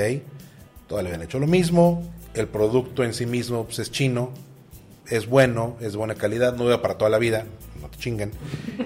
Todas 0.89 1.05
le 1.05 1.11
habían 1.11 1.23
hecho 1.23 1.39
lo 1.39 1.47
mismo. 1.47 2.03
El 2.33 2.49
producto 2.49 3.05
en 3.05 3.13
sí 3.13 3.27
mismo 3.27 3.65
pues, 3.65 3.81
es 3.81 3.91
chino. 3.91 4.33
Es 5.09 5.27
bueno, 5.27 5.77
es 5.81 5.93
de 5.93 5.99
buena 5.99 6.15
calidad. 6.15 6.55
No 6.57 6.65
dura 6.65 6.81
para 6.81 6.95
toda 6.97 7.11
la 7.11 7.19
vida. 7.19 7.45
No 7.83 7.89
te 7.89 7.99
chinguen. 7.99 8.33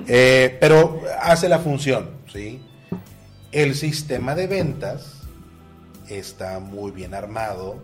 Eh, 0.08 0.56
pero 0.60 1.00
hace 1.20 1.48
la 1.48 1.60
función. 1.60 2.10
¿sí? 2.32 2.60
El 3.54 3.76
sistema 3.76 4.34
de 4.34 4.48
ventas 4.48 5.20
está 6.08 6.58
muy 6.58 6.90
bien 6.90 7.14
armado 7.14 7.80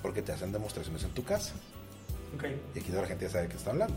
porque 0.00 0.22
te 0.22 0.32
hacen 0.32 0.52
demostraciones 0.52 1.04
en 1.04 1.10
tu 1.10 1.22
casa. 1.22 1.52
Y 2.74 2.78
aquí 2.78 2.88
toda 2.88 3.02
la 3.02 3.08
gente 3.08 3.26
ya 3.26 3.30
sabe 3.30 3.44
de 3.44 3.50
qué 3.50 3.58
está 3.58 3.72
hablando. 3.72 3.96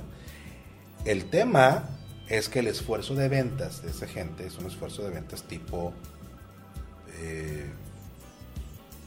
El 1.06 1.30
tema 1.30 1.86
es 2.28 2.50
que 2.50 2.60
el 2.60 2.68
esfuerzo 2.68 3.16
de 3.16 3.30
ventas 3.30 3.82
de 3.82 3.92
esa 3.92 4.08
gente 4.08 4.46
es 4.46 4.58
un 4.58 4.66
esfuerzo 4.66 5.04
de 5.04 5.12
ventas 5.12 5.44
tipo 5.44 5.94
eh, 7.18 7.72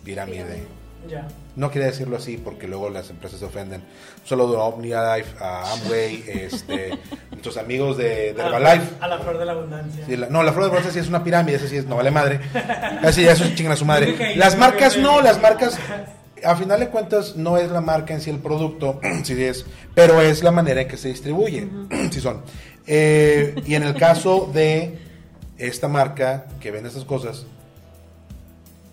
pirámide. 0.02 0.66
Ya. 1.08 1.26
No 1.56 1.70
quería 1.70 1.88
decirlo 1.88 2.16
así 2.16 2.36
porque 2.36 2.68
luego 2.68 2.90
las 2.90 3.10
empresas 3.10 3.40
se 3.40 3.44
ofenden. 3.46 3.82
Solo 4.24 4.50
de 4.50 4.56
OmniLife, 4.56 5.42
a 5.42 5.72
Amway, 5.72 6.24
este, 6.28 6.98
nuestros 7.30 7.56
amigos 7.56 7.96
de, 7.96 8.32
de 8.34 8.42
A 8.42 8.48
la- 8.50 8.56
Herbalife. 8.74 8.94
A 9.00 9.08
la 9.08 9.18
flor 9.18 9.38
de 9.38 9.44
la 9.44 9.52
abundancia. 9.52 10.04
Sí, 10.06 10.16
la- 10.16 10.28
no, 10.28 10.42
la 10.42 10.52
flor 10.52 10.66
de 10.66 10.70
bronce 10.72 10.92
sí 10.92 10.98
es 10.98 11.08
una 11.08 11.24
pirámide, 11.24 11.56
esa 11.56 11.66
sí 11.68 11.76
es, 11.76 11.86
no 11.86 11.96
vale 11.96 12.10
madre. 12.10 12.40
Así, 13.02 13.26
eso 13.26 13.44
sí 13.44 13.54
chingan 13.54 13.72
a 13.72 13.76
su 13.76 13.84
madre. 13.84 14.36
Las 14.36 14.56
marcas 14.56 14.96
no, 14.98 15.20
las 15.20 15.40
marcas, 15.40 15.78
a 16.44 16.54
final 16.56 16.80
de 16.80 16.88
cuentas, 16.88 17.34
no 17.36 17.56
es 17.56 17.70
la 17.70 17.80
marca 17.80 18.14
en 18.14 18.20
sí 18.20 18.30
el 18.30 18.38
producto, 18.38 19.00
sí 19.24 19.42
es, 19.42 19.64
pero 19.94 20.20
es 20.20 20.42
la 20.42 20.50
manera 20.52 20.82
en 20.82 20.88
que 20.88 20.96
se 20.96 21.08
distribuye, 21.08 21.66
sí 22.10 22.20
son. 22.20 22.42
Eh, 22.86 23.54
y 23.66 23.74
en 23.74 23.82
el 23.84 23.94
caso 23.94 24.50
de 24.52 24.98
esta 25.58 25.88
marca 25.88 26.46
que 26.60 26.70
vende 26.70 26.88
estas 26.88 27.04
cosas, 27.04 27.46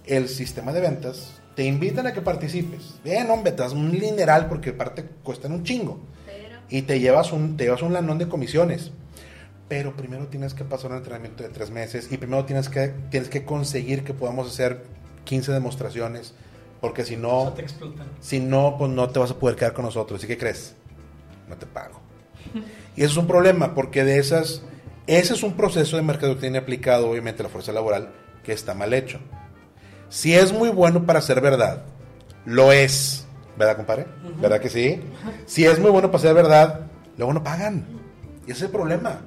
el 0.05 0.29
sistema 0.29 0.71
de 0.71 0.81
ventas 0.81 1.33
te 1.57 1.63
invitan 1.63 2.05
a 2.05 2.13
que 2.13 2.21
participes. 2.21 2.99
Bien, 3.03 3.27
hombre, 3.31 3.51
te 3.51 3.63
das 3.63 3.73
un 3.73 3.91
dineral 3.91 4.47
porque 4.47 4.69
aparte 4.69 5.03
cuestan 5.23 5.53
un 5.53 5.63
chingo. 5.63 5.99
Pero 6.27 6.59
Y 6.69 6.83
te 6.83 6.99
llevas 6.99 7.31
un, 7.33 7.57
te 7.57 7.63
llevas 7.63 7.81
un 7.81 7.93
lanón 7.93 8.19
de 8.19 8.27
comisiones. 8.29 8.91
Pero 9.67 9.95
primero 9.97 10.27
tienes 10.27 10.53
que 10.53 10.63
pasar 10.63 10.91
un 10.91 10.97
entrenamiento 10.97 11.41
de 11.41 11.49
tres 11.49 11.71
meses 11.71 12.09
y 12.11 12.17
primero 12.17 12.45
tienes 12.45 12.69
que, 12.69 12.89
tienes 13.09 13.27
que 13.27 13.43
conseguir 13.43 14.03
que 14.03 14.13
podamos 14.13 14.47
hacer 14.47 14.83
15 15.23 15.51
demostraciones. 15.51 16.35
Porque 16.79 17.03
si 17.03 17.15
O 17.15 17.19
no, 17.19 17.41
sea, 17.41 17.53
te 17.55 17.61
explotan. 17.63 18.07
si 18.19 18.39
no, 18.39 18.75
pues 18.77 18.91
no 18.91 19.09
te 19.09 19.17
vas 19.17 19.31
a 19.31 19.39
poder 19.39 19.55
quedar 19.55 19.73
con 19.73 19.83
nosotros. 19.85 20.23
¿Y 20.23 20.27
qué 20.27 20.37
crees? 20.37 20.75
No 21.49 21.57
te 21.57 21.65
pago. 21.65 21.99
Y 22.95 23.01
eso 23.01 23.13
es 23.13 23.17
un 23.17 23.25
problema, 23.25 23.73
porque 23.73 24.03
de 24.03 24.19
esas, 24.19 24.61
ese 25.07 25.33
es 25.33 25.41
un 25.41 25.53
proceso 25.57 25.97
de 25.97 26.03
mercadotecnia 26.03 26.61
aplicado, 26.61 27.09
obviamente, 27.09 27.41
a 27.41 27.45
la 27.45 27.49
fuerza 27.49 27.71
laboral, 27.73 28.11
que 28.43 28.53
está 28.53 28.75
mal 28.75 28.93
hecho. 28.93 29.19
Si 30.09 30.33
es 30.33 30.53
muy 30.53 30.69
bueno 30.69 31.05
para 31.05 31.21
ser 31.21 31.41
verdad, 31.41 31.83
lo 32.45 32.71
es. 32.71 33.25
¿Verdad, 33.57 33.75
compadre? 33.75 34.05
¿Verdad 34.39 34.59
que 34.59 34.69
sí? 34.69 35.01
Si 35.45 35.65
es 35.65 35.79
muy 35.79 35.89
bueno 35.89 36.11
para 36.11 36.21
ser 36.21 36.33
verdad, 36.33 36.81
luego 37.17 37.33
no 37.33 37.43
pagan. 37.43 37.85
Y 38.45 38.51
ese 38.51 38.59
es 38.59 38.61
el 38.63 38.71
problema. 38.71 39.21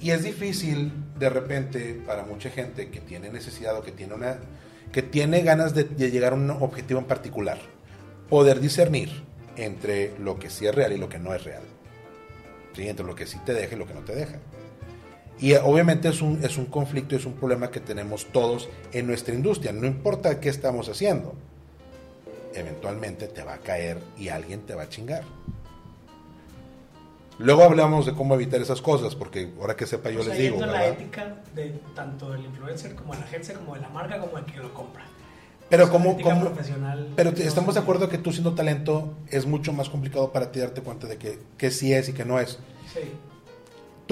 Y 0.00 0.10
es 0.10 0.22
difícil, 0.22 0.92
de 1.18 1.28
repente, 1.28 2.00
para 2.06 2.24
mucha 2.24 2.50
gente 2.50 2.90
que 2.90 3.00
tiene 3.00 3.30
necesidad 3.30 3.76
o 3.76 3.82
que 3.82 3.92
tiene 3.92 4.14
una 4.14 4.36
que 4.92 5.02
tiene 5.02 5.40
ganas 5.40 5.74
de, 5.74 5.84
de 5.84 6.10
llegar 6.10 6.34
a 6.34 6.36
un 6.36 6.50
objetivo 6.50 7.00
en 7.00 7.06
particular, 7.06 7.58
poder 8.28 8.60
discernir 8.60 9.24
entre 9.56 10.12
lo 10.18 10.38
que 10.38 10.50
sí 10.50 10.66
es 10.66 10.74
real 10.74 10.92
y 10.92 10.98
lo 10.98 11.08
que 11.08 11.18
no 11.18 11.34
es 11.34 11.42
real. 11.44 11.62
¿Sí? 12.74 12.88
Entre 12.88 13.04
lo 13.04 13.14
que 13.14 13.26
sí 13.26 13.38
te 13.44 13.54
deja 13.54 13.74
y 13.74 13.78
lo 13.78 13.86
que 13.86 13.94
no 13.94 14.00
te 14.00 14.14
deja. 14.14 14.36
Y 15.42 15.52
eh, 15.52 15.58
obviamente 15.62 16.08
es 16.08 16.22
un, 16.22 16.42
es 16.42 16.56
un 16.56 16.64
conflicto, 16.66 17.14
es 17.16 17.26
un 17.26 17.34
problema 17.34 17.70
que 17.70 17.80
tenemos 17.80 18.24
todos 18.32 18.68
en 18.92 19.06
nuestra 19.06 19.34
industria. 19.34 19.72
No 19.72 19.86
importa 19.86 20.40
qué 20.40 20.48
estamos 20.48 20.88
haciendo, 20.88 21.34
eventualmente 22.54 23.26
te 23.28 23.42
va 23.42 23.54
a 23.54 23.58
caer 23.58 23.98
y 24.16 24.28
alguien 24.28 24.60
te 24.62 24.74
va 24.74 24.84
a 24.84 24.88
chingar. 24.88 25.24
Luego 27.38 27.64
hablamos 27.64 28.06
de 28.06 28.12
cómo 28.12 28.34
evitar 28.34 28.60
esas 28.60 28.80
cosas, 28.80 29.14
porque 29.16 29.50
ahora 29.60 29.74
que 29.74 29.86
sepa 29.86 30.10
yo 30.10 30.20
O 30.20 30.22
sea, 30.22 30.32
les 30.34 30.42
digo. 30.42 30.54
entra 30.56 30.70
la 30.72 30.80
¿verdad? 30.80 31.00
ética 31.00 31.36
de 31.54 31.70
tanto 31.94 32.30
del 32.30 32.44
influencer 32.44 32.94
como 32.94 33.14
de 33.14 33.20
la 33.20 33.24
agencia, 33.26 33.54
como 33.54 33.74
de 33.74 33.80
la 33.80 33.88
marca, 33.88 34.20
como 34.20 34.36
del 34.36 34.44
que 34.44 34.58
lo 34.60 34.72
compra. 34.72 35.04
Pero 35.68 35.84
O 35.84 35.86
sea, 35.86 35.92
como, 35.92 36.20
como- 36.20 36.44
profesional. 36.52 37.08
pero 37.16 37.32
te- 37.32 37.46
estamos 37.46 37.74
de 37.74 37.80
acuerdo 37.80 38.08
que 38.08 38.18
tú 38.18 38.30
siendo 38.30 38.54
talento 38.54 39.14
es 39.28 39.46
mucho 39.46 39.72
más 39.72 39.88
complicado 39.88 40.30
para 40.30 40.52
ti 40.52 40.60
darte 40.60 40.82
cuenta 40.82 41.06
de 41.08 41.16
que, 41.16 41.38
que 41.56 41.70
sí 41.70 41.92
es 41.92 42.10
y 42.10 42.12
que 42.12 42.24
no 42.26 42.38
es. 42.38 42.58
Sí. 42.92 43.00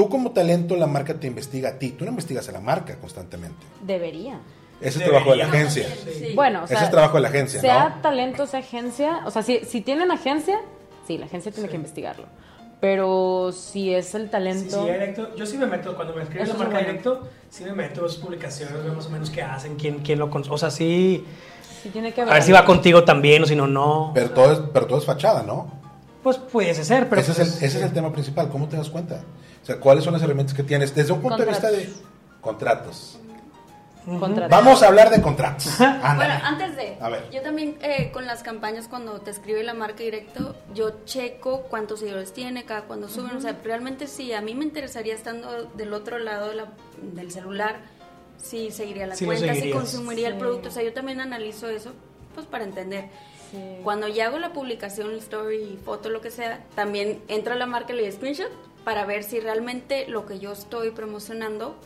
Tú 0.00 0.08
como 0.08 0.30
talento 0.30 0.76
la 0.76 0.86
marca 0.86 1.12
te 1.12 1.26
investiga 1.26 1.68
a 1.68 1.78
ti, 1.78 1.90
tú 1.90 2.06
no 2.06 2.10
investigas 2.12 2.48
a 2.48 2.52
la 2.52 2.60
marca 2.60 2.96
constantemente. 2.96 3.66
Debería. 3.82 4.40
Ese 4.80 5.00
es 5.00 5.04
trabajo 5.04 5.32
de 5.32 5.36
la 5.36 5.44
agencia. 5.44 5.86
Sí. 6.18 6.32
Bueno, 6.34 6.62
o 6.62 6.64
Ese 6.64 6.74
sea, 6.76 6.84
es 6.84 6.90
trabajo 6.90 7.16
de 7.16 7.20
la 7.20 7.28
agencia, 7.28 7.60
sea 7.60 7.88
¿no? 7.96 8.00
talento, 8.00 8.46
sea 8.46 8.60
agencia, 8.60 9.20
o 9.26 9.30
sea, 9.30 9.42
si, 9.42 9.58
si 9.66 9.82
tienen 9.82 10.10
agencia, 10.10 10.58
sí, 11.06 11.18
la 11.18 11.26
agencia 11.26 11.52
tiene 11.52 11.66
Sí. 11.68 11.70
que 11.72 11.76
investigarlo. 11.76 12.24
Pero 12.80 13.52
si 13.52 13.92
es 13.92 14.14
el 14.14 14.24
Sí, 14.24 14.28
talento, 14.30 14.84
sí, 14.86 14.90
directo. 14.90 15.36
Yo 15.36 15.44
sí 15.44 15.58
me 15.58 15.66
meto, 15.66 15.94
cuando 15.94 16.14
me 16.14 16.22
escribes 16.22 16.48
la 16.48 16.54
marca 16.54 16.72
bueno. 16.72 16.86
directo, 16.88 17.28
sí 17.50 17.64
me 17.64 17.72
meto 17.74 18.08
sus 18.08 18.22
publicaciones, 18.22 18.82
veo 18.82 18.94
más 18.94 19.04
o 19.04 19.10
menos 19.10 19.28
qué 19.28 19.42
hacen, 19.42 19.76
quién, 19.76 19.98
quién 19.98 20.18
lo 20.18 20.30
consume. 20.30 20.54
O 20.54 20.58
sea, 20.58 20.70
sí. 20.70 21.26
sí 21.82 21.90
tiene 21.90 22.14
que 22.14 22.22
A 22.22 22.24
ver. 22.24 22.32
ver 22.34 22.42
si 22.42 22.52
va 22.52 22.64
contigo 22.64 23.04
también 23.04 23.42
o 23.42 23.46
si 23.46 23.54
no, 23.54 23.66
no. 23.66 24.12
Pero 24.14 24.30
todo, 24.30 24.50
es, 24.50 24.60
pero 24.72 24.86
todo 24.86 24.96
es 24.98 25.04
fachada, 25.04 25.42
¿no? 25.42 25.70
Pues 26.22 26.38
pudiese 26.38 26.84
ser, 26.86 27.06
pero. 27.10 27.20
ese, 27.20 27.32
es 27.32 27.38
el, 27.38 27.44
pues, 27.48 27.62
ese 27.62 27.78
es 27.78 27.84
el 27.84 27.92
tema 27.92 28.10
principal, 28.12 28.48
¿cómo 28.48 28.66
te 28.66 28.78
das 28.78 28.88
cuenta? 28.88 29.22
O 29.62 29.66
sea, 29.66 29.78
¿cuáles 29.78 30.04
son 30.04 30.12
las 30.14 30.22
herramientas 30.22 30.54
que 30.54 30.62
tienes? 30.62 30.94
Desde 30.94 31.12
un 31.12 31.20
punto 31.20 31.36
de 31.38 31.46
vista 31.46 31.70
de 31.70 31.88
contratos. 32.40 33.18
Contratar. 34.18 34.50
Vamos 34.50 34.82
a 34.82 34.88
hablar 34.88 35.10
de 35.10 35.20
contratos. 35.20 35.70
Bueno, 35.78 36.34
antes 36.42 36.74
de, 36.74 36.96
A 37.00 37.10
ver. 37.10 37.30
yo 37.30 37.42
también 37.42 37.76
eh, 37.82 38.10
con 38.12 38.24
las 38.26 38.42
campañas 38.42 38.88
cuando 38.88 39.20
te 39.20 39.30
escribe 39.30 39.62
la 39.62 39.74
marca 39.74 40.02
directo, 40.02 40.56
yo 40.74 41.04
checo 41.04 41.62
cuántos 41.68 42.00
seguidores 42.00 42.32
tiene, 42.32 42.64
cada 42.64 42.82
cuando 42.84 43.08
suben, 43.08 43.36
o 43.36 43.40
sea, 43.40 43.56
realmente 43.62 44.06
sí, 44.06 44.32
a 44.32 44.40
mí 44.40 44.54
me 44.54 44.64
interesaría 44.64 45.14
estando 45.14 45.64
del 45.74 45.92
otro 45.92 46.18
lado 46.18 46.48
de 46.48 46.54
la- 46.56 46.72
del 47.14 47.30
celular, 47.30 47.80
sí 48.38 48.70
seguiría 48.70 49.06
la 49.06 49.14
Sí 49.16 49.26
cuenta, 49.26 49.46
seguirías. 49.48 49.76
consumiría 49.76 50.28
el 50.28 50.38
producto, 50.38 50.70
o 50.70 50.72
sea, 50.72 50.82
yo 50.82 50.94
también 50.94 51.20
analizo 51.20 51.68
eso, 51.68 51.92
pues 52.34 52.46
para 52.46 52.64
entender. 52.64 53.10
Sí. 53.52 53.58
Cuando 53.84 54.08
ya 54.08 54.26
hago 54.28 54.38
la 54.38 54.52
publicación, 54.54 55.14
story, 55.16 55.78
foto, 55.84 56.08
lo 56.08 56.20
que 56.22 56.30
sea, 56.30 56.64
también 56.74 57.20
entro 57.28 57.52
a 57.52 57.56
la 57.56 57.66
marca 57.66 57.92
y 57.92 57.96
le 57.96 58.02
doy 58.02 58.12
screenshot 58.12 58.50
para 58.84 59.04
ver 59.04 59.22
si 59.24 59.40
realmente 59.40 60.06
lo 60.08 60.26
que 60.26 60.38
yo 60.38 60.52
estoy 60.52 60.90
promocionando 60.90 61.76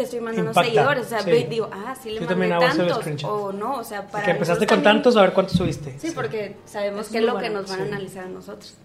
te 0.00 0.04
estoy 0.04 0.20
mandando 0.20 0.50
Impacta, 0.52 0.70
seguidores. 0.70 1.06
O 1.06 1.08
sea, 1.08 1.20
sí. 1.20 1.46
digo, 1.50 1.68
ah, 1.72 1.94
sí 2.00 2.10
le 2.10 2.20
Yo 2.20 2.36
mandé 2.36 2.58
tantos. 2.58 3.24
O 3.24 3.52
no, 3.52 3.74
o 3.74 3.84
sea, 3.84 4.06
para. 4.06 4.24
que 4.24 4.30
empezaste 4.30 4.66
con 4.66 4.76
también- 4.78 4.94
tantos, 4.96 5.16
a 5.16 5.22
ver 5.22 5.32
cuántos 5.32 5.56
subiste. 5.56 5.98
Sí, 5.98 6.12
porque 6.14 6.56
sabemos 6.64 7.08
que 7.08 7.18
es 7.18 7.24
lo 7.24 7.32
bueno, 7.32 7.46
que 7.48 7.54
nos 7.54 7.68
van 7.68 7.78
sí. 7.78 7.84
a 7.84 7.86
analizar 7.86 8.24
a 8.24 8.28
nosotros. 8.28 8.76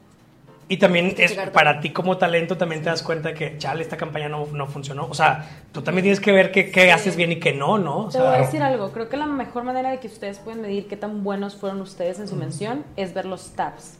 Y 0.67 0.77
también 0.77 1.13
es 1.17 1.33
para 1.53 1.79
ti 1.79 1.91
como 1.91 2.17
talento 2.17 2.57
también 2.57 2.81
te 2.81 2.89
das 2.89 3.03
cuenta 3.03 3.35
que, 3.35 3.57
chale, 3.59 3.83
esta 3.83 3.97
campaña 3.97 4.27
no, 4.29 4.47
no 4.47 4.65
funcionó. 4.65 5.07
O 5.07 5.13
sea, 5.13 5.47
tú 5.71 5.83
también 5.83 6.03
tienes 6.03 6.19
que 6.19 6.31
ver 6.31 6.51
qué, 6.51 6.71
qué 6.71 6.91
haces 6.91 7.15
bien 7.15 7.31
y 7.33 7.39
qué 7.39 7.53
no, 7.53 7.77
¿no? 7.77 8.05
O 8.05 8.09
Te 8.09 8.17
voy 8.17 8.27
a 8.27 8.37
decir 8.39 8.63
algo, 8.63 8.91
creo 8.91 9.07
que 9.07 9.15
la 9.15 9.27
mejor 9.27 9.63
manera 9.63 9.91
de 9.91 9.99
que 9.99 10.07
ustedes 10.07 10.39
pueden 10.39 10.61
medir 10.61 10.87
qué 10.87 10.97
tan 10.97 11.23
buenos 11.23 11.55
fueron 11.55 11.81
ustedes 11.81 12.19
en 12.19 12.27
su 12.27 12.35
mención 12.35 12.83
es 12.95 13.13
ver 13.13 13.25
los 13.25 13.51
tabs. 13.51 13.99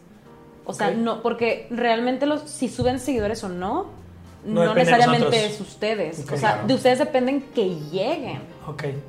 O 0.65 0.73
sea, 0.73 0.91
no, 0.91 1.21
porque 1.21 1.67
realmente 1.69 2.25
los, 2.25 2.41
si 2.49 2.67
suben 2.69 2.99
seguidores 2.99 3.43
o 3.43 3.49
no, 3.49 3.87
No 4.45 4.73
necesariamente 4.75 5.45
es 5.45 5.59
ustedes. 5.61 6.19
O 6.31 6.37
sea, 6.37 6.51
Claro. 6.53 6.67
de 6.67 6.73
ustedes 6.75 6.99
dependen 6.99 7.41
que 7.41 7.69
lleguen 7.91 8.41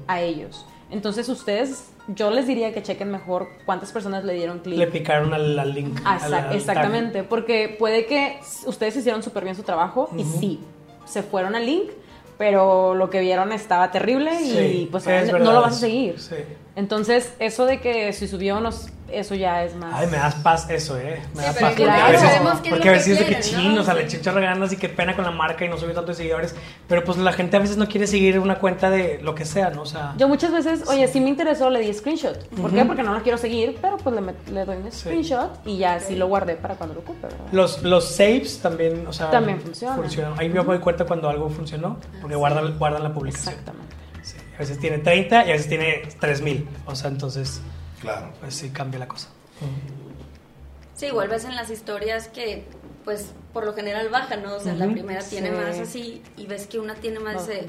a 0.07 0.21
ellos. 0.21 0.65
Entonces 0.91 1.29
ustedes 1.29 1.91
yo 2.09 2.31
les 2.31 2.47
diría 2.47 2.73
que 2.73 2.83
chequen 2.83 3.11
mejor 3.11 3.49
cuántas 3.67 3.91
personas 3.93 4.25
le 4.25 4.35
dieron 4.35 4.61
clic. 4.61 4.79
Le 4.79 4.87
picaron 4.87 5.35
al, 5.35 5.59
al 5.59 5.75
link. 5.75 5.99
Ah, 6.05 6.19
al- 6.23 6.33
al 6.35 6.55
exactamente, 6.57 7.23
porque 7.25 7.75
puede 7.79 8.07
que 8.07 8.39
ustedes 8.67 8.97
hicieron 8.97 9.23
súper 9.23 9.43
bien 9.45 9.57
su 9.57 9.63
trabajo 9.63 10.09
y 10.17 10.25
sí, 10.25 10.61
se 11.05 11.23
fueron 11.23 11.55
al 11.57 11.67
link, 11.67 11.91
pero 12.39 12.95
lo 12.95 13.11
que 13.11 13.21
vieron 13.21 13.51
estaba 13.53 13.91
terrible 13.91 14.41
y 14.43 14.89
pues 14.91 15.07
es 15.07 15.33
no 15.33 15.39
lo 15.39 15.61
vas 15.63 15.77
a 15.77 15.81
seguir. 15.81 16.21
sí. 16.21 16.37
Entonces, 16.77 17.33
eso 17.39 17.65
de 17.67 17.81
que 17.81 18.13
si 18.13 18.29
subió, 18.29 18.61
nos, 18.61 18.89
eso 19.11 19.35
ya 19.35 19.63
es 19.65 19.75
más... 19.77 19.93
Ay, 19.95 20.07
me 20.09 20.17
das 20.17 20.35
paz 20.37 20.69
eso, 20.71 20.99
eh. 20.99 21.21
Me 21.35 21.43
Sí, 21.43 21.47
da 21.47 21.53
pero 21.55 21.67
paz. 21.67 21.75
claro, 21.75 21.93
porque 21.93 22.01
a 22.01 22.11
veces, 22.11 22.31
es 22.31 22.41
porque 22.41 22.69
a 22.77 22.81
que 22.83 22.91
veces 22.91 23.19
de 23.19 23.25
que 23.27 23.35
quieren, 23.41 23.75
¿no? 23.75 23.81
o 23.81 23.85
sea, 23.85 23.95
le 23.95 24.11
Sí. 24.11 24.17
de 24.19 24.33
ganas 24.41 24.73
y 24.73 24.77
qué 24.77 24.89
pena 24.89 25.15
con 25.15 25.25
la 25.25 25.31
marca 25.31 25.65
y 25.65 25.69
no 25.69 25.77
subió 25.79 25.95
tantos 25.95 26.17
seguidores. 26.17 26.55
Pero 26.89 27.05
pues 27.05 27.19
la 27.19 27.33
gente 27.33 27.57
a 27.57 27.61
veces 27.61 27.77
no 27.77 27.87
quiere 27.89 28.07
seguir 28.07 28.39
una 28.39 28.59
cuenta 28.59 28.91
de 28.91 29.19
lo 29.23 29.35
que 29.35 29.45
sea, 29.45 29.71
¿no? 29.71 29.83
O 29.83 29.87
sea, 29.87 30.15
Yo 30.17 30.29
muchas 30.29 30.53
veces, 30.53 30.89
oye, 30.89 31.07
sí 31.09 31.21
me 31.21 31.29
interesó, 31.31 31.71
le 31.71 31.81
di 31.81 31.93
screenshot. 31.93 32.47
¿Por 32.49 32.73
qué? 32.73 32.85
Porque 32.85 33.03
no 33.03 33.13
lo 33.15 33.23
quiero 33.23 33.39
seguir, 33.39 33.79
pero 33.81 33.97
pues 33.97 34.15
le, 34.15 34.53
le 34.53 34.65
doy 34.65 34.77
un 34.77 34.91
screenshot 34.93 35.61
y 35.65 35.79
ya 35.79 36.01
sí 36.01 36.17
lo 36.17 36.27
guardé 36.29 36.57
para 36.57 36.75
cuando 36.75 36.95
lo 36.95 37.01
ocupe, 37.01 37.23
¿verdad? 37.27 37.39
los, 37.53 37.83
los 37.83 38.09
saves 38.15 38.59
también, 38.61 39.07
o 39.07 39.13
sea, 39.13 39.31
También 39.31 39.61
funcionan. 39.61 40.01
Ahí 40.39 40.49
yo 40.53 40.63
me 40.63 40.71
doy 40.75 40.79
cuenta 40.81 41.05
cuando 41.05 41.29
algo 41.29 41.49
funcionó, 41.49 41.99
porque 42.21 42.37
guardan, 42.37 42.79
guardan 42.79 43.03
la 43.03 43.13
publicación. 43.13 43.55
Exactamente. 43.55 43.95
Sí, 44.23 44.37
a 44.55 44.59
veces 44.59 44.79
tiene 44.79 44.99
30 44.99 45.47
y 45.47 45.51
a 45.51 45.53
veces 45.53 45.69
tiene 45.69 46.03
3000. 46.21 46.69
O 46.87 46.95
sea, 46.97 47.11
entonces, 47.11 47.61
Claro. 48.15 48.33
pues 48.41 48.55
sí 48.55 48.71
cambia 48.71 49.01
la 49.01 49.09
cosa. 49.09 49.29
Sí, 50.95 51.11
vuelves 51.11 51.45
en 51.45 51.55
las 51.57 51.71
historias 51.71 52.29
que, 52.29 52.65
pues, 53.05 53.33
por 53.53 53.67
lo 53.67 53.75
general 53.75 54.09
bajan, 54.09 54.43
¿no? 54.43 54.55
O 54.55 54.61
sea, 54.61 54.75
la 54.75 54.87
Ujú. 54.87 54.95
primera 54.95 55.23
tiene 55.23 55.51
Sí. 55.51 55.55
más 55.55 55.79
así 55.79 56.23
y 56.37 56.47
ves 56.47 56.67
que 56.67 56.79
una 56.79 56.95
tiene 56.95 57.21
más 57.21 57.47
de... 57.47 57.69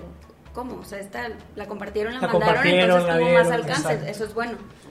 ¿Cómo? 0.53 0.77
O 0.79 0.85
sea, 0.85 0.99
esta 0.99 1.29
la 1.55 1.67
compartieron, 1.67 2.13
la, 2.15 2.21
La 2.21 2.27
mandaron, 2.27 2.47
compartieron, 2.55 2.89
entonces 2.89 3.07
la 3.07 3.17
tuvo 3.17 3.25
vieron, 3.27 3.43
más 3.47 3.53
alcance. 3.53 3.81
exacto. 3.93 4.05
Eso 4.11 4.23
es 4.25 4.33
bueno. 4.33 4.57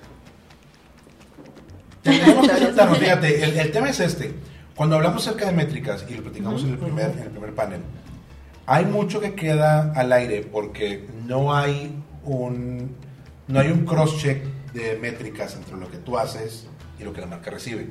Tenemos 2.03 2.47
que 2.47 2.53
aceptarlo, 2.53 2.95
fíjate, 2.97 3.43
el, 3.45 3.59
el 3.59 3.73
tema 3.73 3.91
es 3.91 4.01
este. 4.01 4.33
Cuando 4.77 4.97
hablamos 4.97 5.27
acerca 5.27 5.47
de 5.47 5.53
métricas, 5.53 6.05
y 6.09 6.15
lo 6.15 6.23
platicamos 6.23 6.63
en, 6.63 6.71
el 6.71 6.79
primer, 6.79 7.11
en 7.11 7.19
el 7.19 7.31
primer 7.31 7.55
panel, 7.55 7.81
hay 8.67 8.85
mucho 8.85 9.21
que 9.21 9.35
queda 9.35 9.93
al 9.95 10.13
aire 10.13 10.43
porque 10.43 11.07
no 11.27 11.55
hay 11.57 11.93
un, 12.25 12.95
no 13.49 13.61
hay 13.61 13.69
un 13.69 13.85
cross-check 13.87 14.43
de 14.77 14.99
métricas 14.99 15.55
entre 15.55 15.77
lo 15.77 15.91
que 15.91 15.97
tú 15.97 16.19
haces 16.19 16.67
y 17.01 17.05
lo 17.05 17.13
que 17.13 17.21
la 17.21 17.27
marca 17.27 17.51
recibe. 17.51 17.89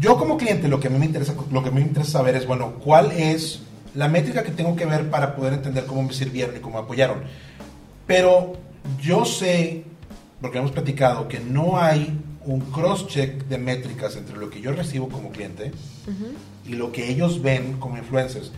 Yo 0.00 0.16
como 0.16 0.38
cliente 0.38 0.66
lo 0.68 0.80
que 0.80 0.88
a 0.88 0.90
mí 0.90 0.98
me 0.98 1.06
interesa, 1.06 1.34
lo 1.50 1.62
que 1.62 1.68
a 1.68 1.72
mí 1.72 1.80
me 1.80 1.86
interesa 1.86 2.12
saber 2.12 2.34
es, 2.36 2.46
bueno, 2.46 2.74
¿cuál 2.82 3.12
es 3.12 3.60
la 3.94 4.08
métrica 4.08 4.42
que 4.42 4.50
tengo 4.50 4.76
que 4.76 4.86
ver 4.86 5.10
para 5.10 5.36
poder 5.36 5.52
entender 5.52 5.84
cómo 5.86 6.02
me 6.02 6.12
sirvieron 6.12 6.56
y 6.56 6.60
cómo 6.60 6.78
me 6.78 6.84
apoyaron? 6.84 7.18
Pero 8.06 8.54
yo 9.00 9.24
sé, 9.26 9.84
porque 10.40 10.58
hemos 10.58 10.70
platicado, 10.70 11.28
que 11.28 11.40
no 11.40 11.78
hay 11.78 12.18
un 12.46 12.60
cross-check 12.60 13.44
de 13.44 13.58
métricas 13.58 14.16
entre 14.16 14.38
lo 14.38 14.48
que 14.48 14.62
yo 14.62 14.72
recibo 14.72 15.08
como 15.08 15.30
cliente 15.30 15.72
y 16.66 16.74
lo 16.74 16.92
que 16.92 17.10
ellos 17.10 17.42
ven 17.42 17.74
como 17.78 17.98
influencers. 17.98 18.52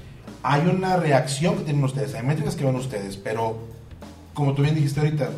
Hay 0.44 0.62
una 0.68 0.96
reacción 0.96 1.56
que 1.56 1.64
tienen 1.64 1.82
ustedes, 1.82 2.14
hay 2.14 2.22
métricas 2.22 2.54
que 2.54 2.64
ven 2.64 2.76
ustedes, 2.76 3.16
pero 3.16 3.58
como 4.32 4.54
tú 4.54 4.62
bien 4.62 4.76
dijiste 4.76 5.00
ahorita, 5.00 5.30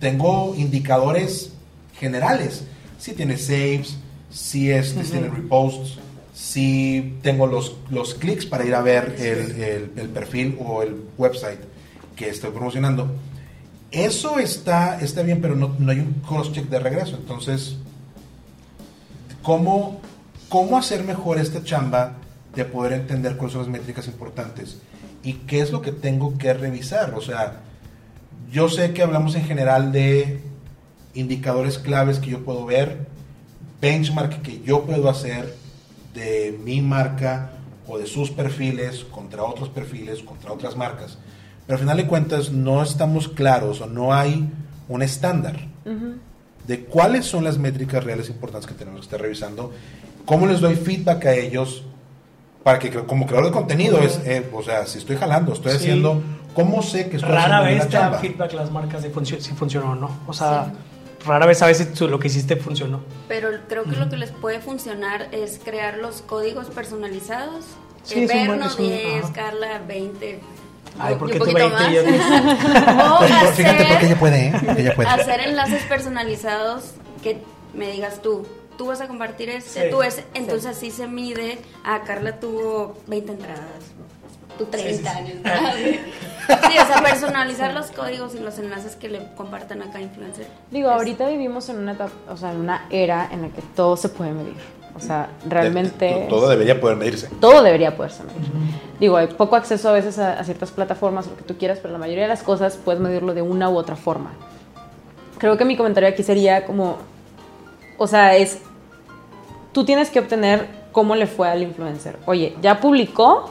tengo 0.00 0.54
indicadores 0.56 1.52
generales. 1.98 2.64
Si 2.98 3.12
tiene 3.12 3.36
saves, 3.36 3.96
si 4.30 4.70
si 4.82 4.94
tiene 5.10 5.28
reposts, 5.28 5.98
si 6.34 7.18
tengo 7.22 7.46
los, 7.46 7.76
los 7.90 8.14
clics 8.14 8.46
para 8.46 8.64
ir 8.64 8.74
a 8.74 8.80
ver 8.82 9.16
el, 9.18 9.62
el- 9.62 9.92
el 9.96 10.08
perfil 10.08 10.56
o 10.64 10.82
el 10.82 10.96
website 11.18 11.60
que 12.16 12.28
estoy 12.28 12.50
promocionando. 12.50 13.10
Eso 13.90 14.38
está, 14.38 15.00
está 15.00 15.22
bien, 15.22 15.40
pero 15.42 15.56
no, 15.56 15.74
no 15.78 15.90
hay 15.90 15.98
un 15.98 16.14
cross-check 16.26 16.68
de 16.68 16.78
regreso. 16.78 17.16
Entonces, 17.16 17.76
¿cómo, 19.42 20.00
¿cómo 20.48 20.78
hacer 20.78 21.04
mejor 21.04 21.38
esta 21.38 21.62
chamba 21.64 22.14
de 22.54 22.64
poder 22.64 22.92
entender 22.92 23.36
cuáles 23.36 23.52
son 23.54 23.62
las 23.62 23.70
métricas 23.70 24.06
importantes? 24.06 24.78
¿Y 25.22 25.34
qué 25.34 25.60
es 25.60 25.70
lo 25.72 25.82
que 25.82 25.92
tengo 25.92 26.38
que 26.38 26.52
revisar? 26.54 27.14
O 27.14 27.20
sea, 27.20 27.60
yo 28.50 28.68
sé 28.68 28.92
que 28.92 29.02
hablamos 29.02 29.34
en 29.34 29.44
general 29.44 29.92
de 29.92 30.40
indicadores 31.14 31.78
claves 31.78 32.18
que 32.18 32.30
yo 32.30 32.44
puedo 32.44 32.64
ver, 32.66 33.06
benchmark 33.80 34.42
que 34.42 34.60
yo 34.62 34.82
puedo 34.84 35.08
hacer 35.08 35.54
de 36.14 36.58
mi 36.64 36.80
marca 36.82 37.52
o 37.86 37.98
de 37.98 38.06
sus 38.06 38.30
perfiles 38.30 39.04
contra 39.04 39.42
otros 39.42 39.68
perfiles, 39.68 40.22
contra 40.22 40.52
otras 40.52 40.76
marcas. 40.76 41.18
Pero 41.66 41.76
al 41.76 41.80
final 41.80 41.96
de 41.96 42.06
cuentas 42.06 42.50
no 42.50 42.82
estamos 42.82 43.28
claros 43.28 43.80
o 43.80 43.86
no 43.86 44.12
hay 44.12 44.48
un 44.88 45.02
estándar 45.02 45.56
de 46.66 46.80
cuáles 46.84 47.26
son 47.26 47.42
las 47.44 47.58
métricas 47.58 48.04
reales 48.04 48.28
importantes 48.28 48.66
que 48.68 48.74
tenemos 48.74 49.00
que 49.00 49.04
estar 49.06 49.20
revisando, 49.20 49.72
cómo 50.24 50.46
les 50.46 50.60
doy 50.60 50.76
feedback 50.76 51.26
a 51.26 51.34
ellos 51.34 51.84
para 52.62 52.78
que 52.78 52.90
como 52.90 53.26
creador 53.26 53.46
de 53.46 53.52
contenido 53.52 53.98
es, 54.02 54.20
eh, 54.24 54.46
o 54.52 54.62
sea, 54.62 54.86
si 54.86 54.98
estoy 54.98 55.16
jalando, 55.16 55.52
estoy 55.54 55.72
Sí. 55.72 55.78
haciendo, 55.78 56.22
¿cómo 56.54 56.82
sé 56.82 57.08
que 57.08 57.16
estoy 57.16 57.30
Rara 57.32 57.60
vez 57.62 57.88
te 57.88 57.96
dan 57.96 58.18
feedback 58.20 58.52
las 58.52 58.70
marcas 58.70 59.02
de 59.02 59.10
funcio- 59.12 59.40
si 59.40 59.52
funcionó 59.54 59.92
o 59.92 59.94
no. 59.94 60.10
O 60.26 60.32
sea, 60.32 60.72
rara 61.26 61.46
vez 61.46 61.58
sabes 61.58 61.78
si 61.78 61.86
tú- 61.86 62.08
lo 62.08 62.18
que 62.18 62.28
hiciste 62.28 62.56
funcionó. 62.56 63.00
Pero 63.28 63.48
creo 63.68 63.84
que 63.84 63.96
lo 63.96 64.08
que 64.08 64.16
les 64.16 64.30
puede 64.30 64.60
funcionar 64.60 65.28
es 65.32 65.60
crear 65.62 65.98
los 65.98 66.22
códigos 66.22 66.66
personalizados. 66.70 67.64
Sí, 68.02 68.20
Eh, 68.20 68.24
es 68.24 68.32
un 68.34 68.46
buen- 68.46 68.62
es 68.62 68.76
un- 68.78 68.86
10, 68.88 69.24
ajá. 69.24 69.32
Carla 69.32 69.80
20. 69.86 70.40
Ay, 70.98 71.14
¿por 71.16 71.30
qué 71.30 71.38
tú 71.38 71.44
poquito 71.44 71.58
20 71.70 71.90
y 71.90 71.94
yo 71.94 72.02
más. 72.04 72.12
10? 72.12 72.22
O 73.12 73.18
Pero 73.20 73.52
Fíjate 73.52 73.76
porque 73.76 73.94
hacer- 73.94 74.04
ella 74.06 74.18
puede, 74.18 74.46
¿eh? 74.48 74.52
Ella 74.78 74.94
puede. 74.96 75.08
hacer 75.08 75.40
enlaces 75.40 75.82
personalizados 75.84 76.92
que 77.22 77.42
me 77.74 77.92
digas 77.92 78.20
tú. 78.22 78.46
Tú 78.78 78.86
vas 78.86 79.00
a 79.02 79.08
compartir 79.08 79.50
este, 79.50 79.84
Sí, 79.84 79.90
tú 79.90 80.02
ese. 80.02 80.24
Entonces 80.32 80.70
así 80.74 80.90
se 80.90 81.06
mide. 81.06 81.58
A 81.84 82.00
Carla 82.00 82.40
tuvo 82.40 82.96
20 83.06 83.32
entradas. 83.32 83.60
Tú 84.60 84.66
30 84.66 85.10
Sí, 85.14 85.24
sí, 85.26 85.32
sí. 85.42 86.78
o 86.78 86.86
sea, 86.86 87.02
personalizar 87.02 87.72
los 87.72 87.86
códigos 87.90 88.34
y 88.34 88.40
los 88.40 88.58
enlaces 88.58 88.94
que 88.96 89.08
le 89.08 89.26
compartan 89.36 89.80
a 89.82 89.86
cada 89.86 90.00
influencer. 90.02 90.46
Digo, 90.70 90.90
Es- 90.90 90.96
ahorita 90.96 91.26
vivimos 91.28 91.68
en 91.70 91.78
una 91.78 91.92
etapa, 91.92 92.12
o 92.30 92.36
sea, 92.36 92.52
en 92.52 92.58
una 92.58 92.86
era 92.90 93.28
en 93.32 93.42
la 93.42 93.48
que 93.48 93.62
todo 93.74 93.96
se 93.96 94.08
puede 94.10 94.32
medir. 94.32 94.54
O 94.94 95.00
sea, 95.00 95.30
realmente 95.48 96.26
Todo 96.28 96.48
debería 96.50 96.78
poder 96.80 96.96
medirse. 96.96 97.28
todo 97.40 97.62
debería 97.62 97.96
poderse 97.96 98.22
medir. 98.24 98.40
Digo, 98.98 99.16
hay 99.16 99.28
poco 99.28 99.56
acceso 99.56 99.88
a 99.88 99.92
veces 99.92 100.18
a, 100.18 100.32
a 100.38 100.44
ciertas 100.44 100.72
plataformas, 100.72 101.26
lo 101.26 101.36
que 101.36 101.42
tú 101.42 101.56
quieras, 101.56 101.78
pero 101.80 101.92
la 101.92 101.98
mayoría 101.98 102.24
de 102.24 102.28
las 102.28 102.42
cosas 102.42 102.76
puedes 102.76 103.00
medirlo 103.00 103.32
de 103.32 103.40
una 103.40 103.70
u 103.70 103.76
otra 103.78 103.96
forma. 103.96 104.32
Creo 105.38 105.56
que 105.56 105.64
mi 105.64 105.76
comentario 105.76 106.08
aquí 106.08 106.22
sería 106.22 106.66
como, 106.66 106.98
o 107.96 108.06
sea, 108.08 108.36
es, 108.36 108.58
tú 109.72 109.84
tienes 109.84 110.10
que 110.10 110.18
obtener 110.18 110.66
cómo 110.92 111.14
le 111.14 111.26
fue 111.28 111.48
al 111.48 111.62
influencer. 111.62 112.18
Oye, 112.26 112.56
ya 112.60 112.80
publicó 112.80 113.48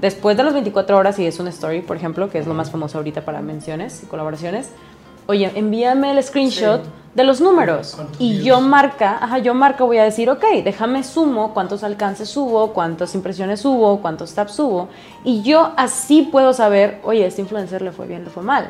después 0.00 0.36
de 0.36 0.44
las 0.44 0.52
24 0.54 0.96
horas 0.96 1.18
y 1.18 1.26
es 1.26 1.38
un 1.40 1.48
story, 1.48 1.80
por 1.82 1.96
ejemplo, 1.96 2.30
que 2.30 2.38
es 2.38 2.46
lo 2.46 2.54
más 2.54 2.70
famoso 2.70 2.98
ahorita 2.98 3.24
para 3.24 3.40
menciones 3.40 4.02
y 4.02 4.06
colaboraciones. 4.06 4.70
Oye, 5.26 5.50
envíame 5.54 6.10
el 6.12 6.22
screenshot 6.22 6.82
Sí. 6.84 6.90
de 7.14 7.24
los 7.24 7.40
números 7.42 7.92
¿Cuántos 7.96 8.16
y 8.18 8.30
views? 8.30 8.44
yo 8.44 8.60
marca, 8.62 9.18
ajá, 9.20 9.38
yo 9.38 9.52
marca 9.52 9.84
voy 9.84 9.98
a 9.98 10.04
decir, 10.04 10.30
ok, 10.30 10.42
déjame 10.64 11.04
sumo 11.04 11.52
cuántos 11.52 11.84
alcances 11.84 12.34
hubo, 12.36 12.72
cuántas 12.72 13.14
impresiones 13.14 13.62
hubo, 13.66 14.00
cuántos 14.00 14.32
taps 14.34 14.58
hubo 14.58 14.88
y 15.24 15.42
yo 15.42 15.72
así 15.76 16.22
puedo 16.22 16.54
saber, 16.54 17.00
oye, 17.04 17.26
este 17.26 17.42
influencer 17.42 17.82
le 17.82 17.92
fue 17.92 18.06
bien, 18.06 18.24
le 18.24 18.30
fue 18.30 18.42
mal. 18.42 18.68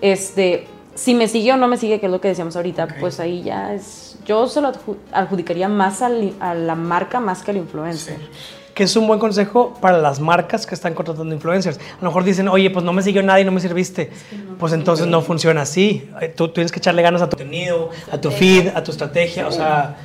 Este, 0.00 0.66
si 0.94 1.14
me 1.14 1.28
sigue 1.28 1.52
o 1.52 1.56
no 1.56 1.68
me 1.68 1.76
sigue, 1.76 2.00
que 2.00 2.06
es 2.06 2.12
lo 2.12 2.20
que 2.20 2.28
decíamos 2.28 2.56
ahorita, 2.56 2.88
pues 3.00 3.20
ahí 3.20 3.42
ya 3.42 3.72
es, 3.74 4.18
yo 4.26 4.48
se 4.48 4.60
lo 4.60 4.72
adju- 4.72 4.96
adjudicaría 5.12 5.68
más 5.68 6.02
al- 6.02 6.34
a 6.40 6.54
la 6.54 6.74
marca 6.74 7.20
más 7.20 7.42
que 7.42 7.52
al 7.52 7.58
influencer. 7.58 8.18
Que 8.76 8.82
es 8.84 8.94
un 8.94 9.06
buen 9.06 9.18
consejo 9.18 9.72
para 9.80 9.96
las 9.96 10.20
marcas 10.20 10.66
que 10.66 10.74
están 10.74 10.92
contratando 10.92 11.34
influencers. 11.34 11.78
A 11.78 12.02
lo 12.04 12.08
mejor 12.10 12.24
dicen, 12.24 12.46
oye, 12.46 12.68
pues 12.68 12.84
no 12.84 12.92
me 12.92 13.00
siguió 13.00 13.22
nadie, 13.22 13.42
no 13.42 13.50
me 13.50 13.60
serviste. 13.60 14.10
Pues 14.58 14.74
entonces 14.74 15.06
no 15.06 15.22
funciona 15.22 15.62
así. 15.62 16.10
Eh, 16.20 16.28
Tú 16.28 16.48
tienes 16.48 16.70
que 16.70 16.78
echarle 16.78 17.00
ganas 17.00 17.22
a 17.22 17.28
tu 17.30 17.38
contenido, 17.38 17.88
a 18.12 18.18
tu 18.18 18.30
feed, 18.30 18.68
a 18.76 18.84
tu 18.84 18.90
estrategia. 18.90 19.48
O 19.48 19.50
sea, 19.50 19.96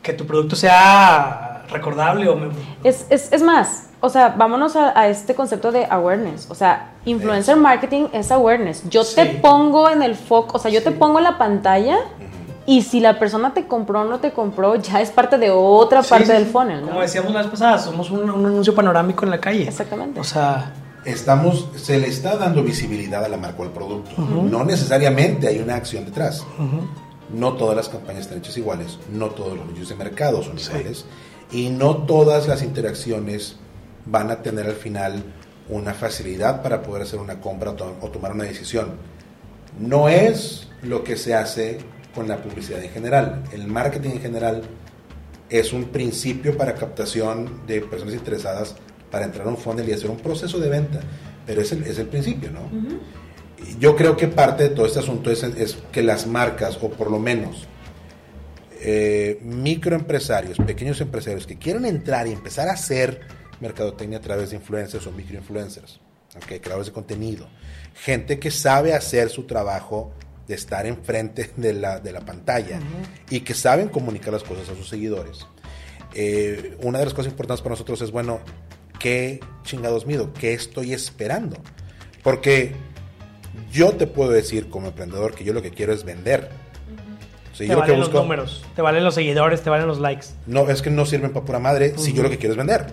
que 0.00 0.12
tu 0.12 0.24
producto 0.26 0.54
sea 0.54 1.64
recordable 1.72 2.28
o... 2.28 2.38
Es, 2.84 3.04
es, 3.10 3.32
es 3.32 3.42
más, 3.42 3.88
o 4.00 4.08
sea, 4.08 4.28
vámonos 4.38 4.76
a, 4.76 4.96
a 4.98 5.08
este 5.08 5.34
concepto 5.34 5.72
de 5.72 5.84
awareness. 5.90 6.46
O 6.50 6.54
sea, 6.54 6.92
influencer 7.04 7.56
marketing 7.56 8.06
es 8.12 8.30
awareness. 8.30 8.88
Yo 8.88 9.02
Sí. 9.02 9.16
te 9.16 9.26
pongo 9.26 9.90
en 9.90 10.02
el 10.04 10.14
foco, 10.14 10.56
o 10.56 10.60
sea, 10.60 10.70
yo 10.70 10.82
te 10.84 10.90
Sí. 10.90 10.96
pongo 10.98 11.18
en 11.18 11.24
la 11.24 11.36
pantalla 11.36 11.98
y 12.66 12.82
si 12.82 13.00
la 13.00 13.18
persona 13.18 13.52
te 13.54 13.66
compró 13.66 14.02
o 14.02 14.04
no 14.04 14.20
te 14.20 14.32
compró, 14.32 14.74
ya 14.76 15.00
es 15.00 15.10
parte 15.10 15.38
de 15.38 15.50
otra 15.50 16.02
Sí, 16.02 16.10
parte 16.10 16.26
sí, 16.26 16.32
del 16.32 16.46
funnel, 16.46 16.82
¿no? 16.82 16.88
Como 16.88 17.00
decíamos 17.00 17.32
la 17.32 17.42
vez 17.42 17.50
pasada, 17.50 17.78
somos 17.78 18.10
un, 18.10 18.28
un 18.30 18.46
anuncio 18.46 18.74
panorámico 18.74 19.24
en 19.24 19.30
la 19.30 19.40
calle. 19.40 19.64
Exactamente. 19.66 20.20
O 20.20 20.24
sea, 20.24 20.74
Estamos, 21.02 21.68
se 21.76 21.98
le 21.98 22.08
está 22.08 22.36
dando 22.36 22.62
visibilidad 22.62 23.24
a 23.24 23.28
la 23.30 23.38
marca 23.38 23.60
o 23.60 23.64
al 23.64 23.70
producto. 23.72 24.10
No 24.20 24.64
necesariamente 24.64 25.48
hay 25.48 25.58
una 25.58 25.76
acción 25.76 26.04
detrás. 26.04 26.44
No 27.32 27.54
todas 27.54 27.74
las 27.74 27.88
campañas 27.88 28.22
están 28.22 28.38
hechas 28.38 28.56
iguales, 28.58 28.98
no 29.10 29.28
todos 29.30 29.56
los 29.56 29.64
nichos 29.66 29.88
de 29.88 29.94
mercado 29.94 30.42
son 30.42 30.58
Sí. 30.58 30.68
iguales 30.70 31.06
y 31.52 31.70
no 31.70 31.96
todas 31.98 32.48
las 32.48 32.62
interacciones 32.62 33.56
van 34.04 34.30
a 34.30 34.42
tener 34.42 34.66
al 34.66 34.74
final 34.74 35.24
una 35.70 35.94
facilidad 35.94 36.60
para 36.62 36.82
poder 36.82 37.02
hacer 37.04 37.18
una 37.18 37.40
compra 37.40 37.70
o 37.70 37.74
to- 37.74 37.96
o 38.02 38.08
tomar 38.08 38.32
una 38.32 38.44
decisión. 38.44 38.90
No 39.78 40.08
es 40.10 40.68
lo 40.82 41.02
que 41.02 41.16
se 41.16 41.34
hace 41.34 41.78
con 42.14 42.28
la 42.28 42.42
publicidad 42.42 42.82
en 42.82 42.90
general. 42.90 43.42
El 43.52 43.66
marketing 43.66 44.10
en 44.10 44.20
general 44.20 44.62
es 45.48 45.72
un 45.72 45.86
principio 45.86 46.56
para 46.56 46.74
captación 46.74 47.66
de 47.66 47.80
personas 47.80 48.14
interesadas 48.14 48.76
para 49.10 49.24
entrar 49.24 49.46
a 49.46 49.50
un 49.50 49.56
funnel 49.56 49.88
y 49.88 49.92
hacer 49.92 50.10
un 50.10 50.18
proceso 50.18 50.58
de 50.58 50.68
venta. 50.68 51.00
Pero 51.46 51.62
es 51.62 51.72
el, 51.72 51.82
es 51.84 51.98
el 51.98 52.06
principio, 52.06 52.50
¿no? 52.50 52.70
Yo 53.78 53.96
creo 53.96 54.16
que 54.16 54.28
parte 54.28 54.64
de 54.64 54.68
todo 54.70 54.86
este 54.86 55.00
asunto 55.00 55.30
es, 55.30 55.42
es 55.42 55.78
que 55.92 56.02
las 56.02 56.26
marcas, 56.26 56.78
o 56.80 56.90
por 56.90 57.10
lo 57.10 57.18
menos 57.18 57.66
eh, 58.82 59.38
microempresarios, 59.42 60.56
pequeños 60.58 61.00
empresarios 61.02 61.46
que 61.46 61.58
quieren 61.58 61.84
entrar 61.84 62.26
y 62.26 62.32
empezar 62.32 62.68
a 62.68 62.72
hacer 62.72 63.20
mercadotecnia 63.60 64.18
a 64.18 64.22
través 64.22 64.50
de 64.50 64.56
influencers 64.56 65.06
o 65.06 65.12
microinfluencers, 65.12 66.00
¿ok? 66.36 66.62
creadores 66.62 66.86
de 66.86 66.92
contenido, 66.92 67.46
gente 67.94 68.38
que 68.38 68.50
sabe 68.50 68.94
hacer 68.94 69.28
su 69.28 69.42
trabajo 69.42 70.12
de 70.50 70.56
estar 70.56 70.84
enfrente 70.84 71.52
de 71.56 71.72
la, 71.72 72.00
de 72.00 72.10
la 72.10 72.22
pantalla 72.22 72.80
y 73.30 73.42
que 73.42 73.54
saben 73.54 73.88
comunicar 73.88 74.32
las 74.32 74.42
cosas 74.42 74.68
a 74.68 74.74
sus 74.74 74.88
seguidores. 74.88 75.46
Eh, 76.12 76.76
una 76.82 76.98
de 76.98 77.04
las 77.04 77.14
cosas 77.14 77.30
importantes 77.30 77.62
para 77.62 77.74
nosotros 77.74 78.02
es, 78.02 78.10
bueno, 78.10 78.40
¿qué 78.98 79.38
chingados 79.62 80.06
mido? 80.06 80.32
¿Qué 80.32 80.52
estoy 80.52 80.92
esperando? 80.92 81.56
Porque 82.24 82.72
yo 83.70 83.92
te 83.92 84.08
puedo 84.08 84.32
decir 84.32 84.68
como 84.68 84.88
emprendedor 84.88 85.36
que 85.36 85.44
yo 85.44 85.52
lo 85.52 85.62
que 85.62 85.70
quiero 85.70 85.92
es 85.92 86.02
vender. 86.02 86.50
Te 87.66 87.66
yo 87.66 87.74
lo 87.74 87.82
que 87.82 87.92
valen 87.92 88.00
los 88.00 88.12
números, 88.12 88.64
te 88.74 88.82
valen 88.82 89.04
los 89.04 89.14
seguidores, 89.14 89.60
te 89.60 89.70
valen 89.70 89.86
los 89.86 89.98
likes. 89.98 90.26
no, 90.46 90.68
es 90.70 90.80
que 90.82 90.90
no 90.90 91.04
sirven 91.04 91.32
para 91.32 91.44
pura 91.44 91.58
madre 91.58 91.94
si 91.98 92.12
yo 92.12 92.22
lo 92.22 92.30
que 92.30 92.38
quiero 92.38 92.52
es 92.54 92.58
vender. 92.58 92.86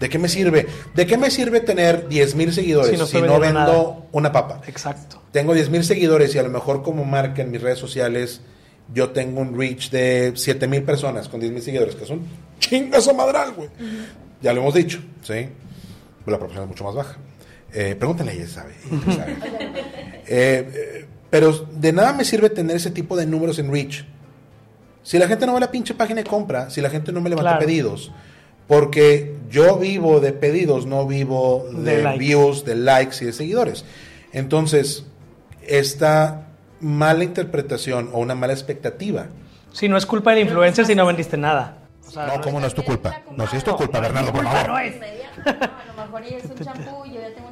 ¿De 0.00 0.08
qué 0.08 0.18
me 0.18 0.28
sirve? 0.28 0.66
¿De 0.94 1.06
qué 1.06 1.16
me 1.16 1.30
sirve 1.30 1.60
tener 1.60 2.08
10 2.08 2.34
mil 2.34 2.52
seguidores 2.52 2.98
Si 2.98 3.06
si 3.06 3.22
no 3.22 3.38
vendo 3.38 3.60
nada. 3.60 3.96
una 4.12 4.32
papa? 4.32 4.60
Exacto. 4.66 5.22
Tengo 5.30 5.54
10 5.54 5.70
mil 5.70 5.84
seguidores 5.84 6.34
y 6.34 6.38
a 6.38 6.42
lo 6.42 6.50
mejor 6.50 6.82
como 6.82 7.04
marca 7.04 7.42
en 7.42 7.50
mis 7.50 7.62
redes 7.62 7.78
sociales 7.78 8.40
yo 8.92 9.10
tengo 9.10 9.40
un 9.40 9.56
reach 9.58 9.90
de 9.90 10.32
7 10.34 10.66
mil 10.66 10.82
personas 10.82 11.28
con 11.28 11.40
10 11.40 11.52
mil 11.52 11.62
seguidores, 11.62 11.94
que 11.94 12.04
son 12.04 12.22
chingas 12.58 13.06
o 13.08 13.14
madral, 13.14 13.52
güey. 13.52 13.68
Ya 14.40 14.52
lo 14.52 14.60
hemos 14.60 14.74
dicho, 14.74 14.98
¿sí? 15.22 15.48
Pero 16.24 16.32
la 16.32 16.38
proporción 16.38 16.64
es 16.64 16.68
mucho 16.68 16.84
más 16.84 16.94
baja. 16.94 17.16
Eh, 17.72 17.96
pregúntale 17.98 18.32
ella, 18.32 18.46
sabe. 18.46 18.74
ella 18.90 19.14
sabe. 19.16 19.36
Eh, 20.24 20.70
eh, 20.74 21.06
pero 21.32 21.50
de 21.72 21.92
nada 21.94 22.12
me 22.12 22.24
sirve 22.26 22.50
tener 22.50 22.76
ese 22.76 22.90
tipo 22.90 23.16
de 23.16 23.24
números 23.24 23.58
en 23.58 23.72
reach. 23.72 24.04
Si 25.02 25.18
la 25.18 25.26
gente 25.26 25.46
no 25.46 25.54
ve 25.54 25.60
la 25.60 25.70
pinche 25.70 25.94
página 25.94 26.20
y 26.20 26.24
compra, 26.24 26.68
si 26.68 26.82
la 26.82 26.90
gente 26.90 27.10
no 27.10 27.22
me 27.22 27.30
levanta 27.30 27.52
Claro. 27.52 27.66
pedidos, 27.66 28.12
porque 28.68 29.34
yo 29.50 29.78
vivo 29.78 30.20
de 30.20 30.32
pedidos, 30.34 30.84
no 30.84 31.06
vivo 31.06 31.64
De 31.72 32.02
de, 32.02 32.18
views, 32.18 32.64
de 32.66 32.76
likes 32.76 33.16
y 33.22 33.24
de 33.26 33.32
seguidores. 33.32 33.84
Entonces, 34.32 35.06
esta 35.66 36.48
mala 36.80 37.24
interpretación 37.24 38.10
o 38.12 38.18
una 38.20 38.34
mala 38.34 38.52
expectativa. 38.52 39.26
Si 39.72 39.88
no 39.88 39.96
es 39.96 40.04
culpa 40.06 40.32
del 40.32 40.40
influencer 40.40 40.84
si 40.86 40.94
no 40.94 41.06
vendiste 41.06 41.36
nada. 41.36 41.78
O 42.06 42.10
sea, 42.10 42.26
No, 42.26 42.40
¿cómo 42.42 42.60
no 42.60 42.66
es 42.66 42.74
tu 42.74 42.82
culpa? 42.84 43.22
No, 43.36 43.46
si 43.46 43.56
es 43.56 43.64
tu 43.64 43.70
No, 43.70 43.76
culpa, 43.78 44.00
Bernardo, 44.00 44.32
por 44.32 44.44
favor. 44.44 44.68
no 44.68 44.78
es. 44.78 44.94
A 45.46 45.94
lo 45.96 46.02
mejor 46.04 46.22
es 46.24 46.44
un 46.44 46.58
champú, 46.64 47.04
yo 47.06 47.14
ya 47.20 47.34
tengo 47.34 47.48
un 47.48 47.51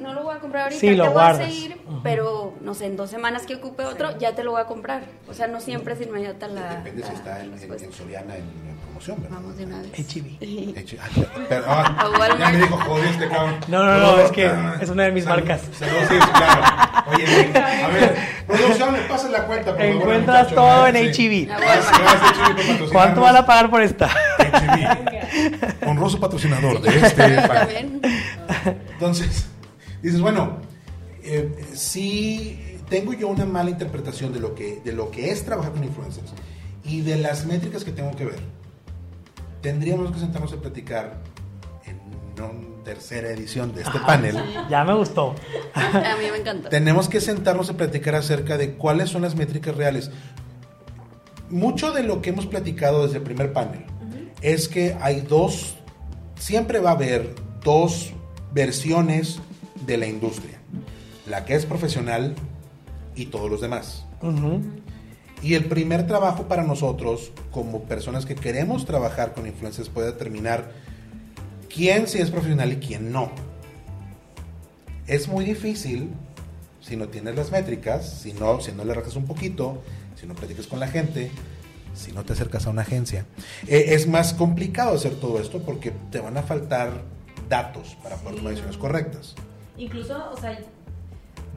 no 0.00 0.12
lo 0.14 0.22
voy 0.24 0.34
a 0.34 0.38
comprar 0.38 0.64
ahorita, 0.64 0.80
Sí, 0.80 0.86
te 0.88 0.96
lo 0.96 1.04
voy 1.04 1.12
guardas. 1.12 1.40
a 1.40 1.44
seguir, 1.50 1.80
pero 2.02 2.54
no 2.60 2.74
sé, 2.74 2.86
en 2.86 2.96
dos 2.96 3.10
semanas 3.10 3.46
que 3.46 3.54
ocupe 3.56 3.84
otro, 3.84 4.16
ya 4.18 4.34
te 4.34 4.42
lo 4.44 4.52
voy 4.52 4.60
a 4.60 4.64
comprar. 4.64 5.02
O 5.28 5.34
sea, 5.34 5.46
no 5.46 5.60
siempre 5.60 5.94
es 5.94 6.00
inmediata 6.00 6.48
la. 6.48 6.76
Depende 6.76 7.02
si 7.02 7.08
la 7.08 7.14
está 7.14 7.40
en, 7.44 7.52
en- 7.54 7.84
en 7.84 7.92
Soriana 7.92 8.36
en, 8.36 8.42
en 8.42 8.76
promoción, 8.84 9.22
¿verdad? 9.22 9.36
Vamos 9.40 9.56
de 9.56 9.64
una 9.64 9.80
vez. 9.82 9.90
Pero- 11.48 11.64
ah, 11.66 11.96
A 12.00 12.08
Walmart. 12.10 12.38
ya 12.38 12.48
me 12.50 12.58
dijo, 12.58 12.76
joder, 12.76 13.06
este 13.08 13.28
cabrón. 13.28 13.56
No, 13.68 13.84
no, 13.84 13.98
no, 13.98 14.18
es 14.20 14.30
que 14.32 14.46
ah, 14.46 14.78
es 14.80 14.88
una 14.88 15.04
de 15.04 15.12
mis 15.12 15.24
salud, 15.24 15.46
marcas. 15.46 15.68
salud, 15.78 15.92
sí, 16.08 16.16
claro. 16.32 16.62
Oye, 17.14 17.50
a 17.84 17.88
ver, 17.88 18.16
producción, 18.46 18.92
me 18.92 18.98
pasen 19.00 19.32
la 19.32 19.46
cuenta, 19.46 19.72
por 19.72 19.80
favor, 19.80 19.94
Encuentras 19.96 20.48
todo 20.54 20.86
¿eh? 20.86 20.90
en 20.90 20.96
patrocinarnos. 20.96 22.90
¿Cuánto 22.92 23.20
van 23.22 23.36
a 23.36 23.46
pagar 23.46 23.70
por 23.70 23.82
esta? 23.82 24.08
HEB, 24.38 25.88
honroso 25.88 26.20
patrocinador 26.20 26.80
de 26.80 27.00
este. 27.00 27.24
Entonces, 28.92 29.48
dices, 30.02 30.20
bueno, 30.20 30.58
eh, 31.22 31.66
si 31.74 32.78
tengo 32.88 33.12
yo 33.12 33.28
una 33.28 33.46
mala 33.46 33.70
interpretación 33.70 34.32
de 34.32 34.40
lo, 34.40 34.54
que, 34.54 34.80
de 34.84 34.92
lo 34.92 35.10
que 35.10 35.30
es 35.30 35.44
trabajar 35.44 35.72
con 35.72 35.84
influencers 35.84 36.32
y 36.84 37.02
de 37.02 37.16
las 37.16 37.46
métricas 37.46 37.84
que 37.84 37.92
tengo 37.92 38.10
que 38.16 38.24
ver, 38.24 38.38
tendríamos 39.60 40.10
que 40.12 40.18
sentarnos 40.18 40.52
a 40.52 40.56
platicar 40.56 41.18
en 41.86 42.00
una 42.42 42.84
tercera 42.84 43.30
edición 43.30 43.74
de 43.74 43.82
este 43.82 43.98
panel. 44.00 44.36
Ya 44.68 44.84
me 44.84 44.94
gustó. 44.94 45.34
A 45.74 46.16
mí 46.16 46.30
me 46.30 46.38
encanta. 46.38 46.68
Tenemos 46.68 47.08
que 47.08 47.20
sentarnos 47.20 47.70
a 47.70 47.76
platicar 47.76 48.14
acerca 48.14 48.56
de 48.56 48.74
cuáles 48.74 49.10
son 49.10 49.22
las 49.22 49.34
métricas 49.36 49.76
reales. 49.76 50.10
Mucho 51.50 51.92
de 51.92 52.02
lo 52.02 52.22
que 52.22 52.30
hemos 52.30 52.46
platicado 52.46 53.04
desde 53.04 53.18
el 53.18 53.22
primer 53.22 53.52
panel 53.52 53.84
es 54.40 54.68
que 54.68 54.96
hay 55.00 55.20
dos, 55.20 55.76
siempre 56.38 56.78
va 56.78 56.90
a 56.90 56.94
haber 56.94 57.34
dos 57.62 58.12
versiones 58.52 59.40
de 59.86 59.96
la 59.96 60.06
industria. 60.06 60.58
La 61.26 61.44
que 61.44 61.54
es 61.54 61.66
profesional 61.66 62.34
y 63.14 63.26
todos 63.26 63.50
los 63.50 63.60
demás. 63.60 64.04
Y 65.42 65.54
el 65.54 65.64
primer 65.66 66.06
trabajo 66.06 66.48
para 66.48 66.62
nosotros, 66.62 67.32
como 67.50 67.84
personas 67.84 68.26
que 68.26 68.34
queremos 68.34 68.84
trabajar 68.84 69.32
con 69.32 69.46
influencers, 69.46 69.88
puede 69.88 70.12
determinar 70.12 70.72
quién 71.74 72.06
sí 72.08 72.18
es 72.18 72.30
profesional 72.30 72.72
y 72.72 72.76
quién 72.76 73.12
no. 73.12 73.30
Es 75.06 75.28
muy 75.28 75.44
difícil 75.44 76.10
si 76.80 76.96
no 76.96 77.08
tienes 77.08 77.36
las 77.36 77.50
métricas, 77.50 78.20
si 78.20 78.32
no, 78.32 78.60
si 78.60 78.72
no 78.72 78.84
le 78.84 78.94
rajas 78.94 79.16
un 79.16 79.26
poquito, 79.26 79.82
si 80.18 80.26
no 80.26 80.34
platicas 80.34 80.66
con 80.66 80.80
la 80.80 80.88
gente, 80.88 81.30
si 81.94 82.12
no 82.12 82.24
te 82.24 82.32
acercas 82.32 82.66
a 82.66 82.70
una 82.70 82.82
agencia. 82.82 83.26
Eh, 83.66 83.86
es 83.88 84.06
más 84.06 84.34
complicado 84.34 84.94
hacer 84.94 85.14
todo 85.14 85.40
esto 85.40 85.62
porque 85.62 85.92
te 86.10 86.20
van 86.20 86.36
a 86.36 86.42
faltar 86.42 87.02
datos 87.48 87.96
para 88.02 88.16
poder 88.16 88.36
tomar 88.36 88.50
decisiones 88.52 88.76
correctas. 88.76 89.34
Incluso, 89.80 90.30
o 90.32 90.36
sea, 90.36 90.56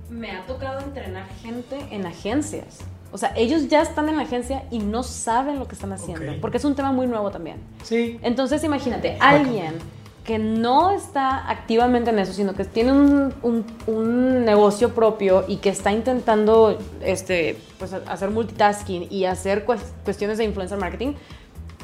me 0.09 0.31
ha 0.31 0.45
tocado 0.45 0.79
entrenar 0.79 1.27
gente 1.41 1.77
en 1.91 2.05
agencias. 2.05 2.79
O 3.11 3.17
sea, 3.17 3.31
ellos 3.35 3.67
ya 3.67 3.81
están 3.81 4.09
en 4.09 4.15
la 4.17 4.23
agencia 4.23 4.63
y 4.71 4.79
no 4.79 5.03
saben 5.03 5.59
lo 5.59 5.67
que 5.67 5.75
están 5.75 5.93
haciendo, 5.93 6.33
porque 6.41 6.57
es 6.57 6.65
un 6.65 6.73
tema 6.75 6.91
muy 6.91 7.05
nuevo 7.05 7.29
también. 7.29 7.57
Sí. 7.83 8.19
Entonces, 8.23 8.63
imagínate, 8.63 9.17
alguien 9.19 9.75
que 10.23 10.39
no 10.39 10.91
está 10.91 11.49
activamente 11.49 12.09
en 12.09 12.17
eso, 12.17 12.31
sino 12.33 12.53
que 12.55 12.63
tiene 12.63 12.93
un, 12.93 13.33
un- 13.43 13.65
un 13.87 14.45
negocio 14.45 14.95
propio 14.95 15.43
y 15.49 15.57
que 15.57 15.67
está 15.69 15.91
intentando 15.91 16.79
este, 17.03 17.59
pues, 17.77 17.91
hacer 17.93 18.29
multitasking 18.31 19.07
y 19.11 19.25
hacer 19.25 19.65
cues- 19.65 19.91
cuestiones 20.05 20.37
de 20.37 20.45
influencer 20.45 20.77
marketing, 20.79 21.13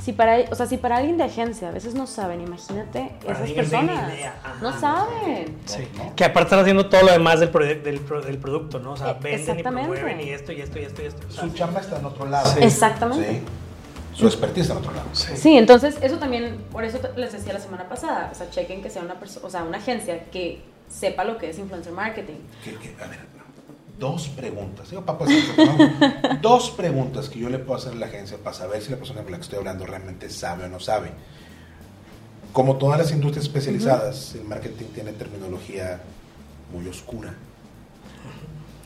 si 0.09 0.13
para, 0.13 0.39
o 0.49 0.55
sea, 0.55 0.65
si 0.65 0.77
para 0.77 0.97
alguien 0.97 1.17
de 1.17 1.23
agencia 1.23 1.69
a 1.69 1.71
veces 1.71 1.93
no 1.93 2.07
saben, 2.07 2.41
imagínate 2.41 3.11
Para 3.25 3.37
esas 3.43 3.51
personas. 3.51 4.11
No 4.61 4.79
saben. 4.79 5.55
Sí. 5.65 5.87
Que 6.15 6.25
aparte 6.25 6.47
están 6.47 6.59
haciendo 6.59 6.89
todo 6.89 7.03
lo 7.03 7.11
demás 7.11 7.39
del, 7.39 7.51
del, 7.83 7.99
pro- 7.99 8.21
del 8.21 8.37
producto, 8.39 8.79
¿no? 8.79 8.93
O 8.93 8.97
sea, 8.97 9.11
Eh, 9.11 9.17
venden 9.21 9.59
y 9.59 9.63
promueven 9.63 10.21
y 10.21 10.29
esto 10.31 10.51
y 10.51 10.61
esto 10.61 10.79
y 10.79 10.83
esto 10.83 11.01
y 11.03 11.05
esto. 11.05 11.27
O 11.27 11.31
sea, 11.31 11.43
Su 11.43 11.49
chamba 11.53 11.79
está 11.81 11.99
en 11.99 12.05
otro 12.05 12.25
lado. 12.25 12.51
Sí. 12.51 12.59
Exactamente. 12.63 13.29
Sí. 13.29 13.41
Su 14.15 14.25
expertise 14.27 14.61
está 14.63 14.73
en 14.73 14.79
otro 14.79 14.93
lado. 14.93 15.07
sí. 15.13 15.37
Sí, 15.37 15.57
entonces 15.57 15.97
eso 16.01 16.17
también, 16.17 16.57
por 16.71 16.83
eso 16.83 16.97
te- 16.97 17.17
les 17.19 17.31
decía 17.31 17.53
la 17.53 17.59
semana 17.59 17.87
pasada, 17.87 18.29
o 18.31 18.35
sea, 18.35 18.49
chequen 18.49 18.81
que 18.81 18.89
sea 18.89 19.03
una 19.03 19.13
persona, 19.19 19.45
o 19.45 19.49
sea, 19.49 19.63
una 19.63 19.77
agencia 19.77 20.25
que 20.31 20.61
sepa 20.89 21.23
lo 21.23 21.37
que 21.37 21.51
es 21.51 21.59
influencer 21.59 21.93
marketing. 21.93 22.35
que- 22.63 22.73
que- 22.75 22.95
a 23.03 23.07
ver, 23.07 23.19
dos 23.99 24.29
preguntas. 24.29 24.89
Digo, 24.89 25.03
papá, 25.05 25.25
dos 26.41 26.71
preguntas 26.71 27.29
que 27.29 27.39
yo 27.39 27.49
le 27.49 27.59
puedo 27.59 27.77
hacer 27.79 27.91
a 27.93 27.95
la 27.95 28.05
agencia 28.07 28.37
para 28.37 28.55
saber 28.55 28.81
si 28.81 28.89
la 28.91 28.97
persona 28.97 29.21
con 29.21 29.31
la 29.31 29.37
que 29.37 29.43
estoy 29.43 29.59
hablando 29.59 29.85
realmente 29.85 30.29
sabe 30.29 30.65
o 30.65 30.69
no 30.69 30.79
sabe. 30.79 31.09
Como 32.53 32.77
todas 32.77 32.97
las 32.97 33.11
industrias 33.11 33.45
especializadas, 33.45 34.33
el 34.35 34.43
marketing 34.45 34.85
tiene 34.95 35.11
terminología 35.13 35.99
muy 36.73 36.87
oscura. 36.87 37.33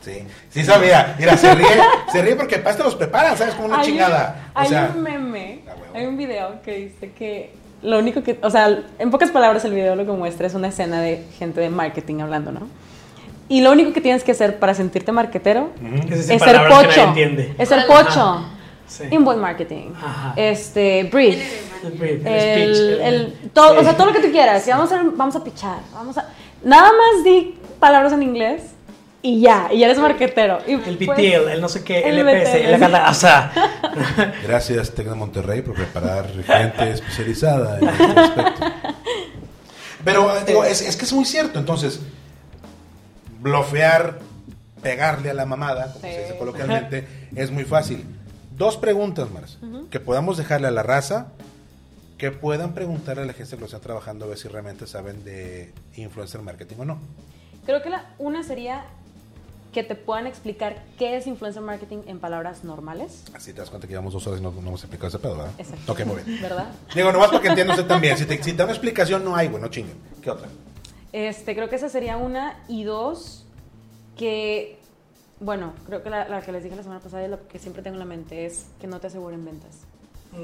Sí, 0.02 0.18
sí 0.50 0.64
sabía. 0.64 1.16
Mira, 1.18 1.34
se 1.36 1.54
ríe, 1.54 1.66
se 2.12 2.20
ríe 2.22 2.36
porque 2.36 2.58
para 2.58 2.72
esto 2.72 2.84
los 2.84 2.94
preparan, 2.94 3.38
¿sabes? 3.38 3.54
Como 3.54 3.68
una 3.68 3.76
Hay 3.78 3.80
un- 3.80 3.86
chingada. 3.86 4.50
O 4.54 4.58
Hay 4.58 4.68
sea, 4.68 4.92
un 4.94 5.02
meme, 5.02 5.62
hay 5.94 6.04
un 6.06 6.16
video 6.18 6.60
que 6.62 6.76
dice 6.76 7.12
que 7.12 7.54
lo 7.82 7.98
único 7.98 8.22
que, 8.22 8.38
o 8.42 8.50
sea, 8.50 8.82
en 8.98 9.10
pocas 9.10 9.30
palabras 9.30 9.64
el 9.64 9.72
video 9.72 9.96
lo 9.96 10.04
que 10.04 10.12
muestra 10.12 10.46
es 10.46 10.54
una 10.54 10.68
escena 10.68 11.00
de 11.00 11.24
gente 11.38 11.60
de 11.62 11.70
marketing 11.70 12.20
hablando, 12.20 12.52
¿no? 12.52 12.68
Y 13.48 13.60
lo 13.60 13.72
único 13.72 13.92
que 13.92 14.00
tienes 14.00 14.24
que 14.24 14.32
hacer 14.32 14.58
para 14.58 14.74
sentirte 14.74 15.12
marquetero 15.12 15.70
Es 16.10 16.30
es 16.30 16.42
ser 16.42 16.60
que 16.60 16.68
pocho. 16.68 17.00
entiende. 17.02 17.54
Es 17.58 17.68
ser 17.68 17.80
Ajá. 17.80 17.88
pocho. 17.88 18.46
Sí. 18.86 19.04
Inbound 19.10 19.40
marketing. 19.40 19.90
Ajá. 19.96 20.32
Este, 20.36 21.04
brief. 21.04 21.38
El 21.84 21.90
brief, 21.92 22.26
el 22.26 22.32
El, 22.32 22.74
speech, 22.76 23.00
el- 23.02 23.50
todo, 23.52 23.72
Sí. 23.74 23.78
O 23.80 23.82
sea, 23.84 23.96
todo 23.96 24.06
lo 24.06 24.12
que 24.12 24.20
tú 24.20 24.30
quieras. 24.30 24.66
Y 24.66 24.70
vamos 24.70 24.90
a, 24.92 25.02
vamos 25.14 25.36
a 25.36 25.44
pichar. 25.44 25.78
Vamos 25.92 26.16
a, 26.18 26.26
nada 26.62 26.88
más 26.90 27.24
di 27.24 27.58
palabras 27.80 28.12
en 28.14 28.22
inglés 28.22 28.62
y 29.20 29.40
ya. 29.40 29.68
Y 29.70 29.78
ya 29.80 29.86
eres 29.86 29.98
marquetero. 29.98 30.58
Y 30.66 30.72
El 30.72 30.80
pues, 30.80 30.98
BTL, 31.18 31.50
el 31.52 31.60
no 31.60 31.68
sé 31.68 31.82
qué, 31.84 32.00
el 32.00 32.18
LPS, 32.18 32.50
BTL. 32.50 32.74
el 32.74 32.78
gana- 32.80 33.10
o 33.10 33.14
sea, 33.14 33.52
Gracias, 34.46 34.90
Tec 34.94 35.06
de 35.08 35.14
Monterrey, 35.14 35.60
por 35.62 35.74
preparar 35.74 36.26
gente 36.46 36.90
especializada 36.90 37.78
en 37.78 37.88
este 37.88 38.04
aspecto. 38.20 38.66
Pero 40.04 40.36
eh, 40.36 40.40
digo, 40.46 40.64
es, 40.64 40.82
es 40.82 40.96
que 40.96 41.04
es 41.04 41.12
muy 41.12 41.24
cierto. 41.24 41.58
Entonces, 41.58 42.00
blofear 43.44 44.18
pegarle 44.82 45.30
a 45.30 45.34
la 45.34 45.46
mamada, 45.46 45.92
como 45.92 46.04
Sí. 46.06 46.12
se 46.12 46.22
dice 46.22 46.38
coloquialmente, 46.38 47.06
es 47.36 47.50
muy 47.50 47.64
fácil. 47.64 48.04
Dos 48.56 48.76
preguntas, 48.76 49.30
Mars, 49.30 49.58
que 49.90 50.00
podamos 50.00 50.36
dejarle 50.36 50.66
a 50.68 50.70
la 50.70 50.82
raza, 50.82 51.28
que 52.18 52.30
puedan 52.30 52.72
preguntarle 52.74 53.22
a 53.22 53.26
la 53.26 53.32
gente 53.32 53.54
que 53.54 53.60
lo 53.60 53.66
está 53.66 53.80
trabajando 53.80 54.24
a 54.24 54.28
ver 54.28 54.38
si 54.38 54.48
realmente 54.48 54.86
saben 54.86 55.24
de 55.24 55.72
influencer 55.96 56.40
marketing 56.42 56.76
o 56.80 56.84
no. 56.84 56.98
Creo 57.66 57.82
que 57.82 57.90
la, 57.90 58.04
una 58.18 58.42
sería 58.42 58.84
que 59.72 59.82
te 59.82 59.96
puedan 59.96 60.28
explicar 60.28 60.84
qué 60.98 61.16
es 61.16 61.26
influencer 61.26 61.62
marketing 61.62 62.02
en 62.06 62.20
palabras 62.20 62.62
normales. 62.62 63.24
Así 63.34 63.52
te 63.52 63.60
das 63.60 63.70
cuenta 63.70 63.88
que 63.88 63.92
llevamos 63.92 64.12
dos 64.12 64.24
horas 64.28 64.38
y 64.38 64.42
no, 64.42 64.52
no 64.52 64.60
hemos 64.60 64.82
explicado 64.82 65.08
ese 65.08 65.18
pedo, 65.18 65.36
¿verdad? 65.36 65.52
Exacto. 65.58 65.92
Ok, 65.92 66.04
muy 66.04 66.22
bien. 66.22 66.40
¿Verdad? 66.42 66.68
Digo, 66.94 67.10
nomás 67.10 67.28
para 67.30 67.40
que 67.40 67.48
entiendan 67.48 67.76
usted 67.76 67.88
también. 67.88 68.16
Si 68.16 68.24
te, 68.26 68.36
si 68.40 68.52
te 68.52 68.58
da 68.58 68.64
una 68.64 68.72
explicación, 68.74 69.24
no 69.24 69.34
hay, 69.34 69.48
güey, 69.48 69.60
no 69.60 69.68
chinguen. 69.68 69.96
¿Qué 70.22 70.30
otra? 70.30 70.46
Este, 71.14 71.54
creo 71.54 71.68
que 71.68 71.76
esa 71.76 71.88
sería 71.88 72.16
una. 72.16 72.58
Y 72.66 72.82
dos, 72.82 73.44
que, 74.18 74.80
bueno, 75.38 75.72
creo 75.86 76.02
que 76.02 76.10
la, 76.10 76.28
la 76.28 76.42
que 76.42 76.50
les 76.50 76.64
dije 76.64 76.74
la 76.74 76.82
semana 76.82 77.00
pasada 77.00 77.24
y 77.24 77.28
lo 77.28 77.46
que 77.46 77.60
siempre 77.60 77.82
tengo 77.82 77.94
en 77.94 78.00
la 78.00 78.04
mente 78.04 78.46
es 78.46 78.66
que 78.80 78.88
no 78.88 78.98
te 78.98 79.06
aseguren 79.06 79.44
ventas. 79.44 79.82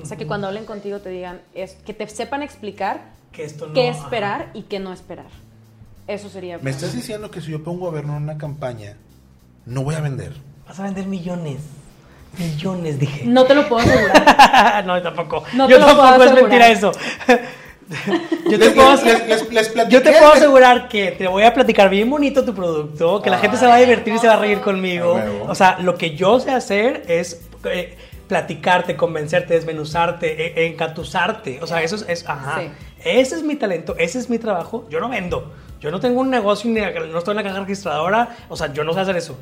O 0.00 0.06
sea, 0.06 0.16
que 0.16 0.28
cuando 0.28 0.46
hablen 0.46 0.66
contigo 0.66 1.00
te 1.00 1.08
digan, 1.08 1.40
es, 1.52 1.72
que 1.84 1.92
te 1.92 2.06
sepan 2.06 2.44
explicar 2.44 3.00
Que 3.32 3.42
esto 3.44 3.66
no. 3.66 3.72
qué 3.74 3.88
ajá. 3.88 4.04
esperar 4.04 4.50
y 4.54 4.62
qué 4.62 4.78
no 4.78 4.92
esperar. 4.92 5.26
Eso 6.06 6.28
sería. 6.28 6.58
Me 6.58 6.70
estás 6.70 6.94
diciendo 6.94 7.32
que 7.32 7.40
si 7.40 7.50
yo 7.50 7.64
pongo 7.64 7.88
a 7.88 7.90
ver 7.90 8.04
una 8.04 8.38
campaña, 8.38 8.96
no 9.66 9.82
voy 9.82 9.96
a 9.96 10.00
vender. 10.00 10.34
Vas 10.68 10.78
a 10.78 10.84
vender 10.84 11.06
millones. 11.06 11.58
Millones, 12.38 13.00
dije. 13.00 13.26
No 13.26 13.44
te 13.44 13.56
lo 13.56 13.68
puedo 13.68 13.82
asegurar. 13.84 14.84
no, 14.86 15.02
tampoco. 15.02 15.42
No 15.52 15.66
te 15.66 15.72
Yo 15.72 15.80
puedo 15.80 15.96
tampoco 15.96 16.22
es 16.22 16.34
mentira 16.34 16.68
eso. 16.68 16.92
Yo 18.48 18.58
te 18.58 18.58
Les- 18.58 18.68
puedo 18.70 18.90
les- 19.04 19.26
les- 19.28 19.50
les- 19.52 19.68
platiqué 19.68 19.94
Yo 19.96 20.02
te 20.02 20.12
puedo 20.12 20.32
asegurar 20.32 20.88
que 20.88 21.12
te 21.12 21.26
voy 21.26 21.42
a 21.42 21.52
platicar 21.52 21.90
bien 21.90 22.08
bonito 22.08 22.44
tu 22.44 22.54
producto, 22.54 23.20
que 23.20 23.30
la 23.30 23.38
gente 23.38 23.56
se 23.56 23.66
va 23.66 23.74
a 23.74 23.78
divertir 23.78 24.14
y 24.14 24.18
se 24.18 24.26
va 24.28 24.34
a 24.34 24.38
reír 24.38 24.60
conmigo. 24.60 25.20
O 25.48 25.54
sea, 25.54 25.78
lo 25.80 25.96
que 25.96 26.14
yo 26.14 26.38
sé 26.40 26.50
hacer 26.52 27.02
es 27.08 27.42
eh, 27.64 27.96
platicarte, 28.28 28.96
convencerte, 28.96 29.54
desmenuzarte, 29.54 30.60
e- 30.62 30.66
encatusarte. 30.66 31.58
O 31.62 31.66
sea, 31.66 31.82
eso 31.82 31.96
es, 31.96 32.04
es- 32.08 32.28
ajá. 32.28 32.60
Sí. 32.60 32.70
Ese 33.04 33.34
es 33.36 33.42
mi 33.42 33.56
talento, 33.56 33.96
ese 33.98 34.18
es 34.18 34.30
mi 34.30 34.38
trabajo. 34.38 34.86
Yo 34.88 35.00
no 35.00 35.08
vendo. 35.08 35.52
Yo 35.80 35.90
no 35.90 35.98
tengo 35.98 36.20
un 36.20 36.30
negocio 36.30 36.70
ni 36.70 36.80
no 36.80 37.18
estoy 37.18 37.32
en 37.32 37.36
la 37.36 37.42
caja 37.42 37.60
registradora. 37.60 38.36
O 38.48 38.56
sea, 38.56 38.72
yo 38.72 38.84
no 38.84 38.92
sé 38.92 39.00
hacer 39.00 39.16
eso. 39.16 39.36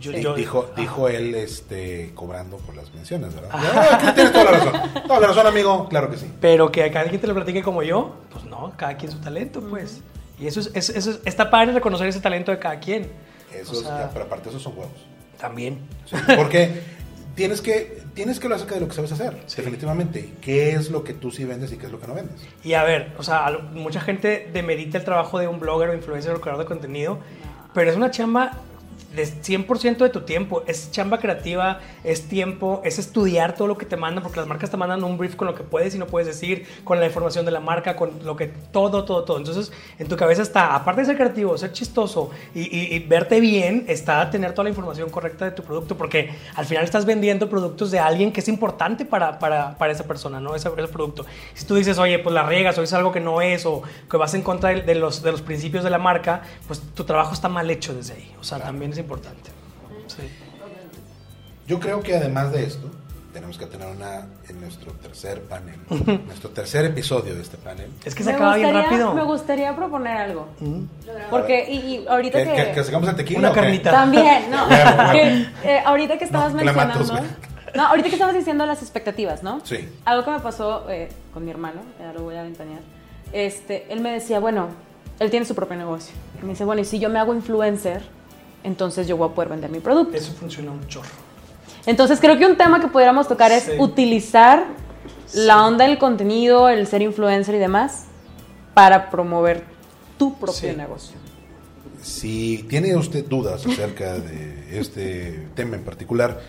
Yo, 0.00 0.12
Di- 0.12 0.22
yo- 0.22 0.34
dijo, 0.34 0.66
ajá. 0.72 0.80
dijo 0.80 1.08
él 1.08 1.34
este, 1.34 2.12
cobrando 2.14 2.56
por 2.58 2.74
las 2.76 2.92
menciones, 2.94 3.34
¿verdad? 3.34 3.50
Ajá. 3.52 3.98
Ah, 4.08 4.14
tienes 4.14 4.32
toda 4.32 4.44
la 4.44 4.50
razón. 4.52 4.72
Toda 5.06 5.20
la 5.20 5.26
razón, 5.28 5.46
amigo. 5.46 5.88
Claro 5.88 6.10
que 6.10 6.16
sí. 6.18 6.30
Pero 6.40 6.70
que 6.70 6.84
a 6.84 6.90
cada 6.92 7.06
quien 7.08 7.20
te 7.20 7.26
lo 7.26 7.34
platique 7.34 7.62
como 7.62 7.82
yo, 7.82 8.14
pues 8.30 8.44
no, 8.44 8.72
cada 8.76 8.96
quien 8.96 9.10
su 9.12 9.18
talento, 9.18 9.60
pues. 9.60 10.00
Y 10.38 10.46
eso 10.46 10.60
es, 10.60 10.70
es- 10.74 10.90
eso 10.90 11.10
es- 11.12 11.20
está 11.24 11.50
padre 11.50 11.72
reconocer 11.72 12.06
ese 12.08 12.20
talento 12.20 12.50
de 12.52 12.58
cada 12.58 12.78
quien. 12.78 13.10
Eso 13.54 13.72
O 13.72 13.74
es- 13.74 13.80
sea, 13.80 14.10
pero 14.12 14.26
aparte, 14.26 14.48
esos 14.50 14.62
son 14.62 14.72
huevos. 14.76 14.92
También. 15.38 15.78
Sí, 16.06 16.16
Porque 16.36 16.80
tienes 17.34 17.60
que, 17.60 18.02
tienes 18.14 18.38
que 18.38 18.46
hablar 18.46 18.56
acerca 18.58 18.74
de 18.76 18.80
lo 18.82 18.88
que 18.88 18.94
sabes 18.94 19.12
hacer, 19.12 19.34
definitivamente. 19.54 20.32
¿Qué 20.40 20.72
es 20.72 20.90
lo 20.90 21.04
que 21.04 21.12
tú 21.14 21.30
sí 21.30 21.44
vendes 21.44 21.72
y 21.72 21.76
qué 21.76 21.86
es 21.86 21.92
lo 21.92 22.00
que 22.00 22.06
no 22.06 22.14
vendes? 22.14 22.36
Y 22.64 22.72
a 22.74 22.82
ver, 22.84 23.12
o 23.18 23.22
sea, 23.22 23.50
mucha 23.72 24.00
gente 24.00 24.48
demerita 24.52 24.98
el 24.98 25.04
trabajo 25.04 25.38
de 25.38 25.48
un 25.48 25.60
blogger 25.60 25.90
o 25.90 25.94
influencer 25.94 26.32
o 26.34 26.40
creador 26.40 26.64
de 26.64 26.68
contenido, 26.68 27.18
pero 27.74 27.90
es 27.90 27.96
una 27.96 28.10
chamba 28.10 28.52
de 29.16 29.26
100% 29.26 29.96
de 30.04 30.10
tu 30.10 30.20
tiempo. 30.20 30.62
Es 30.66 30.90
chamba 30.92 31.18
creativa, 31.18 31.80
es 32.04 32.28
tiempo, 32.28 32.80
es 32.84 32.98
estudiar 32.98 33.54
todo 33.54 33.66
lo 33.66 33.76
que 33.78 33.86
te 33.86 33.96
mandan, 33.96 34.22
porque 34.22 34.38
las 34.38 34.46
marcas 34.48 34.70
te 34.70 34.76
mandan 34.76 35.02
un 35.02 35.18
brief 35.18 35.34
con 35.34 35.46
lo 35.48 35.54
que 35.54 35.62
puedes 35.64 35.94
y 35.94 35.98
no 35.98 36.06
puedes 36.06 36.26
decir, 36.28 36.66
con 36.84 37.00
la 37.00 37.06
información 37.06 37.44
de 37.44 37.50
la 37.50 37.60
marca, 37.60 37.96
con 37.96 38.12
lo 38.24 38.36
que 38.36 38.46
todo, 38.72 39.04
todo, 39.04 39.24
todo. 39.24 39.38
Entonces, 39.38 39.72
en 39.98 40.06
tu 40.08 40.16
cabeza 40.16 40.42
está, 40.42 40.74
aparte 40.74 41.00
de 41.00 41.06
ser 41.06 41.16
creativo, 41.16 41.56
ser 41.58 41.72
chistoso 41.72 42.30
y, 42.54 42.60
y- 42.62 42.94
y 42.94 42.98
verte 43.00 43.40
bien, 43.40 43.84
está 43.88 44.30
tener 44.30 44.52
toda 44.52 44.64
la 44.64 44.70
información 44.70 45.10
correcta 45.10 45.44
de 45.46 45.50
tu 45.52 45.62
producto, 45.62 45.96
porque 45.96 46.30
al 46.54 46.66
final 46.66 46.84
estás 46.84 47.04
vendiendo 47.06 47.48
productos 47.48 47.90
de 47.90 47.98
alguien 47.98 48.30
que 48.32 48.40
es 48.40 48.48
importante 48.48 49.04
para, 49.04 49.38
para, 49.38 49.76
para 49.78 49.92
esa 49.92 50.04
persona, 50.04 50.40
¿no? 50.40 50.54
Ese, 50.54 50.68
ese 50.76 50.88
producto. 50.88 51.24
Si 51.54 51.64
tú 51.64 51.74
dices, 51.74 51.98
oye, 51.98 52.18
pues 52.18 52.34
la 52.34 52.42
riegas 52.44 52.76
o 52.78 52.82
es 52.82 52.92
algo 52.92 53.12
que 53.12 53.20
no 53.20 53.40
es 53.40 53.64
o 53.66 53.82
que 54.10 54.16
vas 54.16 54.34
en 54.34 54.42
contra 54.42 54.70
de, 54.70 54.82
de 54.82 54.94
los, 54.94 55.22
de 55.22 55.32
los 55.32 55.42
principios 55.42 55.84
de 55.84 55.90
la 55.90 55.98
marca, 55.98 56.42
pues 56.66 56.80
tu 56.94 57.04
trabajo 57.04 57.32
está 57.32 57.48
mal 57.48 57.70
hecho 57.70 57.94
desde 57.94 58.14
ahí. 58.14 58.34
O 58.40 58.44
sea, 58.44 58.58
también 58.58 58.92
es 58.92 58.98
importante. 58.98 59.05
Sí. 60.06 60.22
Yo 61.66 61.80
creo 61.80 62.00
que 62.02 62.16
además 62.16 62.52
de 62.52 62.64
esto, 62.64 62.88
tenemos 63.32 63.58
que 63.58 63.66
tener 63.66 63.88
una 63.88 64.26
en 64.48 64.60
nuestro 64.60 64.92
tercer 64.92 65.42
panel, 65.42 65.78
nuestro 66.26 66.50
tercer 66.50 66.84
episodio 66.86 67.34
de 67.34 67.42
este 67.42 67.56
panel. 67.58 67.90
Es 68.04 68.14
que 68.14 68.22
se 68.22 68.30
Me 68.30 68.36
acaba 68.36 68.54
bien 68.56 68.68
gustaría- 68.68 68.88
rápido. 68.90 69.14
Me 69.14 69.22
gustaría 69.24 69.76
proponer 69.76 70.16
algo. 70.16 70.48
Porque, 71.28 71.66
y, 71.70 71.76
y 71.76 72.06
ahorita 72.06 72.38
¿Que, 72.38 72.44
que... 72.50 72.64
que, 72.66 72.72
que 72.72 72.84
sacamos 72.84 73.08
el 73.08 73.16
tequila 73.16 73.38
Una 73.40 73.52
carnita. 73.52 73.90
También, 73.90 74.50
no. 74.50 74.66
Huevo, 74.68 74.90
huevo. 74.98 75.12
Que, 75.12 75.46
eh, 75.64 75.82
ahorita 75.84 76.18
que 76.18 76.24
estabas 76.24 76.52
No, 76.54 76.62
mencionando. 76.64 77.04
No, 77.74 77.86
ahorita 77.88 78.08
que 78.08 78.14
estabas 78.14 78.34
diciendo 78.34 78.64
las 78.64 78.80
expectativas, 78.80 79.42
¿no? 79.42 79.60
Sí. 79.64 79.86
Algo 80.06 80.24
que 80.24 80.30
me 80.30 80.40
pasó 80.40 80.88
eh, 80.88 81.10
con 81.34 81.44
mi 81.44 81.50
hermano, 81.50 81.82
ya 81.98 82.12
lo 82.14 82.22
voy 82.22 82.36
a 82.36 82.42
ventanear. 82.42 82.80
Este, 83.32 83.92
él 83.92 84.00
me 84.00 84.12
decía, 84.12 84.38
bueno, 84.38 84.68
él 85.18 85.30
tiene 85.30 85.44
su 85.44 85.54
propio 85.54 85.76
negocio. 85.76 86.14
Y 86.40 86.44
me 86.44 86.50
dice, 86.52 86.64
bueno, 86.64 86.80
y 86.80 86.84
si 86.86 86.98
yo 87.00 87.10
me 87.10 87.18
hago 87.18 87.34
influencer, 87.34 88.02
entonces 88.66 89.06
yo 89.06 89.16
voy 89.16 89.30
a 89.30 89.32
poder 89.34 89.48
vender 89.50 89.70
mi 89.70 89.80
producto. 89.80 90.16
Eso 90.16 90.32
funciona 90.32 90.70
un 90.72 90.86
chorro. 90.88 91.08
Entonces 91.86 92.18
creo 92.20 92.36
que 92.36 92.44
un 92.46 92.56
tema 92.56 92.80
que 92.80 92.88
pudiéramos 92.88 93.28
tocar 93.28 93.52
es 93.52 93.64
Sí. 93.64 93.72
utilizar 93.78 94.64
la 95.34 95.64
onda 95.66 95.86
del 95.86 95.98
contenido, 95.98 96.68
el 96.68 96.86
ser 96.86 97.00
influencer 97.02 97.54
y 97.54 97.58
demás, 97.58 98.04
para 98.74 99.08
promover 99.10 99.64
tu 100.18 100.34
propio 100.34 100.52
Sí. 100.70 100.76
negocio. 100.76 101.16
Si 102.02 102.64
tiene 102.68 102.94
usted 102.96 103.24
dudas 103.26 103.64
acerca 103.66 104.14
de 104.18 104.78
este 104.78 105.48
tema 105.54 105.76
en 105.76 105.82
particular, 105.84 106.40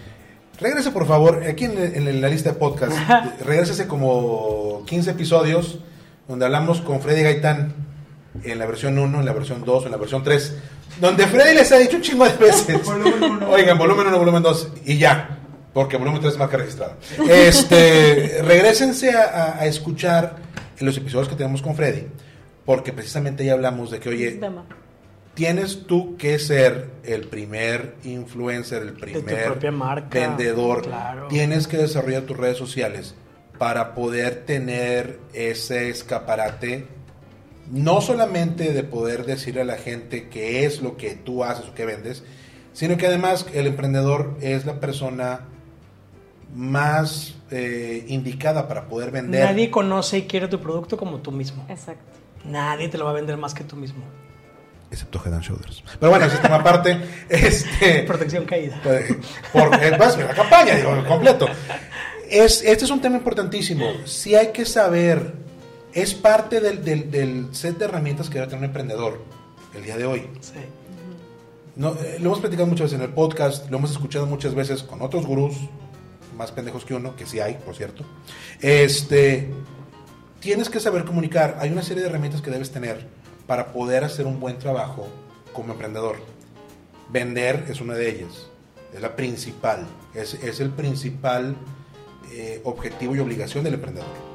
regrese 0.59 0.91
por 0.91 1.05
favor, 1.07 1.43
aquí 1.47 1.65
en, 1.65 1.77
en 1.77 2.21
la 2.21 2.29
lista 2.29 2.51
de 2.51 2.55
podcast, 2.57 2.93
regrésese 3.45 3.87
como 3.87 4.83
15 4.85 5.11
episodios 5.11 5.79
donde 6.27 6.45
hablamos 6.45 6.81
con 6.81 6.99
Freddy 7.01 7.23
Gaitán 7.23 7.73
en 8.43 8.59
la 8.59 8.65
versión 8.65 8.99
1, 8.99 9.19
en 9.19 9.25
la 9.25 9.33
versión 9.33 9.63
2, 9.65 9.85
en 9.85 9.91
la 9.91 9.97
versión 9.97 10.23
3, 10.23 10.55
donde 10.99 11.27
Freddy 11.27 11.55
les 11.55 11.71
ha 11.71 11.77
dicho 11.77 11.97
un 11.97 12.01
chingo 12.01 12.25
de 12.25 12.33
veces, 12.37 12.79
oigan, 13.49 13.77
volumen 13.77 14.07
1, 14.07 14.17
volumen 14.19 14.43
2, 14.43 14.67
y 14.85 14.97
ya, 14.97 15.37
porque 15.73 15.97
volumen 15.97 16.21
3 16.21 16.33
es 16.33 16.39
marca 16.39 16.57
registrada. 16.57 16.95
Este, 17.29 18.41
regrésense 18.45 19.11
a, 19.11 19.23
a- 19.23 19.59
a 19.61 19.65
escuchar 19.65 20.35
en 20.79 20.85
los 20.85 20.97
episodios 20.97 21.27
que 21.29 21.35
tenemos 21.35 21.61
con 21.61 21.75
Freddy, 21.75 22.07
porque 22.65 22.93
precisamente 22.93 23.45
ya 23.45 23.53
hablamos 23.53 23.91
de 23.91 23.99
que, 23.99 24.09
oye, 24.09 24.39
tienes 25.33 25.85
tú 25.85 26.17
que 26.17 26.39
ser 26.39 26.89
el 27.03 27.27
primer 27.27 27.95
influencer, 28.03 28.81
el 28.81 28.93
primer 28.93 29.45
propia 29.45 29.71
marca, 29.71 30.19
vendedor. 30.19 30.81
claro. 30.83 31.27
Tienes 31.27 31.67
que 31.67 31.77
desarrollar 31.77 32.23
tus 32.23 32.37
redes 32.37 32.57
sociales 32.57 33.13
para 33.59 33.93
poder 33.95 34.45
tener 34.45 35.19
ese 35.33 35.89
escaparate, 35.89 36.87
no 37.71 38.01
solamente 38.01 38.73
de 38.73 38.83
poder 38.83 39.25
decirle 39.25 39.61
a 39.61 39.65
la 39.65 39.77
gente 39.77 40.29
qué 40.29 40.65
es 40.65 40.81
lo 40.81 40.97
que 40.97 41.15
tú 41.15 41.43
haces 41.43 41.67
o 41.67 41.73
qué 41.73 41.85
vendes, 41.85 42.23
sino 42.73 42.97
que 42.97 43.07
además 43.07 43.45
el 43.53 43.67
emprendedor 43.67 44.37
es 44.41 44.65
la 44.65 44.79
persona 44.79 45.41
más 46.53 47.35
eh, 47.51 48.05
indicada 48.07 48.67
para 48.67 48.87
poder 48.87 49.11
vender. 49.11 49.45
Nadie 49.45 49.69
conoce 49.69 50.19
y 50.19 50.21
quiere 50.23 50.47
tu 50.47 50.59
producto 50.59 50.97
como 50.97 51.19
tú 51.19 51.31
mismo. 51.31 51.65
Exacto. 51.69 52.17
Nadie 52.45 52.87
te 52.87 52.97
lo 52.97 53.05
va 53.05 53.11
a 53.11 53.13
vender 53.13 53.37
más 53.37 53.53
que 53.53 53.63
tú 53.63 53.75
mismo. 53.75 54.03
Excepto 54.89 55.21
Head 55.23 55.33
and 55.33 55.43
Shoulders. 55.43 55.83
Pero 55.99 56.09
bueno, 56.09 56.25
ese 56.25 56.35
es 56.35 56.41
tema 56.41 56.55
aparte. 56.55 56.97
Este, 57.29 58.03
Protección 58.03 58.45
caída. 58.45 58.79
Eh, 58.85 59.19
por 59.51 59.73
eh, 59.75 59.93
pues, 59.97 60.17
la 60.17 60.33
campaña, 60.33 60.75
digo, 60.75 61.03
completo. 61.05 61.47
Es, 62.29 62.61
este 62.63 62.85
es 62.85 62.91
un 62.91 63.01
tema 63.01 63.17
importantísimo. 63.17 63.85
Sí 64.05 64.35
hay 64.35 64.51
que 64.51 64.65
saber, 64.65 65.33
es 66.01 66.13
parte 66.13 66.59
del, 66.61 66.83
del- 66.83 67.09
del 67.11 67.47
set 67.53 67.77
de 67.77 67.85
herramientas 67.85 68.29
que 68.29 68.35
debe 68.35 68.47
tener 68.47 68.59
un 68.59 68.65
emprendedor 68.65 69.21
el 69.75 69.83
día 69.83 69.97
de 69.97 70.05
hoy. 70.05 70.27
Sí. 70.41 70.53
No, 71.75 71.93
eh, 71.93 72.17
lo 72.19 72.27
hemos 72.27 72.39
platicado 72.39 72.67
muchas 72.67 72.85
veces 72.91 72.99
en 72.99 73.05
el 73.05 73.13
podcast, 73.13 73.69
lo 73.69 73.77
hemos 73.77 73.91
escuchado 73.91 74.25
muchas 74.25 74.55
veces 74.55 74.83
con 74.83 75.01
otros 75.01 75.25
gurús, 75.25 75.55
más 76.35 76.51
pendejos 76.51 76.85
que 76.85 76.93
uno, 76.95 77.15
que 77.15 77.25
sí 77.25 77.39
hay, 77.39 77.55
por 77.55 77.75
cierto. 77.75 78.03
Este, 78.61 79.49
tienes 80.39 80.69
que 80.69 80.79
saber 80.79 81.03
comunicar. 81.03 81.57
Hay 81.59 81.69
una 81.71 81.81
serie 81.83 82.03
de 82.03 82.09
herramientas 82.09 82.41
que 82.41 82.51
debes 82.51 82.71
tener 82.71 83.07
para 83.47 83.71
poder 83.73 84.03
hacer 84.03 84.25
un 84.25 84.39
buen 84.39 84.57
trabajo 84.59 85.07
como 85.53 85.73
emprendedor. 85.73 86.17
Vender 87.09 87.65
es 87.69 87.79
una 87.81 87.93
de 87.93 88.09
ellas, 88.09 88.47
es 88.93 89.01
la 89.01 89.15
principal, 89.15 89.85
es, 90.13 90.33
es 90.35 90.59
el 90.59 90.69
principal 90.71 91.55
eh, 92.31 92.59
objetivo 92.65 93.15
y 93.15 93.19
obligación 93.19 93.63
del 93.63 93.75
emprendedor. 93.75 94.26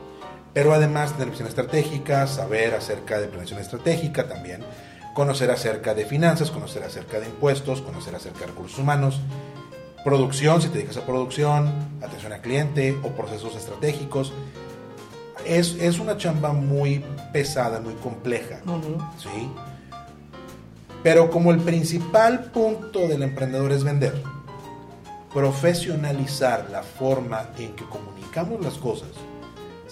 Pero 0.55 0.75
además 0.75 1.13
tener 1.13 1.31
visión 1.31 1.49
estratégica, 1.49 2.27
saber 2.27 2.75
acerca 2.75 3.19
de 3.19 3.27
planeación 3.27 3.59
estratégica 3.59 4.29
también, 4.29 4.63
conocer 5.15 5.51
acerca 5.51 5.95
de 5.95 6.05
finanzas, 6.05 6.51
conocer 6.51 6.83
acerca 6.83 7.21
de 7.21 7.27
impuestos, 7.27 7.81
conocer 7.81 8.15
acerca 8.15 8.41
de 8.41 8.47
recursos 8.49 8.79
humanos, 8.79 9.21
producción, 10.05 10.61
si 10.61 10.69
te 10.69 10.79
dedicas 10.79 10.99
a 10.99 11.07
producción, 11.07 11.73
atención 12.03 12.33
al 12.33 12.41
cliente 12.41 12.99
o 13.03 13.11
procesos 13.11 13.57
estratégicos. 13.57 14.33
Es, 15.47 15.75
es 15.81 15.99
una 15.99 16.17
chamba 16.17 16.53
muy 16.53 17.05
pesada, 17.33 17.81
muy 17.81 17.95
compleja. 17.95 18.61
¿sí? 19.19 19.51
Pero 21.03 21.31
como 21.31 21.51
el 21.51 21.59
principal 21.61 22.45
punto 22.53 23.09
del 23.09 23.23
emprendedor 23.23 23.73
es 23.73 23.85
vender, 23.85 24.23
profesionalizar 25.33 26.69
la 26.71 26.83
forma 26.83 27.49
en 27.59 27.75
que 27.75 27.85
comunicamos 27.85 28.63
las 28.63 28.75
cosas 28.75 29.09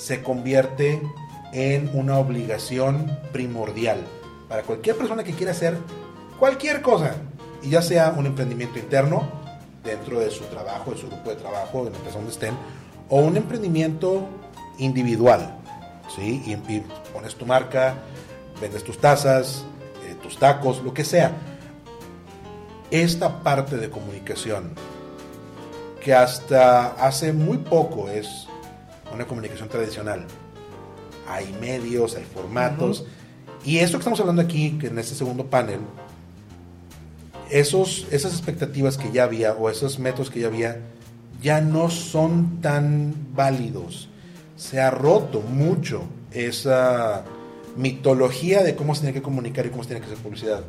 se 0.01 0.22
convierte 0.22 1.03
en 1.53 1.90
una 1.92 2.18
obligación 2.18 3.18
primordial 3.32 3.98
para 4.48 4.62
cualquier 4.62 4.96
persona 4.96 5.22
que 5.24 5.34
quiera 5.34 5.53
hacer 5.53 5.76
cualquier 6.38 6.80
cosa, 6.80 7.16
y 7.62 7.68
ya 7.68 7.82
sea 7.82 8.14
un 8.16 8.24
emprendimiento 8.24 8.78
interno 8.78 9.28
dentro 9.84 10.18
de 10.20 10.30
su 10.30 10.44
trabajo, 10.44 10.92
de 10.92 10.96
su 10.96 11.07
grupo 11.07 11.28
de 11.28 11.36
trabajo, 11.36 11.84
de 11.84 11.90
la 11.90 11.96
empresa 11.98 12.16
donde 12.16 12.32
estén, 12.32 12.55
o 13.11 13.20
un 13.20 13.36
emprendimiento 13.36 14.26
individual, 14.78 15.59
¿sí? 16.16 16.42
Y, 16.46 16.80
pones 17.12 17.34
tu 17.34 17.44
marca, 17.44 17.96
vendes 18.59 18.82
tus 18.82 18.96
tazas, 18.96 19.66
eh, 20.07 20.14
tus 20.22 20.38
tacos, 20.38 20.82
lo 20.82 20.94
que 20.94 21.05
sea. 21.05 21.32
Esta 22.90 23.42
parte 23.42 23.76
de 23.76 23.90
comunicación, 23.90 24.72
que 26.03 26.14
hasta 26.14 26.86
hace 26.92 27.34
muy 27.34 27.59
poco 27.59 28.09
es 28.09 28.46
una 29.12 29.26
comunicación 29.26 29.68
tradicional, 29.68 30.26
hay 31.28 31.52
medios, 31.61 32.16
hay 32.16 32.24
formatos, 32.24 33.04
y 33.64 33.78
esto 33.78 33.98
que 33.98 34.02
estamos 34.02 34.20
hablando 34.20 34.42
aquí, 34.42 34.78
que 34.78 34.86
en 34.88 34.98
este 34.98 35.14
segundo 35.14 35.46
panel, 35.46 35.80
esos, 37.50 38.06
esas 38.11 38.32
expectativas 38.32 38.96
que 38.96 39.11
ya 39.12 39.24
había 39.24 39.52
o 39.54 39.68
esos 39.68 39.98
métodos 39.98 40.30
que 40.30 40.40
ya 40.40 40.46
había 40.46 40.80
ya 41.42 41.61
no 41.61 41.90
son 41.90 42.61
tan 42.61 43.14
válidos. 43.34 44.08
Se 44.56 44.80
ha 44.80 44.90
roto 44.90 45.40
mucho 45.40 46.02
esa 46.32 47.24
mitología 47.76 48.62
de 48.62 48.76
cómo 48.76 48.94
se 48.94 49.02
tiene 49.02 49.14
que 49.14 49.22
comunicar 49.22 49.66
y 49.66 49.70
cómo 49.70 49.82
se 49.82 49.88
tiene 49.88 50.00
que 50.00 50.12
hacer 50.12 50.22
publicidad. 50.22 50.62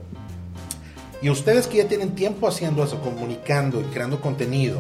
Y 1.22 1.30
ustedes 1.30 1.68
que 1.68 1.78
ya 1.78 1.88
tienen 1.88 2.16
tiempo 2.16 2.48
haciendo 2.48 2.84
eso, 2.84 3.00
comunicando 3.02 3.82
y 3.82 3.84
creando 3.86 4.22
contenido 4.22 4.80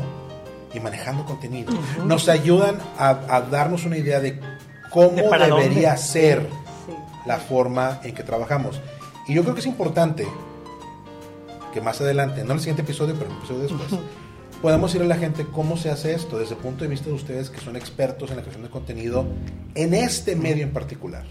y 0.73 0.79
manejando 0.79 1.25
contenido, 1.25 1.73
nos 2.05 2.29
ayudan 2.29 2.77
a, 2.97 3.09
a 3.29 3.41
darnos 3.41 3.85
una 3.85 3.97
idea 3.97 4.19
de 4.19 4.39
cómo 4.89 5.11
De 5.11 5.21
debería 5.23 5.89
dónde. 5.89 5.97
ser 5.97 6.47
Sí. 6.87 6.93
la 7.25 7.37
forma 7.37 7.99
en 8.03 8.13
que 8.15 8.23
trabajamos. 8.23 8.79
Y 9.27 9.33
yo 9.35 9.43
creo 9.43 9.53
que 9.53 9.59
es 9.61 9.67
importante 9.67 10.27
que 11.73 11.79
más 11.81 12.01
adelante, 12.01 12.41
no 12.43 12.47
en 12.47 12.51
el 12.53 12.59
siguiente 12.59 12.81
episodio, 12.81 13.13
pero 13.15 13.27
en 13.27 13.31
el 13.33 13.37
episodio 13.39 13.61
después, 13.61 14.01
podamos 14.61 14.93
ir 14.95 15.01
a 15.01 15.05
la 15.05 15.15
gente 15.15 15.45
cómo 15.51 15.77
se 15.77 15.89
hace 15.89 16.13
esto 16.13 16.37
desde 16.39 16.55
el 16.55 16.59
punto 16.61 16.83
de 16.83 16.89
vista 16.89 17.07
de 17.07 17.13
ustedes 17.13 17.49
que 17.49 17.59
son 17.61 17.75
expertos 17.75 18.29
en 18.31 18.37
la 18.37 18.41
creación 18.41 18.63
de 18.63 18.69
contenido 18.69 19.25
en 19.75 19.93
este 19.93 20.35
medio 20.35 20.63
en 20.63 20.71
particular. 20.73 21.23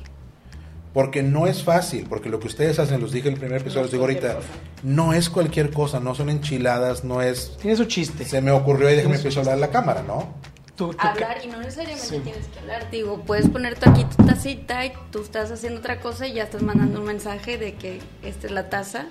Porque 0.93 1.23
no 1.23 1.47
es 1.47 1.63
fácil, 1.63 2.07
porque 2.09 2.29
lo 2.29 2.41
que 2.41 2.49
ustedes 2.49 2.79
hacen, 2.81 3.01
los 3.01 3.13
dije 3.13 3.29
en 3.29 3.35
el 3.35 3.41
primer 3.41 3.61
episodio, 3.61 3.83
los 3.83 3.93
digo 3.93 4.03
ahorita, 4.05 4.39
no 4.83 5.13
es 5.13 5.31
cualquier 5.31 5.71
cosa, 5.71 6.01
no 6.01 6.15
son 6.17 6.31
enchiladas, 6.31 7.05
no 7.05 7.23
es... 7.23 7.57
Tiene 7.61 7.77
su 7.77 7.85
chiste. 7.85 8.25
Se 8.25 8.41
me 8.41 8.51
ocurrió 8.51 8.91
y 8.91 8.97
déjame 8.97 9.15
empiezo 9.17 9.39
a 9.39 9.43
hablar 9.43 9.57
a 9.57 9.61
la 9.61 9.69
cámara, 9.71 10.03
¿no? 10.03 10.35
Tú- 10.75 10.91
tú- 10.93 10.97
hablar 10.99 11.37
y 11.45 11.49
no 11.49 11.59
necesariamente 11.61 12.07
Sí. 12.07 12.19
tienes 12.25 12.47
que 12.49 12.59
hablar. 12.59 12.91
Digo, 12.91 13.23
puedes 13.25 13.49
poner 13.49 13.79
tú 13.79 13.89
aquí 13.89 14.05
tu 14.17 14.25
tacita 14.25 14.85
y 14.87 14.93
tú 15.13 15.23
estás 15.23 15.51
haciendo 15.53 15.79
otra 15.79 16.01
cosa 16.01 16.27
y 16.27 16.33
ya 16.33 16.45
estás 16.45 16.63
mandando 16.63 17.01
un 17.01 17.07
mensaje 17.07 17.57
de 17.59 17.75
que 17.75 18.01
esta 18.25 18.47
es 18.49 18.53
la 18.53 18.69
taza 18.69 19.05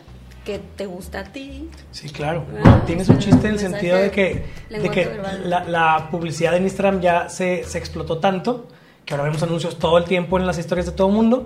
que 0.43 0.59
te 0.75 0.85
gusta 0.85 1.19
a 1.19 1.23
ti. 1.25 1.69
Sí, 1.91 2.09
claro. 2.09 2.43
Ah, 2.65 2.81
Tiene 2.87 3.03
o 3.03 3.05
su 3.05 3.11
sea, 3.13 3.21
chiste 3.21 3.47
en 3.47 3.53
el 3.53 3.59
sentido 3.59 3.97
de 3.97 4.09
que, 4.11 4.45
de 4.69 4.89
que 4.89 5.17
la, 5.45 5.63
la 5.63 6.09
publicidad 6.11 6.57
en 6.57 6.63
Instagram 6.63 7.01
ya 7.01 7.29
se, 7.29 7.63
se 7.65 7.77
explotó 7.77 8.17
tanto 8.19 8.67
que 9.09 9.15
ahora 9.15 9.23
vemos 9.23 9.41
anuncios 9.41 9.79
todo 9.79 9.97
el 9.97 10.03
tiempo 10.03 10.37
en 10.37 10.45
las 10.45 10.59
historias 10.59 10.85
de 10.85 10.91
todo 10.91 11.07
el 11.07 11.13
mundo. 11.15 11.43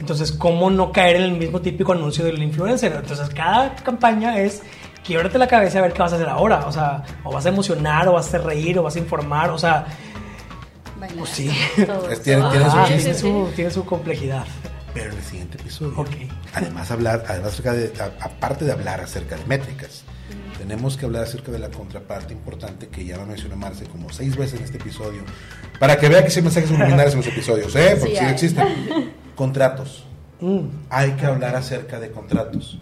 Entonces, 0.00 0.32
¿cómo 0.32 0.68
no 0.68 0.90
caer 0.90 1.14
en 1.14 1.22
el 1.22 1.32
mismo 1.34 1.60
típico 1.60 1.92
anuncio 1.92 2.24
del 2.24 2.42
influencer? 2.42 2.90
Entonces, 2.92 3.28
cada 3.30 3.72
campaña 3.76 4.40
es 4.40 4.62
quiebrate 5.06 5.38
la 5.38 5.46
cabeza 5.46 5.78
a 5.78 5.82
ver 5.82 5.92
qué 5.92 6.02
vas 6.02 6.12
a 6.12 6.16
hacer 6.16 6.28
ahora. 6.28 6.66
O 6.66 6.72
sea, 6.72 7.04
o 7.22 7.32
vas 7.32 7.46
a 7.46 7.50
emocionar, 7.50 8.08
o 8.08 8.14
vas 8.14 8.24
a 8.26 8.28
hacer 8.30 8.42
reír, 8.42 8.76
o 8.80 8.82
vas 8.82 8.96
a 8.96 8.98
informar. 8.98 9.50
O 9.50 9.58
sea, 9.58 9.86
Bailar. 10.98 11.18
pues 11.18 11.30
sí. 11.30 11.48
Tiene- 12.24 12.50
tiene 12.50 12.70
su 12.70 12.76
Ah, 12.78 12.84
chiste. 12.88 13.02
tiene, 13.14 13.14
su, 13.18 13.52
tiene 13.54 13.70
su 13.70 13.84
complejidad. 13.84 14.44
Pero 14.92 15.12
en 15.12 15.16
el 15.18 15.22
siguiente 15.24 15.58
episodio. 15.58 15.92
Ok. 15.96 16.10
Además, 16.54 16.90
hablar, 16.90 17.24
además 17.28 17.52
acerca 17.52 17.72
de, 17.74 17.92
a- 18.00 18.24
aparte 18.24 18.64
de 18.64 18.72
hablar 18.72 19.00
acerca 19.00 19.36
de 19.36 19.44
métricas, 19.44 20.02
tenemos 20.64 20.96
que 20.96 21.04
hablar 21.04 21.24
acerca 21.24 21.52
de 21.52 21.58
la 21.58 21.68
contraparte 21.68 22.32
importante 22.32 22.88
que 22.88 23.04
ya 23.04 23.18
lo 23.18 23.26
mencionó 23.26 23.54
Marce 23.54 23.84
como 23.84 24.10
seis 24.10 24.34
veces 24.34 24.60
en 24.60 24.64
este 24.64 24.78
episodio, 24.78 25.20
para 25.78 25.98
que 25.98 26.08
vea 26.08 26.24
que 26.24 26.30
sí 26.30 26.38
hay 26.38 26.44
mensajes 26.44 26.70
subliminales 26.70 27.12
en 27.12 27.18
los 27.18 27.26
episodios, 27.26 27.76
¿eh? 27.76 27.96
Porque 28.00 28.16
Sí 28.16 28.24
sí, 28.24 28.30
existen. 28.30 28.66
Contratos. 29.36 30.06
Mm. 30.40 30.60
Hay 30.88 31.10
que 31.12 31.26
hablar 31.26 31.54
acerca 31.54 32.00
de 32.00 32.10
contratos. 32.10 32.78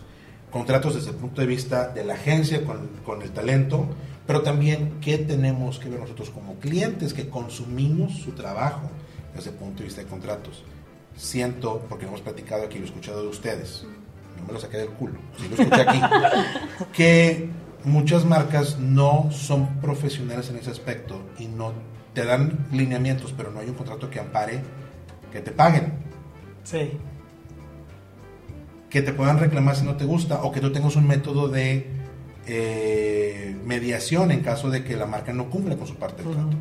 Contratos 0.52 0.94
desde 0.94 1.10
el 1.10 1.16
punto 1.16 1.40
de 1.40 1.46
vista 1.48 1.88
de 1.88 2.04
la 2.04 2.14
agencia 2.14 2.64
con, 2.64 2.86
con 3.04 3.20
el 3.22 3.32
talento, 3.32 3.88
pero 4.28 4.42
también 4.42 4.98
qué 5.00 5.18
tenemos 5.18 5.80
que 5.80 5.88
ver 5.88 5.98
nosotros 5.98 6.30
como 6.30 6.54
clientes 6.60 7.12
que 7.12 7.28
consumimos 7.28 8.12
su 8.14 8.30
trabajo 8.30 8.90
desde 9.34 9.50
el 9.50 9.56
punto 9.56 9.78
de 9.78 9.86
vista 9.86 10.02
de 10.02 10.06
contratos. 10.06 10.62
Siento, 11.16 11.84
porque 11.88 12.04
lo 12.04 12.10
hemos 12.10 12.20
platicado 12.20 12.64
aquí, 12.64 12.78
lo 12.78 12.84
he 12.84 12.86
escuchado 12.86 13.22
de 13.22 13.28
ustedes, 13.28 13.84
no 14.38 14.46
me 14.46 14.52
lo 14.52 14.60
saqué 14.60 14.76
del 14.76 14.90
culo, 14.90 15.18
sí 15.36 15.48
lo 15.48 15.60
escuché 15.60 15.82
aquí, 15.82 16.00
que 16.92 17.62
muchas 17.84 18.24
marcas 18.24 18.78
no 18.78 19.30
son 19.30 19.80
profesionales 19.80 20.48
en 20.50 20.56
ese 20.56 20.70
aspecto 20.70 21.22
y 21.38 21.46
no 21.46 21.72
te 22.14 22.24
dan 22.24 22.66
lineamientos, 22.72 23.32
pero 23.36 23.50
no 23.50 23.60
hay 23.60 23.68
un 23.68 23.74
contrato 23.74 24.10
que 24.10 24.20
ampare 24.20 24.60
que 25.32 25.40
te 25.40 25.50
paguen 25.50 25.92
Sí. 26.64 26.92
que 28.90 29.02
te 29.02 29.12
puedan 29.12 29.38
reclamar 29.38 29.74
si 29.74 29.84
no 29.84 29.96
te 29.96 30.04
gusta 30.04 30.42
o 30.42 30.52
que 30.52 30.60
tú 30.60 30.70
tengas 30.70 30.96
un 30.96 31.06
método 31.06 31.48
de 31.48 31.86
eh, 32.46 33.56
mediación 33.64 34.30
en 34.30 34.40
caso 34.40 34.68
de 34.70 34.84
que 34.84 34.96
la 34.96 35.06
marca 35.06 35.32
no 35.32 35.48
cumpla 35.48 35.76
con 35.76 35.86
su 35.86 35.96
parte 35.96 36.22
del 36.22 36.32
trato. 36.32 36.56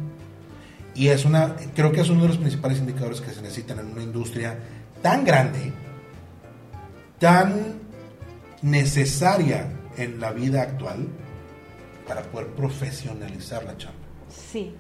Y 0.96 1.08
es 1.08 1.26
una, 1.26 1.56
creo 1.76 1.92
que 1.92 2.02
es 2.02 2.10
uno 2.10 2.22
de 2.22 2.30
los 2.30 2.38
principales 2.38 2.80
indicadores 2.80 3.22
que 3.22 3.32
se 3.32 3.42
necesitan 3.42 3.80
en 3.80 3.88
una 3.88 4.04
industria 4.04 4.58
tan 5.02 5.26
grande, 5.26 5.74
tan 7.20 7.80
necesaria 8.62 9.68
en 9.98 10.20
la 10.20 10.32
vida 10.32 10.62
actual 10.62 11.08
para 12.08 12.22
poder 12.24 12.48
profesionalizar 12.50 13.64
la 13.64 13.78
chamba. 13.78 13.98
Sí, 14.30 14.74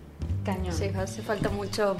cañón. 0.45 0.73
Sí, 0.73 0.85
hace 0.97 1.21
falta 1.21 1.49
mucho 1.49 1.95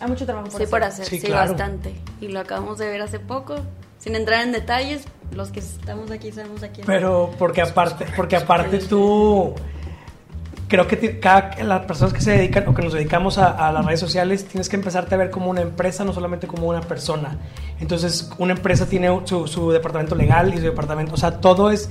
Hay 0.00 0.08
mucho 0.08 0.24
trabajo 0.24 0.48
por 0.48 0.56
sí, 0.58 0.62
hacer. 0.64 0.70
por 0.70 0.82
hacer, 0.84 1.04
Sí, 1.06 1.20
sí, 1.20 1.26
claro. 1.26 1.50
bastante. 1.50 1.94
Y 2.20 2.28
lo 2.28 2.40
acabamos 2.40 2.78
de 2.78 2.86
ver 2.86 3.02
hace 3.02 3.18
poco. 3.20 3.56
Sin 3.98 4.14
entrar 4.16 4.42
en 4.44 4.52
detalles, 4.52 5.04
los 5.32 5.50
que 5.50 5.60
estamos 5.60 6.10
aquí 6.10 6.32
sabemos 6.32 6.62
aquí. 6.62 6.80
Pero 6.86 7.30
porque 7.38 7.60
aparte, 7.60 8.06
porque 8.16 8.36
aparte 8.36 8.78
tú 8.78 9.54
creo 10.70 10.86
que 10.88 11.20
cada 11.20 11.50
las 11.62 11.84
personas 11.84 12.14
que 12.14 12.22
se 12.22 12.30
dedican 12.30 12.66
o 12.68 12.72
que 12.74 12.80
nos 12.80 12.94
dedicamos 12.94 13.36
a, 13.36 13.68
a 13.68 13.70
las 13.72 13.84
redes 13.84 14.00
sociales 14.00 14.46
tienes 14.46 14.70
que 14.70 14.76
empezarte 14.76 15.14
a 15.14 15.18
ver 15.18 15.28
como 15.30 15.50
una 15.50 15.60
empresa, 15.60 16.04
no 16.04 16.14
solamente 16.14 16.46
como 16.46 16.66
una 16.68 16.80
persona. 16.80 17.36
Entonces, 17.80 18.30
una 18.38 18.52
empresa 18.54 18.86
tiene 18.86 19.08
su, 19.24 19.46
su 19.46 19.70
departamento 19.72 20.14
legal 20.14 20.54
y 20.54 20.56
su 20.56 20.62
departamento, 20.62 21.12
o 21.14 21.18
sea, 21.18 21.38
todo 21.40 21.70
es 21.70 21.90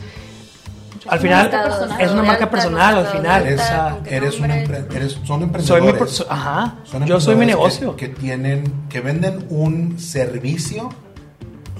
al 1.08 1.20
final 1.20 1.50
personal. 1.50 2.02
es 2.02 2.12
una 2.12 2.24
marca 2.24 2.50
personal 2.50 2.98
al 2.98 3.08
final. 3.08 3.42
Eres, 3.46 3.62
o 3.62 3.64
sea, 3.64 3.90
¿con 3.92 4.04
qué 4.04 4.16
eres 4.16 4.40
un 4.40 4.48
nombre? 4.48 4.66
empre- 4.82 4.96
eres- 4.96 5.12
son 5.14 5.26
soy 5.26 5.38
mi 5.38 5.44
emprendedores. 5.44 5.94
per- 6.00 6.08
so- 6.10 6.28
ajá, 6.30 6.76
Son 6.84 7.06
yo 7.06 7.20
soy 7.20 7.36
mi 7.36 7.46
negocio. 7.46 7.96
Que, 7.96 8.10
que 8.12 8.16
tienen, 8.20 8.74
que 8.90 9.02
venden 9.02 9.46
un 9.50 10.00
servicio 10.00 10.90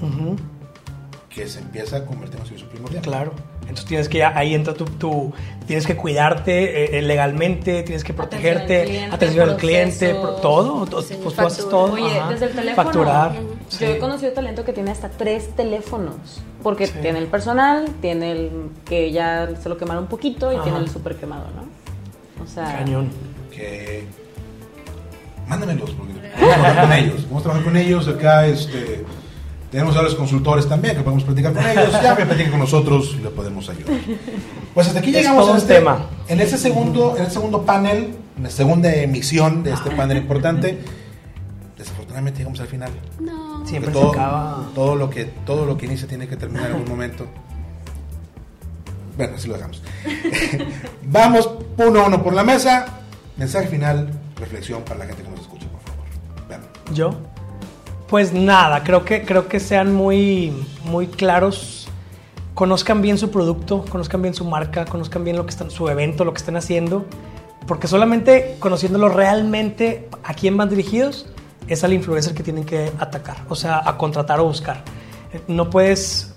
Ujú. 0.02 0.36
Que 1.32 1.46
se 1.48 1.60
empieza 1.60 1.98
a 1.98 2.04
convertir 2.04 2.34
en 2.36 2.40
un 2.42 2.46
servicio 2.48 2.68
primordial. 2.68 3.02
Claro. 3.04 3.32
Entonces 3.62 3.84
tienes 3.86 4.08
que 4.08 4.24
ahí 4.24 4.52
entra 4.52 4.74
tu, 4.74 4.84
tu- 4.84 5.32
tienes 5.64 5.86
que 5.86 5.94
cuidarte 5.96 6.84
eh, 6.96 6.98
eh, 6.98 7.02
legalmente, 7.02 7.84
tienes 7.84 8.02
que 8.02 8.12
protegerte, 8.12 8.82
cliente, 8.84 9.14
atención 9.14 9.48
al 9.50 9.56
cliente, 9.56 10.10
procesos. 10.10 10.40
todo, 10.42 10.86
to- 10.86 11.02
Sí, 11.02 11.16
pues 11.22 11.36
tú 11.36 11.42
haces 11.46 11.68
todo. 11.68 11.92
Oye, 11.92 12.18
ajá. 12.18 12.30
desde 12.32 12.46
el 12.46 12.52
teléfono. 12.52 12.84
Facturar. 12.84 13.32
Yo 13.34 13.40
sí. 13.68 13.84
he 13.84 13.98
conocido 13.98 14.32
talento 14.32 14.64
que 14.64 14.72
tiene 14.72 14.90
hasta 14.90 15.08
tres 15.08 15.54
teléfonos. 15.54 16.16
Porque 16.64 16.88
Sí. 16.88 16.94
tiene 17.00 17.20
el 17.20 17.26
personal, 17.28 17.86
tiene 18.00 18.32
el 18.32 18.50
que 18.84 19.12
ya 19.12 19.48
se 19.62 19.68
lo 19.68 19.78
quemaron 19.78 20.02
un 20.04 20.08
poquito 20.10 20.52
y 20.52 20.56
Ajá. 20.56 20.64
tiene 20.64 20.78
el 20.80 20.90
súper 20.90 21.14
quemado, 21.14 21.46
¿no? 21.54 22.42
O 22.42 22.46
sea, 22.48 22.64
Cañón. 22.76 23.08
Que 23.52 24.04
mándamelos 25.46 25.90
porque 25.92 26.12
vamos 26.12 26.54
a 26.54 26.58
trabajar 26.58 26.82
con 26.88 26.92
ellos. 26.92 27.24
Vamos 27.28 27.40
a 27.40 27.42
trabajar 27.44 27.64
con 27.64 27.76
ellos 27.76 28.08
acá. 28.08 28.46
Este, 28.46 29.04
tenemos 29.70 29.96
a 29.96 30.02
los 30.02 30.14
consultores 30.16 30.68
también 30.68 30.96
que 30.96 31.02
podemos 31.02 31.22
platicar 31.24 31.52
con 31.52 31.64
ellos. 31.64 31.92
Ya 32.02 32.16
que 32.16 32.26
platiquen 32.26 32.50
con 32.50 32.60
nosotros 32.60 33.16
y 33.18 33.22
le 33.22 33.30
podemos 33.30 33.68
ayudar. 33.68 33.94
Pues 34.74 34.88
hasta 34.88 34.98
aquí 34.98 35.12
llegamos 35.12 35.42
todo 35.42 35.50
a 35.50 35.52
un 35.52 35.58
este, 35.58 35.74
tema. 35.74 36.06
en 36.28 36.40
ese 36.40 36.58
segundo, 36.58 37.16
en 37.16 37.24
el 37.24 37.30
segundo 37.30 37.62
panel, 37.62 38.14
en 38.36 38.42
la 38.42 38.50
segunda 38.50 38.92
emisión 38.92 39.62
de 39.62 39.72
este 39.72 39.90
panel 39.92 40.18
importante. 40.18 40.78
Desafortunadamente 41.78 42.38
llegamos 42.38 42.60
al 42.60 42.66
final. 42.66 42.90
No. 43.20 43.66
Siempre 43.66 43.92
Porque 43.92 44.08
se 44.10 44.20
acaba. 44.20 44.68
todo 44.74 44.96
lo 44.96 45.08
que 45.08 45.24
todo 45.24 45.64
lo 45.64 45.76
que 45.76 45.86
inicia 45.86 46.08
tiene 46.08 46.26
que 46.26 46.36
terminar 46.36 46.70
en 46.70 46.76
algún 46.76 46.88
momento. 46.90 47.26
Bueno, 49.16 49.34
así 49.36 49.48
lo 49.48 49.54
dejamos. 49.54 49.82
Vamos 51.04 51.48
uno 51.76 52.00
a 52.00 52.06
uno 52.06 52.22
por 52.22 52.34
la 52.34 52.42
mesa. 52.42 52.86
Mensaje 53.36 53.68
final, 53.68 54.10
reflexión 54.36 54.82
para 54.82 55.00
la 55.00 55.06
gente 55.06 55.22
que 55.22 55.30
nos 55.30 55.40
escucha, 55.40 55.66
por 55.68 55.80
favor. 55.80 56.04
¿Yo? 56.92 57.29
Pues 58.10 58.32
nada, 58.32 58.82
creo 58.82 59.04
que, 59.04 59.24
creo 59.24 59.46
que 59.48 59.60
sean 59.60 59.94
muy, 59.94 60.52
muy 60.84 61.06
claros 61.06 61.88
conozcan 62.54 63.00
bien 63.00 63.16
su 63.16 63.30
producto, 63.30 63.86
conozcan 63.88 64.20
bien 64.20 64.34
su 64.34 64.44
marca, 64.44 64.84
conozcan 64.84 65.24
bien 65.24 65.36
lo 65.36 65.44
que 65.44 65.50
están, 65.50 65.70
su 65.70 65.88
evento, 65.88 66.26
lo 66.26 66.34
que 66.34 66.38
están 66.38 66.56
haciendo, 66.56 67.06
porque 67.66 67.88
solamente 67.88 68.56
conociéndolo 68.58 69.08
realmente 69.08 70.08
a 70.24 70.34
quién 70.34 70.58
van 70.58 70.68
dirigidos 70.68 71.26
es 71.68 71.84
al 71.84 71.94
influencer 71.94 72.34
que 72.34 72.42
tienen 72.42 72.64
que 72.64 72.92
atacar, 72.98 73.38
o 73.48 73.54
sea, 73.54 73.80
a 73.82 73.96
contratar 73.96 74.40
o 74.40 74.44
buscar. 74.44 74.82
No 75.48 75.70
puedes... 75.70 76.34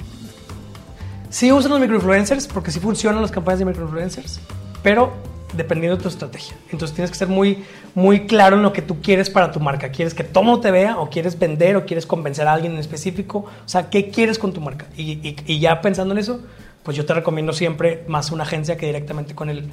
Sí 1.29 1.51
usan 1.51 1.71
los 1.71 1.81
microinfluencers, 1.81 2.47
porque 2.47 2.71
sí 2.71 2.79
funcionan 2.79 3.21
las 3.21 3.31
campañas 3.31 3.59
de 3.59 3.65
microinfluencers, 3.65 4.39
pero 4.81 5.11
dependiendo 5.55 5.97
de 5.97 6.03
tu 6.03 6.09
estrategia. 6.09 6.55
Entonces 6.71 6.95
tienes 6.95 7.11
que 7.11 7.17
ser 7.17 7.27
muy, 7.27 7.63
muy 7.95 8.25
claro 8.27 8.55
en 8.57 8.63
lo 8.63 8.73
que 8.73 8.81
tú 8.81 9.01
quieres 9.01 9.29
para 9.29 9.51
tu 9.51 9.59
marca. 9.59 9.89
¿Quieres 9.89 10.13
que 10.13 10.23
todo 10.23 10.59
te 10.59 10.71
vea 10.71 10.97
o 10.99 11.09
quieres 11.09 11.37
vender 11.39 11.75
o 11.75 11.85
quieres 11.85 12.05
convencer 12.05 12.47
a 12.47 12.53
alguien 12.53 12.73
en 12.73 12.79
específico? 12.79 13.39
O 13.65 13.67
sea, 13.69 13.89
¿qué 13.89 14.09
quieres 14.09 14.39
con 14.39 14.53
tu 14.53 14.61
marca? 14.61 14.87
Y, 14.97 15.11
y- 15.27 15.35
y 15.45 15.59
ya 15.59 15.81
pensando 15.81 16.13
en 16.13 16.19
eso, 16.19 16.41
pues 16.83 16.97
yo 16.97 17.05
te 17.05 17.13
recomiendo 17.13 17.53
siempre 17.53 18.03
más 18.07 18.31
una 18.31 18.43
agencia 18.43 18.75
que 18.77 18.85
directamente 18.87 19.35
con 19.35 19.49
el, 19.49 19.65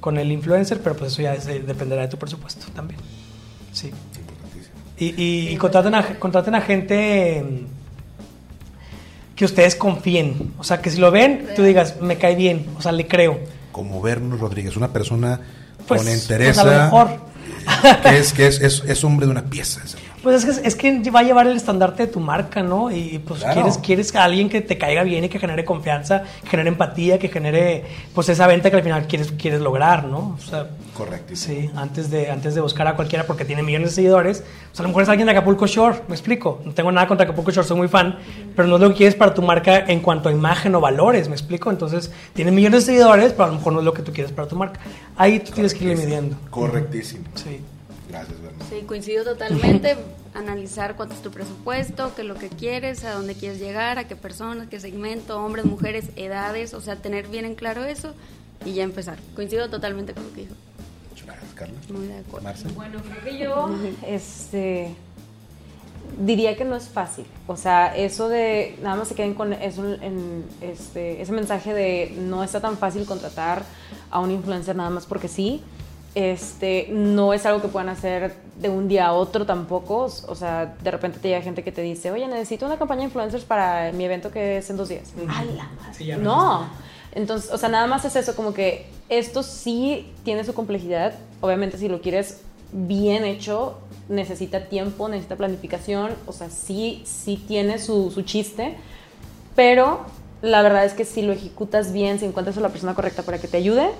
con 0.00 0.16
el 0.18 0.32
influencer, 0.32 0.80
pero 0.82 0.96
pues 0.96 1.12
eso 1.12 1.22
ya 1.22 1.34
es 1.34 1.44
de- 1.46 1.60
dependerá 1.60 2.02
de 2.02 2.08
tu 2.08 2.16
presupuesto 2.18 2.66
también. 2.74 3.00
Sí. 3.72 3.90
Y, 4.98 5.50
y- 5.52 5.56
contraten, 5.58 5.94
a, 5.94 6.02
contraten 6.18 6.54
a 6.54 6.60
gente 6.62 7.44
mm, 7.44 9.36
que 9.36 9.44
ustedes 9.44 9.76
confíen. 9.76 10.54
O 10.58 10.64
sea, 10.64 10.80
que 10.80 10.90
si 10.90 10.98
lo 10.98 11.10
ven, 11.10 11.48
tú 11.54 11.62
digas, 11.62 12.00
me 12.00 12.16
cae 12.16 12.34
bien, 12.34 12.66
o 12.78 12.82
sea, 12.82 12.92
le 12.92 13.06
creo. 13.06 13.38
Como 13.76 14.00
Berno 14.00 14.38
Rodríguez, 14.38 14.74
una 14.78 14.88
persona 14.90 15.38
Pues, 15.86 16.00
con 16.00 16.06
pues, 16.08 16.22
entereza. 16.22 16.62
a 16.62 16.64
lo 16.64 16.70
mejor. 16.84 17.20
que 18.02 18.18
es, 18.18 18.32
que 18.32 18.46
es, 18.46 18.58
es, 18.62 18.82
es 18.86 19.04
hombre 19.04 19.26
de 19.26 19.32
una 19.32 19.44
pieza. 19.44 19.82
ese. 19.84 19.98
Pues 20.26 20.42
es 20.44 20.58
que, 20.58 20.66
es 20.66 20.74
que 20.74 21.10
va 21.12 21.20
a 21.20 21.22
llevar 21.22 21.46
el 21.46 21.56
estandarte 21.56 22.06
de 22.06 22.12
tu 22.12 22.18
marca, 22.18 22.60
¿no? 22.60 22.90
Y 22.90 23.20
pues 23.24 23.42
Claro. 23.42 23.54
quieres, 23.54 23.78
quieres 23.78 24.16
a 24.16 24.24
alguien 24.24 24.48
que 24.48 24.60
te 24.60 24.76
caiga 24.76 25.04
bien 25.04 25.22
y 25.22 25.28
que 25.28 25.38
genere 25.38 25.64
confianza, 25.64 26.24
que 26.42 26.50
genere 26.50 26.68
empatía, 26.70 27.20
que 27.20 27.28
genere 27.28 27.84
pues 28.12 28.28
esa 28.28 28.48
venta 28.48 28.68
que 28.68 28.74
al 28.76 28.82
final 28.82 29.06
quieres, 29.06 29.30
quieres 29.30 29.60
lograr, 29.60 30.02
¿no? 30.02 30.36
O 30.36 30.40
sea, 30.40 30.66
Correctísimo. 30.96 31.60
sí, 31.60 31.70
antes 31.76 32.10
de, 32.10 32.28
antes 32.28 32.56
de 32.56 32.60
buscar 32.60 32.88
a 32.88 32.96
cualquiera 32.96 33.24
porque 33.24 33.44
tiene 33.44 33.62
millones 33.62 33.90
de 33.90 33.94
seguidores, 33.94 34.42
pues 34.70 34.80
a 34.80 34.82
lo 34.82 34.88
mejor 34.88 35.04
es 35.04 35.08
alguien 35.10 35.26
de 35.26 35.30
Acapulco 35.32 35.68
Shore, 35.68 36.00
me 36.08 36.16
explico. 36.16 36.60
No 36.64 36.72
tengo 36.74 36.90
nada 36.90 37.06
contra 37.06 37.22
Acapulco 37.22 37.52
Shore, 37.52 37.68
soy 37.68 37.76
muy 37.76 37.86
fan, 37.86 38.18
pero 38.56 38.66
no 38.66 38.74
es 38.74 38.80
lo 38.82 38.88
que 38.88 38.96
quieres 38.96 39.14
para 39.14 39.32
tu 39.32 39.42
marca 39.42 39.78
en 39.78 40.00
cuanto 40.00 40.28
a 40.28 40.32
imagen 40.32 40.74
o 40.74 40.80
valores, 40.80 41.28
me 41.28 41.36
explico. 41.36 41.70
Entonces, 41.70 42.10
tiene 42.34 42.50
millones 42.50 42.84
de 42.84 42.94
seguidores, 42.94 43.30
pero 43.30 43.44
a 43.44 43.46
lo 43.46 43.54
mejor 43.58 43.74
no 43.74 43.78
es 43.78 43.84
lo 43.84 43.92
que 43.94 44.02
tú 44.02 44.12
quieres 44.12 44.32
para 44.32 44.48
tu 44.48 44.56
marca. 44.56 44.80
Ahí 45.16 45.38
tú 45.38 45.52
tienes 45.52 45.72
que 45.72 45.84
irle 45.84 46.04
midiendo. 46.04 46.34
Correctísimo. 46.50 47.26
Sí. 47.36 47.60
Gracias, 48.08 48.40
Berno. 48.40 48.64
Sí, 48.68 48.82
coincido 48.86 49.24
totalmente. 49.24 49.96
Analizar 50.34 50.96
cuánto 50.96 51.14
es 51.14 51.22
tu 51.22 51.30
presupuesto, 51.30 52.14
qué 52.14 52.22
es 52.22 52.28
lo 52.28 52.34
que 52.34 52.48
quieres, 52.50 53.04
a 53.04 53.14
dónde 53.14 53.34
quieres 53.34 53.58
llegar, 53.58 53.98
a 53.98 54.06
qué 54.06 54.16
personas, 54.16 54.68
qué 54.68 54.80
segmento, 54.80 55.42
hombres, 55.42 55.64
mujeres, 55.64 56.10
edades, 56.16 56.74
o 56.74 56.80
sea, 56.80 56.96
tener 56.96 57.28
bien 57.28 57.46
en 57.46 57.54
claro 57.54 57.84
eso 57.84 58.14
y 58.64 58.74
ya 58.74 58.82
empezar. 58.82 59.18
Coincido 59.34 59.70
totalmente 59.70 60.12
con 60.12 60.24
lo 60.24 60.32
que 60.32 60.42
dijo. 60.42 60.54
Muchas 61.10 61.26
gracias, 61.26 61.52
Carla. 61.54 61.74
Muy 61.88 62.06
de 62.06 62.18
acuerdo. 62.18 62.44
Marce. 62.44 62.68
Bueno, 62.68 63.00
creo 63.02 63.24
que 63.24 63.38
yo, 63.38 63.70
este, 64.06 64.94
diría 66.18 66.56
que 66.56 66.64
no 66.64 66.76
es 66.76 66.88
fácil. 66.88 67.26
O 67.46 67.56
sea, 67.56 67.96
eso 67.96 68.28
de, 68.28 68.78
nada 68.82 68.96
más 68.96 69.08
se 69.08 69.14
queden 69.14 69.34
con 69.34 69.52
eso, 69.52 69.84
en, 70.00 70.44
este, 70.60 71.20
ese 71.20 71.32
mensaje 71.32 71.74
de 71.74 72.14
no 72.18 72.42
está 72.42 72.60
tan 72.60 72.76
fácil 72.76 73.04
contratar 73.06 73.64
a 74.10 74.20
un 74.20 74.30
influencer 74.30 74.76
nada 74.76 74.90
más 74.90 75.06
porque 75.06 75.28
sí. 75.28 75.62
Este, 76.16 76.88
no 76.90 77.34
es 77.34 77.44
algo 77.44 77.60
que 77.60 77.68
puedan 77.68 77.90
hacer 77.90 78.32
de 78.58 78.70
un 78.70 78.88
día 78.88 79.08
a 79.08 79.12
otro 79.12 79.44
tampoco. 79.44 80.04
O 80.26 80.34
sea, 80.34 80.74
de 80.82 80.90
repente 80.90 81.18
te 81.18 81.28
llega 81.28 81.42
gente 81.42 81.62
que 81.62 81.72
te 81.72 81.82
dice, 81.82 82.10
oye, 82.10 82.26
necesito 82.26 82.64
una 82.64 82.78
campaña 82.78 83.00
de 83.00 83.04
influencers 83.08 83.44
para 83.44 83.92
mi 83.92 84.06
evento 84.06 84.30
que 84.30 84.56
es 84.56 84.70
en 84.70 84.78
dos 84.78 84.88
días. 84.88 85.12
¡A 85.28 85.44
la 85.44 85.64
madre! 85.64 85.92
Sí, 85.92 86.10
no. 86.18 86.70
Entonces, 87.12 87.52
o 87.52 87.58
sea, 87.58 87.68
nada 87.68 87.86
más 87.86 88.06
es 88.06 88.16
eso, 88.16 88.34
como 88.34 88.54
que 88.54 88.86
esto 89.10 89.42
sí 89.42 90.10
tiene 90.24 90.42
su 90.44 90.54
complejidad. 90.54 91.12
Obviamente, 91.42 91.76
si 91.76 91.86
lo 91.86 92.00
quieres 92.00 92.40
bien 92.72 93.26
hecho, 93.26 93.76
necesita 94.08 94.70
tiempo, 94.70 95.10
necesita 95.10 95.36
planificación. 95.36 96.12
O 96.24 96.32
sea, 96.32 96.48
sí, 96.48 97.02
sí 97.04 97.44
tiene 97.46 97.78
su, 97.78 98.10
su 98.10 98.22
chiste. 98.22 98.74
Pero 99.54 100.06
la 100.40 100.62
verdad 100.62 100.86
es 100.86 100.94
que 100.94 101.04
si 101.04 101.20
lo 101.20 101.34
ejecutas 101.34 101.92
bien, 101.92 102.18
si 102.18 102.24
encuentras 102.24 102.56
a 102.56 102.62
la 102.62 102.70
persona 102.70 102.94
correcta 102.94 103.22
para 103.22 103.38
que 103.38 103.48
te 103.48 103.58
ayude, 103.58 103.90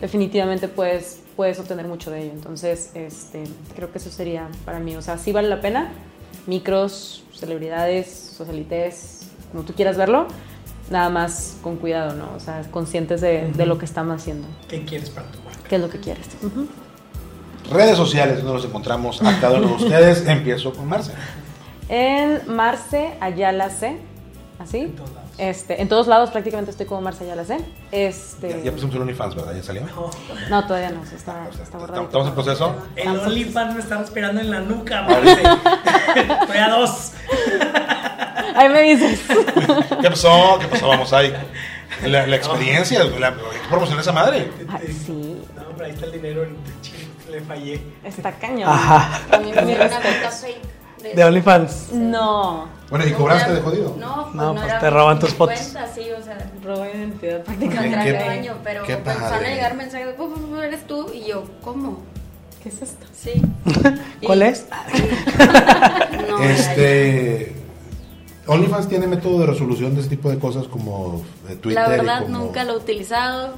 definitivamente 0.00 0.68
puedes, 0.68 1.20
puedes 1.36 1.58
obtener 1.58 1.86
mucho 1.86 2.10
de 2.10 2.22
ello. 2.22 2.32
Entonces, 2.32 2.90
este, 2.94 3.44
creo 3.74 3.92
que 3.92 3.98
eso 3.98 4.10
sería 4.10 4.48
para 4.64 4.78
mí. 4.78 4.96
O 4.96 5.02
sea, 5.02 5.18
sí 5.18 5.32
vale 5.32 5.48
la 5.48 5.60
pena. 5.60 5.92
Micros, 6.46 7.24
celebridades, 7.34 8.08
socialites, 8.36 9.28
como 9.52 9.64
tú 9.64 9.72
quieras 9.72 9.96
verlo. 9.96 10.26
Nada 10.90 11.10
más 11.10 11.56
con 11.62 11.76
cuidado, 11.76 12.14
¿no? 12.14 12.28
O 12.36 12.40
sea, 12.40 12.62
conscientes 12.70 13.20
de, 13.20 13.50
de 13.50 13.66
lo 13.66 13.76
que 13.78 13.84
estamos 13.84 14.20
haciendo. 14.20 14.46
¿Qué 14.68 14.84
quieres 14.84 15.10
para 15.10 15.26
tu 15.32 15.40
marca? 15.42 15.60
¿Qué 15.68 15.76
es 15.76 15.80
lo 15.80 15.88
que 15.88 15.98
quieres? 15.98 16.28
Redes 17.70 17.96
sociales 17.96 18.36
donde 18.38 18.52
nos 18.52 18.64
encontramos 18.64 19.20
a 19.22 19.40
cada 19.40 19.58
uno 19.58 19.68
de 19.68 19.74
ustedes. 19.84 20.26
Empiezo 20.28 20.72
con 20.72 20.86
Marce. 20.86 21.12
En 21.88 22.42
Marce 22.54 23.14
Ayala 23.20 23.70
C. 23.70 23.96
¿Así? 24.60 24.78
En 24.78 24.92
todos 24.92 25.10
lados. 25.10 25.15
Este, 25.38 25.82
en 25.82 25.88
todos 25.88 26.06
lados 26.06 26.30
prácticamente 26.30 26.70
estoy 26.70 26.86
como 26.86 27.02
Marce 27.02 27.24
Ayala 27.24 27.44
C. 27.44 27.58
Este, 27.92 28.48
Ya, 28.48 28.56
ya 28.64 28.72
pusimos 28.72 28.94
el 28.94 29.02
OnlyFans, 29.02 29.34
¿verdad? 29.34 29.54
¿Ya 29.54 29.62
salió? 29.62 29.82
No, 30.48 30.66
todavía 30.66 30.90
no, 30.90 31.04
se 31.04 31.16
está, 31.16 31.32
O 31.32 31.34
sea, 31.34 31.50
está 31.50 31.62
estamos- 31.64 31.86
borradito. 31.88 32.04
estamos 32.06 32.28
en 32.28 32.34
proceso. 32.34 32.76
El 32.96 33.08
OnlyFans 33.18 33.74
me 33.74 33.80
está 33.80 33.98
respirando 33.98 34.40
en 34.40 34.50
la 34.50 34.60
nuca, 34.60 35.02
Marce. 35.02 35.42
Estoy 36.42 36.56
a 36.56 36.68
dos. 36.70 37.12
Ahí 38.54 38.68
me 38.70 38.82
dices. 38.82 39.20
¿Qué 40.00 40.08
pasó? 40.08 40.58
¿Qué 40.58 40.68
pasó? 40.68 40.88
Vamos 40.88 41.12
ahí. 41.12 41.34
La, 42.04 42.26
la 42.26 42.36
experiencia, 42.36 43.04
la, 43.04 43.32
¿qué 43.34 43.68
promocionó 43.68 44.00
esa 44.00 44.12
madre? 44.12 44.50
Ay, 44.68 44.86
sí, 45.06 45.42
No, 45.54 45.62
pero 45.74 45.84
ahí 45.86 45.92
está 45.92 46.06
el 46.06 46.12
dinero. 46.12 46.46
Le 47.30 47.40
fallé. 47.42 47.82
está 48.04 48.32
cañón. 48.32 48.68
Ajá. 48.70 49.20
A 49.32 49.38
mí 49.38 49.52
me 49.52 49.62
dieron 49.66 49.86
una 49.88 50.00
cuenta 50.00 50.30
fake. 50.30 51.14
De 51.14 51.24
OnlyFans. 51.24 51.92
No. 51.92 52.68
Bueno, 52.90 53.04
¿y 53.06 53.12
cobraste 53.12 53.52
de 53.54 53.60
jodido? 53.60 53.96
No, 53.98 54.22
pues 54.24 54.34
No, 54.34 54.44
no, 54.46 54.54
pues 54.54 54.64
era 54.66 54.78
te 54.80 54.90
roban 54.90 55.14
mi 55.16 55.20
tus 55.20 55.34
fotos. 55.34 55.58
cuenta, 55.58 55.88
sí, 55.92 56.08
o 56.10 56.22
sea, 56.22 56.38
Roba 56.64 56.88
identidad 56.88 57.38
me 57.38 57.44
prácticamente. 57.44 58.04
qué- 58.18 58.24
baño, 58.24 58.54
pero 58.62 58.82
qué 58.84 58.92
empezaron 58.92 59.26
a 59.26 59.30
padre. 59.30 59.54
llegar 59.54 59.74
mensajes, 59.74 60.08
"Uf, 60.18 60.36
uf, 60.36 60.62
eres 60.62 60.86
tú, 60.86 61.10
y 61.12 61.26
yo, 61.26 61.44
¿cómo? 61.62 61.98
¿Qué 62.62 62.68
es 62.68 62.82
esto? 62.82 63.06
Sí. 63.12 63.42
¿Cuál 64.24 64.42
es? 64.42 64.66
No, 66.28 66.42
Este. 66.42 67.54
OnlyFans 68.48 68.88
tiene 68.88 69.06
método 69.08 69.40
de 69.40 69.46
resolución 69.46 69.94
de 69.94 70.00
ese 70.02 70.10
tipo 70.10 70.30
de 70.30 70.38
cosas 70.38 70.66
como 70.68 71.22
de 71.48 71.56
Twitter. 71.56 71.82
la 71.82 71.88
y 71.94 71.98
verdad 71.98 72.22
como- 72.22 72.38
nunca 72.38 72.62
lo 72.64 72.74
he 72.74 72.76
utilizado. 72.76 73.54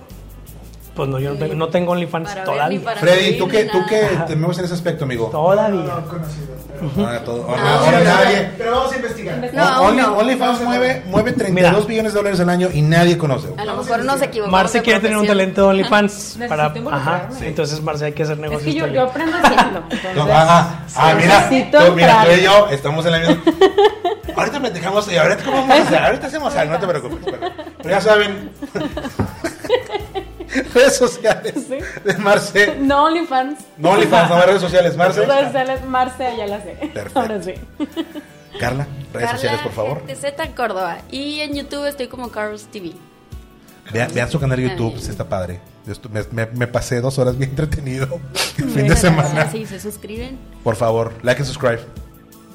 Pues 0.99 1.09
no, 1.11 1.21
yo 1.21 1.31
no 1.35 1.39
tengo, 1.39 1.55
no 1.55 1.69
tengo 1.69 1.93
OnlyFans 1.93 2.29
Para 2.31 2.43
todavía. 2.45 2.81
para- 2.83 2.99
Freddy, 2.99 3.39
¿tú 3.39 3.47
qué, 3.47 3.67
tú 3.67 3.79
qué 3.89 4.09
te 4.27 4.33
en 4.33 4.51
ese 4.51 4.75
aspecto, 4.75 5.05
amigo? 5.05 5.29
Todavía. 5.29 5.95
conocido. 6.11 6.59
Pero, 6.81 7.07
Ahora, 7.07 7.25
todo- 7.25 7.49
ahora- 7.49 7.63
Ah, 7.65 7.79
ahora 7.85 7.99
sí, 8.01 8.05
nadie. 8.05 8.51
pero 8.59 8.71
vamos 8.73 8.93
a 8.93 8.97
investigar. 8.97 9.39
No, 9.53 9.83
Only- 9.83 10.03
no. 10.03 10.17
OnlyFans 10.19 10.61
mueve, 10.63 11.03
mueve 11.07 11.33
32 11.35 11.73
Mira. 11.73 11.87
billones 11.87 12.13
de 12.13 12.19
dólares 12.19 12.41
al 12.41 12.49
año 12.51 12.69
y 12.75 12.83
nadie 12.83 13.17
conoce. 13.17 13.47
A 13.57 13.65
lo 13.65 13.77
mejor 13.77 14.05
nos 14.05 14.21
equivocamos. 14.23 14.51
Marce 14.61 14.83
quiere 14.83 14.99
tener 14.99 15.17
un 15.19 15.27
talento 15.27 15.63
de 15.63 15.67
OnlyFans 15.69 16.39
para. 16.49 16.67
Ajá. 16.67 16.77
involucrarme. 16.79 17.47
Entonces, 17.47 17.81
Marce, 17.81 18.05
hay 18.07 18.13
que 18.13 18.25
hacer 18.25 18.35
Es 18.35 18.41
negocios. 18.41 18.65
que 18.65 18.75
yo, 18.75 18.87
yo 18.89 19.03
aprendo 19.05 19.37
haciendo. 19.41 19.79
Entonces, 19.91 20.17
No, 20.17 20.23
ah, 20.33 20.47
ah, 20.51 20.85
ah, 20.97 21.15
mira, 21.17 21.49
tú, 21.71 21.95
mira, 21.95 22.25
tú 22.25 22.31
y 22.37 22.43
yo 22.43 22.69
estamos 22.73 23.07
en 23.07 23.13
la 23.13 23.19
misma. 23.21 23.43
Ahorita 24.37 24.59
platicamos 24.61 25.13
y 25.13 25.17
ahorita 25.17 25.45
cómo 25.45 25.57
vamos 25.59 25.79
a 25.79 25.83
hacer. 25.83 25.99
Ahorita 26.03 26.27
hacemos 26.27 26.57
algo, 26.57 26.73
no 26.75 26.81
te 26.81 26.87
preocupes. 26.89 27.19
Pero, 27.25 27.39
pero 27.79 27.91
ya 27.91 28.01
saben. 28.01 28.51
redes 30.75 30.97
sociales 30.97 31.69
de 31.69 32.17
Marce. 32.19 32.77
No 32.81 33.05
OnlyFans. 33.05 33.59
No 33.77 33.91
OnlyFans, 33.91 34.31
no 34.31 34.43
redes 34.47 34.61
sociales, 34.61 34.97
Marce. 34.97 35.25
Redes 35.27 35.45
sociales, 35.47 35.85
Marce 35.87 36.27
Ayala 36.27 36.61
C. 36.61 36.73
Perfecto. 36.93 37.21
Ahora 37.21 37.43
sí. 37.43 37.55
Carla, 38.59 38.87
redes 39.13 39.27
Carla 39.27 39.31
sociales, 39.33 39.61
por 39.63 39.73
favor. 39.73 40.03
Z 40.15 40.55
Córdoba. 40.55 40.99
Y 41.11 41.41
en 41.41 41.55
YouTube 41.55 41.87
estoy 41.87 42.09
como 42.09 42.31
Carlos 42.31 42.67
TV. 42.73 42.93
Vean, 43.93 44.13
vean 44.13 44.31
su 44.31 44.39
canal 44.39 44.59
de 44.59 44.69
YouTube, 44.71 44.99
sí 44.99 45.11
está 45.11 45.27
padre. 45.29 45.61
Me, 46.11 46.23
me- 46.33 46.47
me 46.53 46.67
pasé 46.67 47.01
dos 47.01 47.19
horas 47.19 47.39
bien 47.39 47.51
entretenido 47.51 48.21
el 48.59 48.69
fin 48.69 48.87
de 48.89 48.97
semana. 48.97 49.51
Sí, 49.51 49.65
se 49.65 49.81
suscriben. 49.81 50.39
Por 50.63 50.77
favor, 50.77 51.15
like 51.23 51.41
y 51.43 51.45
subscribe. 51.47 51.81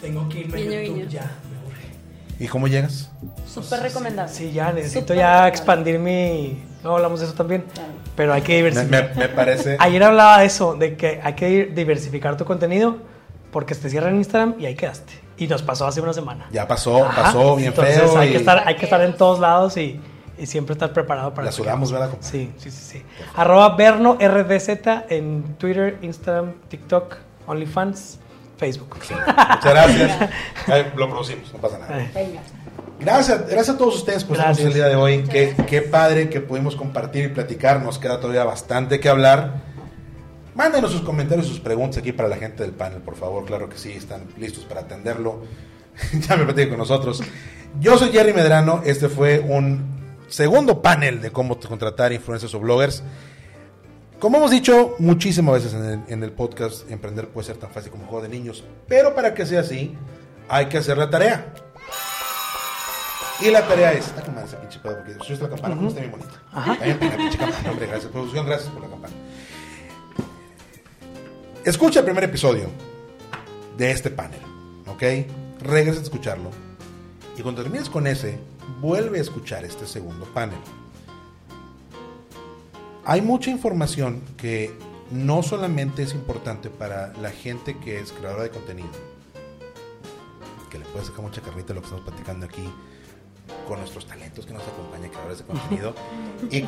Tengo 0.02 0.28
que 0.30 0.42
irme 0.42 0.60
a 0.60 0.84
YouTube 0.84 1.08
ya. 1.10 1.22
Me 1.22 1.68
urge. 1.72 2.44
¿Y 2.44 2.48
cómo 2.48 2.68
llegas? 2.68 3.10
Súper 3.52 3.80
recomendable. 3.82 4.32
Sí, 4.32 4.52
ya 4.52 4.72
necesito 4.72 5.14
ya 5.16 5.48
expandir 5.48 5.98
mi. 5.98 6.62
No 6.84 6.96
hablamos 6.96 7.20
de 7.20 7.26
eso 7.28 7.36
también. 7.36 7.64
Pero 8.16 8.34
hay 8.34 8.42
que 8.42 8.56
diversificar. 8.58 9.12
me- 9.16 9.22
me 9.22 9.30
parece. 9.30 9.78
Ayer 9.80 10.04
hablaba 10.04 10.40
de 10.40 10.46
eso, 10.46 10.76
de 10.76 10.96
que 10.98 11.20
hay 11.24 11.34
que 11.34 11.66
diversificar 11.66 12.36
tu 12.38 12.46
contenido 12.46 12.98
porque 13.52 13.74
te 13.76 13.90
cierran 13.90 14.16
Instagram 14.18 14.56
y 14.60 14.66
ahí 14.66 14.76
quedaste. 14.76 15.14
Y 15.38 15.48
nos 15.48 15.62
pasó 15.64 15.88
hace 15.88 16.02
una 16.02 16.14
semana. 16.14 16.46
Ya 16.52 16.68
pasó, 16.68 17.06
Ajá. 17.06 17.24
pasó 17.24 17.56
bien 17.56 17.70
Entonces, 17.70 17.96
feo. 18.02 18.18
Hay 18.18 18.30
y- 18.30 18.32
que, 18.34 18.38
estar, 18.38 18.64
hay 18.68 18.76
que 18.76 18.86
estar 18.86 19.02
en 19.02 19.16
todos 19.16 19.40
lados 19.40 19.78
y, 19.78 20.00
y 20.38 20.46
siempre 20.46 20.74
estar 20.74 20.92
preparado 20.94 21.34
para 21.34 21.46
La 21.46 21.52
sudamos. 21.52 21.92
¿verdad? 21.92 22.10
Sí, 22.20 22.52
sí, 22.58 22.70
sí, 22.70 22.84
sí. 23.00 23.04
Arroba 23.36 23.76
Berno 23.76 24.18
RDZ 24.20 24.70
en 25.10 25.56
Twitter, 25.58 25.98
Instagram, 26.02 26.54
TikTok, 26.70 27.16
OnlyFans, 27.48 28.20
Facebook. 28.58 28.98
Muchas 29.00 29.64
gracias. 29.64 30.30
Ay, 30.68 30.92
lo 30.96 31.10
producimos, 31.10 31.52
no 31.54 31.60
pasa 31.60 31.80
nada. 31.80 31.96
Venga. 32.14 32.42
Gracias, 33.04 33.50
gracias 33.50 33.76
a 33.76 33.78
todos 33.78 33.96
ustedes 33.96 34.24
por 34.24 34.38
estar 34.38 34.58
el 34.58 34.74
día 34.74 34.88
de 34.88 34.96
hoy. 34.96 35.24
Qué, 35.24 35.54
qué 35.68 35.82
padre 35.82 36.30
que 36.30 36.40
pudimos 36.40 36.78
compartir 36.78 37.26
y 37.26 37.28
platicar. 37.28 37.82
Nos 37.82 38.00
queda 38.00 38.20
todavía 38.22 38.46
bastante 38.46 39.02
que 39.02 39.10
hablar. 39.10 39.62
Mándenos 40.56 40.92
sus 40.92 41.02
comentarios, 41.02 41.48
sus 41.48 41.60
preguntas 41.60 41.98
aquí 41.98 42.14
para 42.14 42.30
la 42.30 42.38
gente 42.38 42.64
del 42.64 42.72
panel, 42.72 43.02
por 43.02 43.18
favor. 43.18 43.44
Claro 43.44 43.68
que 43.68 43.78
sí, 43.78 43.92
están 43.92 44.22
listos 44.38 44.64
para 44.64 44.82
atenderlo. 44.82 45.44
ya 46.28 46.38
me 46.38 46.46
platiquen 46.46 46.70
con 46.70 46.78
nosotros. 46.78 47.22
Yo 47.82 47.98
soy 47.98 48.10
Jerry 48.10 48.32
Medrano. 48.32 48.82
Este 48.86 49.10
fue 49.10 49.40
un 49.40 49.84
segundo 50.30 50.82
panel 50.82 51.22
de 51.22 51.30
cómo 51.30 51.60
contratar 51.60 52.14
influencers 52.14 52.54
o 52.56 52.62
bloggers. 52.62 53.04
Como 54.18 54.38
hemos 54.38 54.52
dicho 54.52 54.96
muchísimas 55.00 55.56
veces 55.56 55.74
en 55.74 55.86
el, 55.86 56.00
en 56.08 56.24
el 56.24 56.32
podcast, 56.32 56.90
emprender 56.90 57.28
puede 57.28 57.48
ser 57.48 57.58
tan 57.58 57.70
fácil 57.70 57.92
como 57.92 58.04
un 58.04 58.10
juego 58.10 58.24
de 58.24 58.30
niños. 58.30 58.64
Pero 58.88 59.14
para 59.14 59.34
que 59.34 59.46
sea 59.46 59.60
así, 59.60 59.94
hay 60.48 60.68
que 60.68 60.78
hacer 60.78 60.98
la 60.98 61.10
tarea. 61.10 61.54
Y 63.40 63.50
la 63.50 63.68
tarea 63.68 63.94
es. 63.94 64.08
Está 64.08 64.22
como 64.22 64.40
ese 64.42 64.56
pinche 64.58 64.80
pedo, 64.80 64.98
porque 64.98 65.16
si 65.26 65.42
la 65.42 65.50
campana, 65.50 65.76
como 65.76 65.88
está 65.90 66.02
bien 66.02 66.12
bonita. 66.12 67.00
Pena, 67.00 67.18
pinche 67.18 67.38
campana. 67.38 67.72
Hombre, 67.72 67.88
gracias. 67.88 68.12
Producción, 68.12 68.46
gracias 68.46 68.70
por 68.72 68.84
la 68.84 68.90
campana. 68.90 69.14
Escucha 71.64 72.00
el 72.00 72.06
primer 72.06 72.26
episodio 72.26 72.70
de 73.78 73.92
este 73.92 74.10
panel, 74.10 74.42
¿ok? 74.88 75.04
Regresa 75.62 76.00
a 76.00 76.04
escucharlo. 76.04 76.52
Y 77.38 77.42
cuando 77.42 77.64
termines 77.64 77.90
con 77.90 78.06
ese, 78.06 78.38
vuelve 78.82 79.20
a 79.20 79.22
escuchar 79.22 79.64
este 79.64 79.88
segundo 79.88 80.26
panel. 80.26 80.60
Hay 83.06 83.22
mucha 83.22 83.50
información 83.50 84.22
que 84.38 84.74
no 85.10 85.44
solamente 85.44 86.04
es 86.04 86.14
importante 86.14 86.70
para 86.70 87.14
la 87.14 87.32
gente 87.32 87.78
que 87.78 88.00
es 88.00 88.12
creadora 88.12 88.44
de 88.44 88.50
contenido, 88.50 88.90
que 90.70 90.80
le 90.80 90.86
puede 90.86 91.06
sacar 91.06 91.22
mucha 91.22 91.42
carnita 91.42 91.74
a 91.74 91.76
lo 91.76 91.82
que 91.82 91.88
estamos 91.88 92.06
platicando 92.06 92.46
aquí 92.46 92.70
con 93.68 93.80
nuestros 93.80 94.06
talentos 94.06 94.46
que 94.46 94.54
nos 94.54 94.64
acompañan, 94.64 95.10
creadores 95.10 95.40
de 95.40 95.44
contenido. 95.46 95.94
y, 96.52 96.62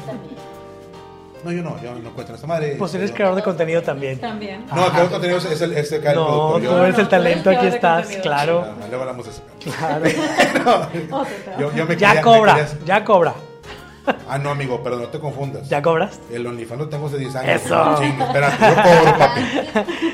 no, 1.44 1.52
yo 1.52 1.62
no, 1.62 1.80
yo 1.82 1.94
no 1.96 2.10
cuento 2.14 2.32
en 2.32 2.36
esta 2.36 2.48
madre. 2.48 2.76
Pues 2.80 2.94
eres 2.96 3.10
yo- 3.12 3.16
creador 3.16 3.36
de 3.36 3.44
contenido 3.44 3.82
también. 3.84 4.20
También. 4.20 4.66
No, 4.74 4.86
el 4.86 4.92
creador 4.92 5.04
de 5.04 5.12
contenido 5.12 5.38
es 5.38 5.62
el, 5.62 5.74
es 5.74 5.92
el 5.92 6.04
No, 6.16 6.54
tú 6.54 6.60
yo- 6.62 6.84
eres 6.84 6.98
el 6.98 7.04
no, 7.04 7.10
talento, 7.10 7.50
aquí 7.52 7.68
estás, 7.68 8.08
claro. 8.24 8.66
Ah, 8.66 8.74
luego 8.90 9.04
hablamos 9.04 9.26
de 9.26 9.32
eso. 9.32 9.42
claro. 9.60 10.06
Otro 11.12 11.60
Yo, 11.60 11.74
yo 11.76 11.86
me 11.86 11.96
Ya 11.98 12.08
quería- 12.10 12.14
me 12.16 12.22
cobra, 12.22 12.54
querías- 12.56 12.86
ya 12.86 13.04
cobra. 13.04 13.34
Ah, 14.30 14.38
no, 14.38 14.52
amigo, 14.52 14.82
pero 14.84 14.98
no 14.98 15.08
te 15.08 15.20
confundas. 15.20 15.68
¿Ya 15.68 15.82
cobras? 15.82 16.20
El 16.32 16.46
OnlyFans 16.46 16.80
lo 16.80 16.90
tengo 16.90 17.08
hace 17.08 17.18
10 17.18 17.36
años. 17.36 17.62
Eso. 17.64 17.98
Sí, 17.98 18.04
espérate, 18.20 18.58
yo 18.60 18.76
cobro, 18.84 19.18
papi. 19.18 19.42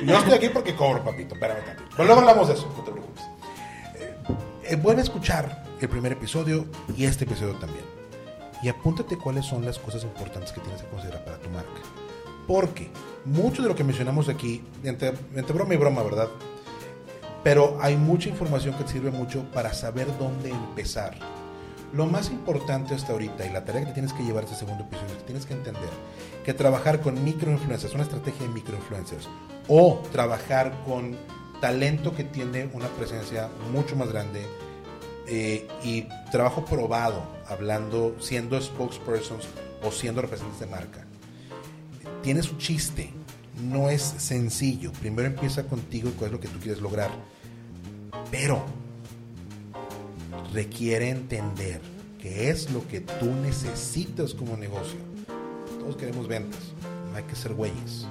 Yo 0.05 0.18
estoy 0.18 0.34
aquí 0.34 0.49
porque 0.49 0.76
cobro, 0.76 1.03
papito. 1.03 1.34
Espérame 1.36 1.59
tantito. 1.66 1.89
Pero 1.91 2.05
luego 2.05 2.22
hablamos 2.22 2.47
de 2.47 2.53
eso, 2.53 2.74
no 2.78 2.84
te 2.84 2.91
preocupes. 2.91 3.24
Eh, 3.95 4.16
eh, 4.70 4.76
vuelve 4.78 5.01
a 5.01 5.03
escuchar 5.03 5.61
el 5.82 5.89
primer 5.89 6.11
episodio 6.11 6.65
y 6.95 7.05
este 7.05 7.25
episodio 7.25 7.55
también. 7.55 7.84
Y 8.61 8.69
apúntate 8.69 9.17
cuáles 9.17 9.45
son 9.45 9.65
las 9.65 9.79
cosas 9.79 10.03
importantes 10.03 10.51
que 10.51 10.61
tienes 10.61 10.84
que 10.84 10.88
considerar 10.89 11.25
para 11.25 11.39
tu 11.39 11.49
marca. 11.49 11.82
Porque 12.47 12.89
mucho 13.25 13.63
de 13.63 13.67
lo 13.67 13.75
que 13.75 13.84
mencionamos 13.84 14.29
aquí, 14.29 14.63
entre, 14.84 15.11
broma 15.53 15.73
y 15.73 15.77
broma, 15.77 16.03
¿verdad? 16.03 16.29
Pero 17.43 17.79
hay 17.82 17.97
mucha 17.97 18.29
información 18.29 18.75
que 18.75 18.84
te 18.84 18.91
sirve 18.91 19.09
mucho 19.09 19.43
para 19.51 19.73
saber 19.73 20.07
dónde 20.19 20.51
empezar. 20.51 21.15
Lo 21.93 22.05
más 22.05 22.29
importante 22.29 22.93
hasta 22.93 23.13
ahorita 23.13 23.45
y 23.45 23.51
la 23.51 23.65
tarea 23.65 23.86
que 23.86 23.93
tienes 23.93 24.13
que 24.13 24.23
llevar 24.23 24.43
este 24.43 24.55
segundo 24.55 24.84
episodio 24.84 25.13
es 25.13 25.17
que 25.17 25.23
tienes 25.23 25.45
que 25.45 25.53
entender 25.53 25.89
que 26.45 26.53
trabajar 26.53 27.01
con 27.01 27.23
microinfluencers, 27.23 27.93
una 27.95 28.03
estrategia 28.03 28.47
de 28.47 28.53
microinfluencers, 28.53 29.27
o 29.67 30.01
trabajar 30.11 30.73
con 30.86 31.17
talento 31.59 32.15
que 32.15 32.23
tiene 32.23 32.69
una 32.73 32.88
presencia 32.88 33.49
mucho 33.73 33.95
más 33.95 34.09
grande 34.09 34.41
eh, 35.28 35.67
y 35.84 36.07
trabajo 36.32 36.65
probado, 36.65 37.24
hablando, 37.47 38.15
siendo 38.19 38.59
spokespersons 38.59 39.45
o 39.84 39.91
siendo 39.91 40.22
representantes 40.22 40.61
de 40.61 40.67
marca, 40.67 41.05
tiene 42.22 42.43
su 42.43 42.57
chiste. 42.57 43.11
No 43.63 43.89
es 43.89 44.01
sencillo. 44.01 44.91
Primero 44.93 45.28
empieza 45.28 45.67
contigo 45.67 46.09
y 46.09 46.13
cuál 46.13 46.30
es 46.30 46.32
lo 46.34 46.39
que 46.39 46.47
tú 46.47 46.59
quieres 46.59 46.82
lograr. 46.82 47.11
Pero 48.32 48.63
requiere 50.53 51.09
entender 51.09 51.82
qué 52.19 52.49
es 52.49 52.72
lo 52.72 52.88
que 52.88 53.01
tú 53.01 53.32
necesitas 53.43 54.34
como 54.34 54.57
negocio. 54.57 54.99
Todos 55.80 55.95
queremos 55.95 56.28
ventas, 56.28 56.59
no 57.11 57.17
hay 57.17 57.24
que 57.24 57.36
ser 57.36 57.53
güeyes. 57.53 58.07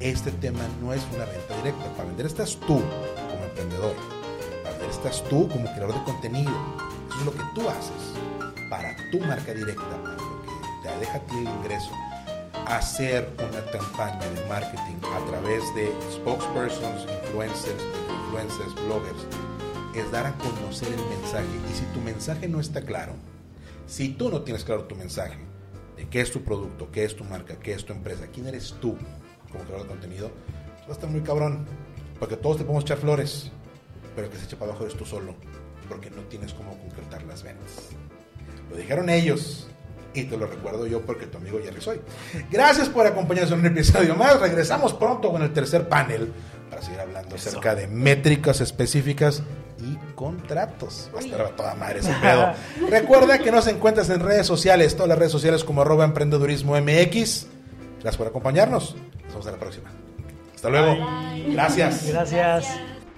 Este 0.00 0.30
tema 0.30 0.60
no 0.80 0.92
es 0.92 1.02
una 1.14 1.24
venta 1.24 1.56
directa. 1.56 1.92
Para 1.96 2.08
vender 2.08 2.26
estás 2.26 2.56
tú 2.60 2.80
como 2.80 3.44
emprendedor. 3.44 4.17
Estás 4.86 5.22
tú 5.24 5.48
como 5.48 5.64
creador 5.74 5.94
de 5.94 6.04
contenido. 6.04 6.52
Eso 7.08 7.18
es 7.18 7.24
lo 7.24 7.32
que 7.32 7.44
tú 7.54 7.68
haces 7.68 8.14
para 8.70 8.96
tu 9.10 9.18
marca 9.20 9.54
directa, 9.54 9.82
para 10.02 10.14
lo 10.14 10.42
que 10.42 10.88
te 10.88 10.98
deja 10.98 11.16
a 11.16 11.20
ti 11.20 11.36
el 11.38 11.48
ingreso. 11.48 11.90
Hacer 12.66 13.28
una 13.38 13.64
campaña 13.70 14.28
de 14.30 14.44
marketing 14.46 14.96
a 15.14 15.24
través 15.30 15.62
de 15.74 15.92
spokespersons, 16.12 17.06
influencers, 17.24 17.82
influencers, 18.26 18.74
bloggers, 18.86 19.26
es 19.94 20.10
dar 20.12 20.26
a 20.26 20.34
conocer 20.34 20.88
el 20.88 21.04
mensaje. 21.06 21.46
Y 21.70 21.74
si 21.74 21.84
tu 21.86 22.00
mensaje 22.00 22.48
no 22.48 22.60
está 22.60 22.82
claro, 22.82 23.14
si 23.86 24.10
tú 24.10 24.30
no 24.30 24.42
tienes 24.42 24.64
claro 24.64 24.84
tu 24.84 24.94
mensaje 24.94 25.38
de 25.96 26.08
qué 26.08 26.20
es 26.20 26.30
tu 26.30 26.42
producto, 26.42 26.90
qué 26.92 27.04
es 27.04 27.16
tu 27.16 27.24
marca, 27.24 27.56
qué 27.58 27.72
es 27.72 27.84
tu 27.84 27.92
empresa, 27.92 28.26
quién 28.32 28.46
eres 28.46 28.74
tú 28.80 28.96
como 29.50 29.64
creador 29.64 29.82
de 29.82 29.88
contenido, 29.88 30.30
va 30.82 30.90
a 30.90 30.92
estar 30.92 31.08
muy 31.08 31.22
cabrón. 31.22 31.66
Porque 32.18 32.36
todos 32.36 32.58
te 32.58 32.64
podemos 32.64 32.84
echar 32.84 32.98
flores, 32.98 33.52
pero 34.18 34.30
que 34.30 34.36
se 34.36 34.46
echa 34.46 34.56
para 34.56 34.72
abajo 34.72 34.84
eres 34.84 34.96
tú 34.96 35.06
solo, 35.06 35.36
porque 35.88 36.10
no 36.10 36.22
tienes 36.22 36.52
cómo 36.52 36.76
concretar 36.76 37.22
las 37.22 37.44
ventas. 37.44 37.90
Lo 38.68 38.76
dijeron 38.76 39.08
ellos. 39.08 39.68
Y 40.12 40.24
te 40.24 40.36
lo 40.36 40.48
recuerdo 40.48 40.88
yo 40.88 41.02
porque 41.02 41.26
tu 41.26 41.38
amigo 41.38 41.60
Jerry 41.62 41.80
soy. 41.80 42.00
Gracias 42.50 42.88
por 42.88 43.06
acompañarnos 43.06 43.52
en 43.52 43.60
un 43.60 43.66
episodio 43.66 44.16
más. 44.16 44.40
Regresamos 44.40 44.92
pronto 44.92 45.30
con 45.30 45.42
el 45.42 45.52
tercer 45.52 45.88
panel 45.88 46.32
para 46.68 46.82
seguir 46.82 46.98
hablando 46.98 47.36
acerca 47.36 47.76
de 47.76 47.86
métricas 47.86 48.60
específicas 48.60 49.44
y 49.78 49.96
contratos. 50.16 51.08
Va 51.14 51.20
a 51.20 51.22
estar 51.22 51.40
a 51.40 51.50
toda 51.50 51.74
madre 51.76 52.00
ese 52.00 52.12
pedo. 52.14 52.54
Recuerda 52.90 53.38
que 53.38 53.52
nos 53.52 53.68
encuentras 53.68 54.10
en 54.10 54.18
redes 54.18 54.48
sociales, 54.48 54.96
todas 54.96 55.10
las 55.10 55.18
redes 55.18 55.30
sociales 55.30 55.62
como 55.62 55.82
arroba 55.82 56.04
emprendedurismo 56.04 56.74
MX. 56.74 57.46
Gracias 58.00 58.16
por 58.16 58.26
acompañarnos. 58.26 58.96
Nos 58.96 59.28
vemos 59.28 59.46
en 59.46 59.52
la 59.52 59.58
próxima. 59.58 59.90
Hasta 60.56 60.70
luego. 60.70 61.06
Gracias. 61.52 62.04
Gracias. 62.08 62.66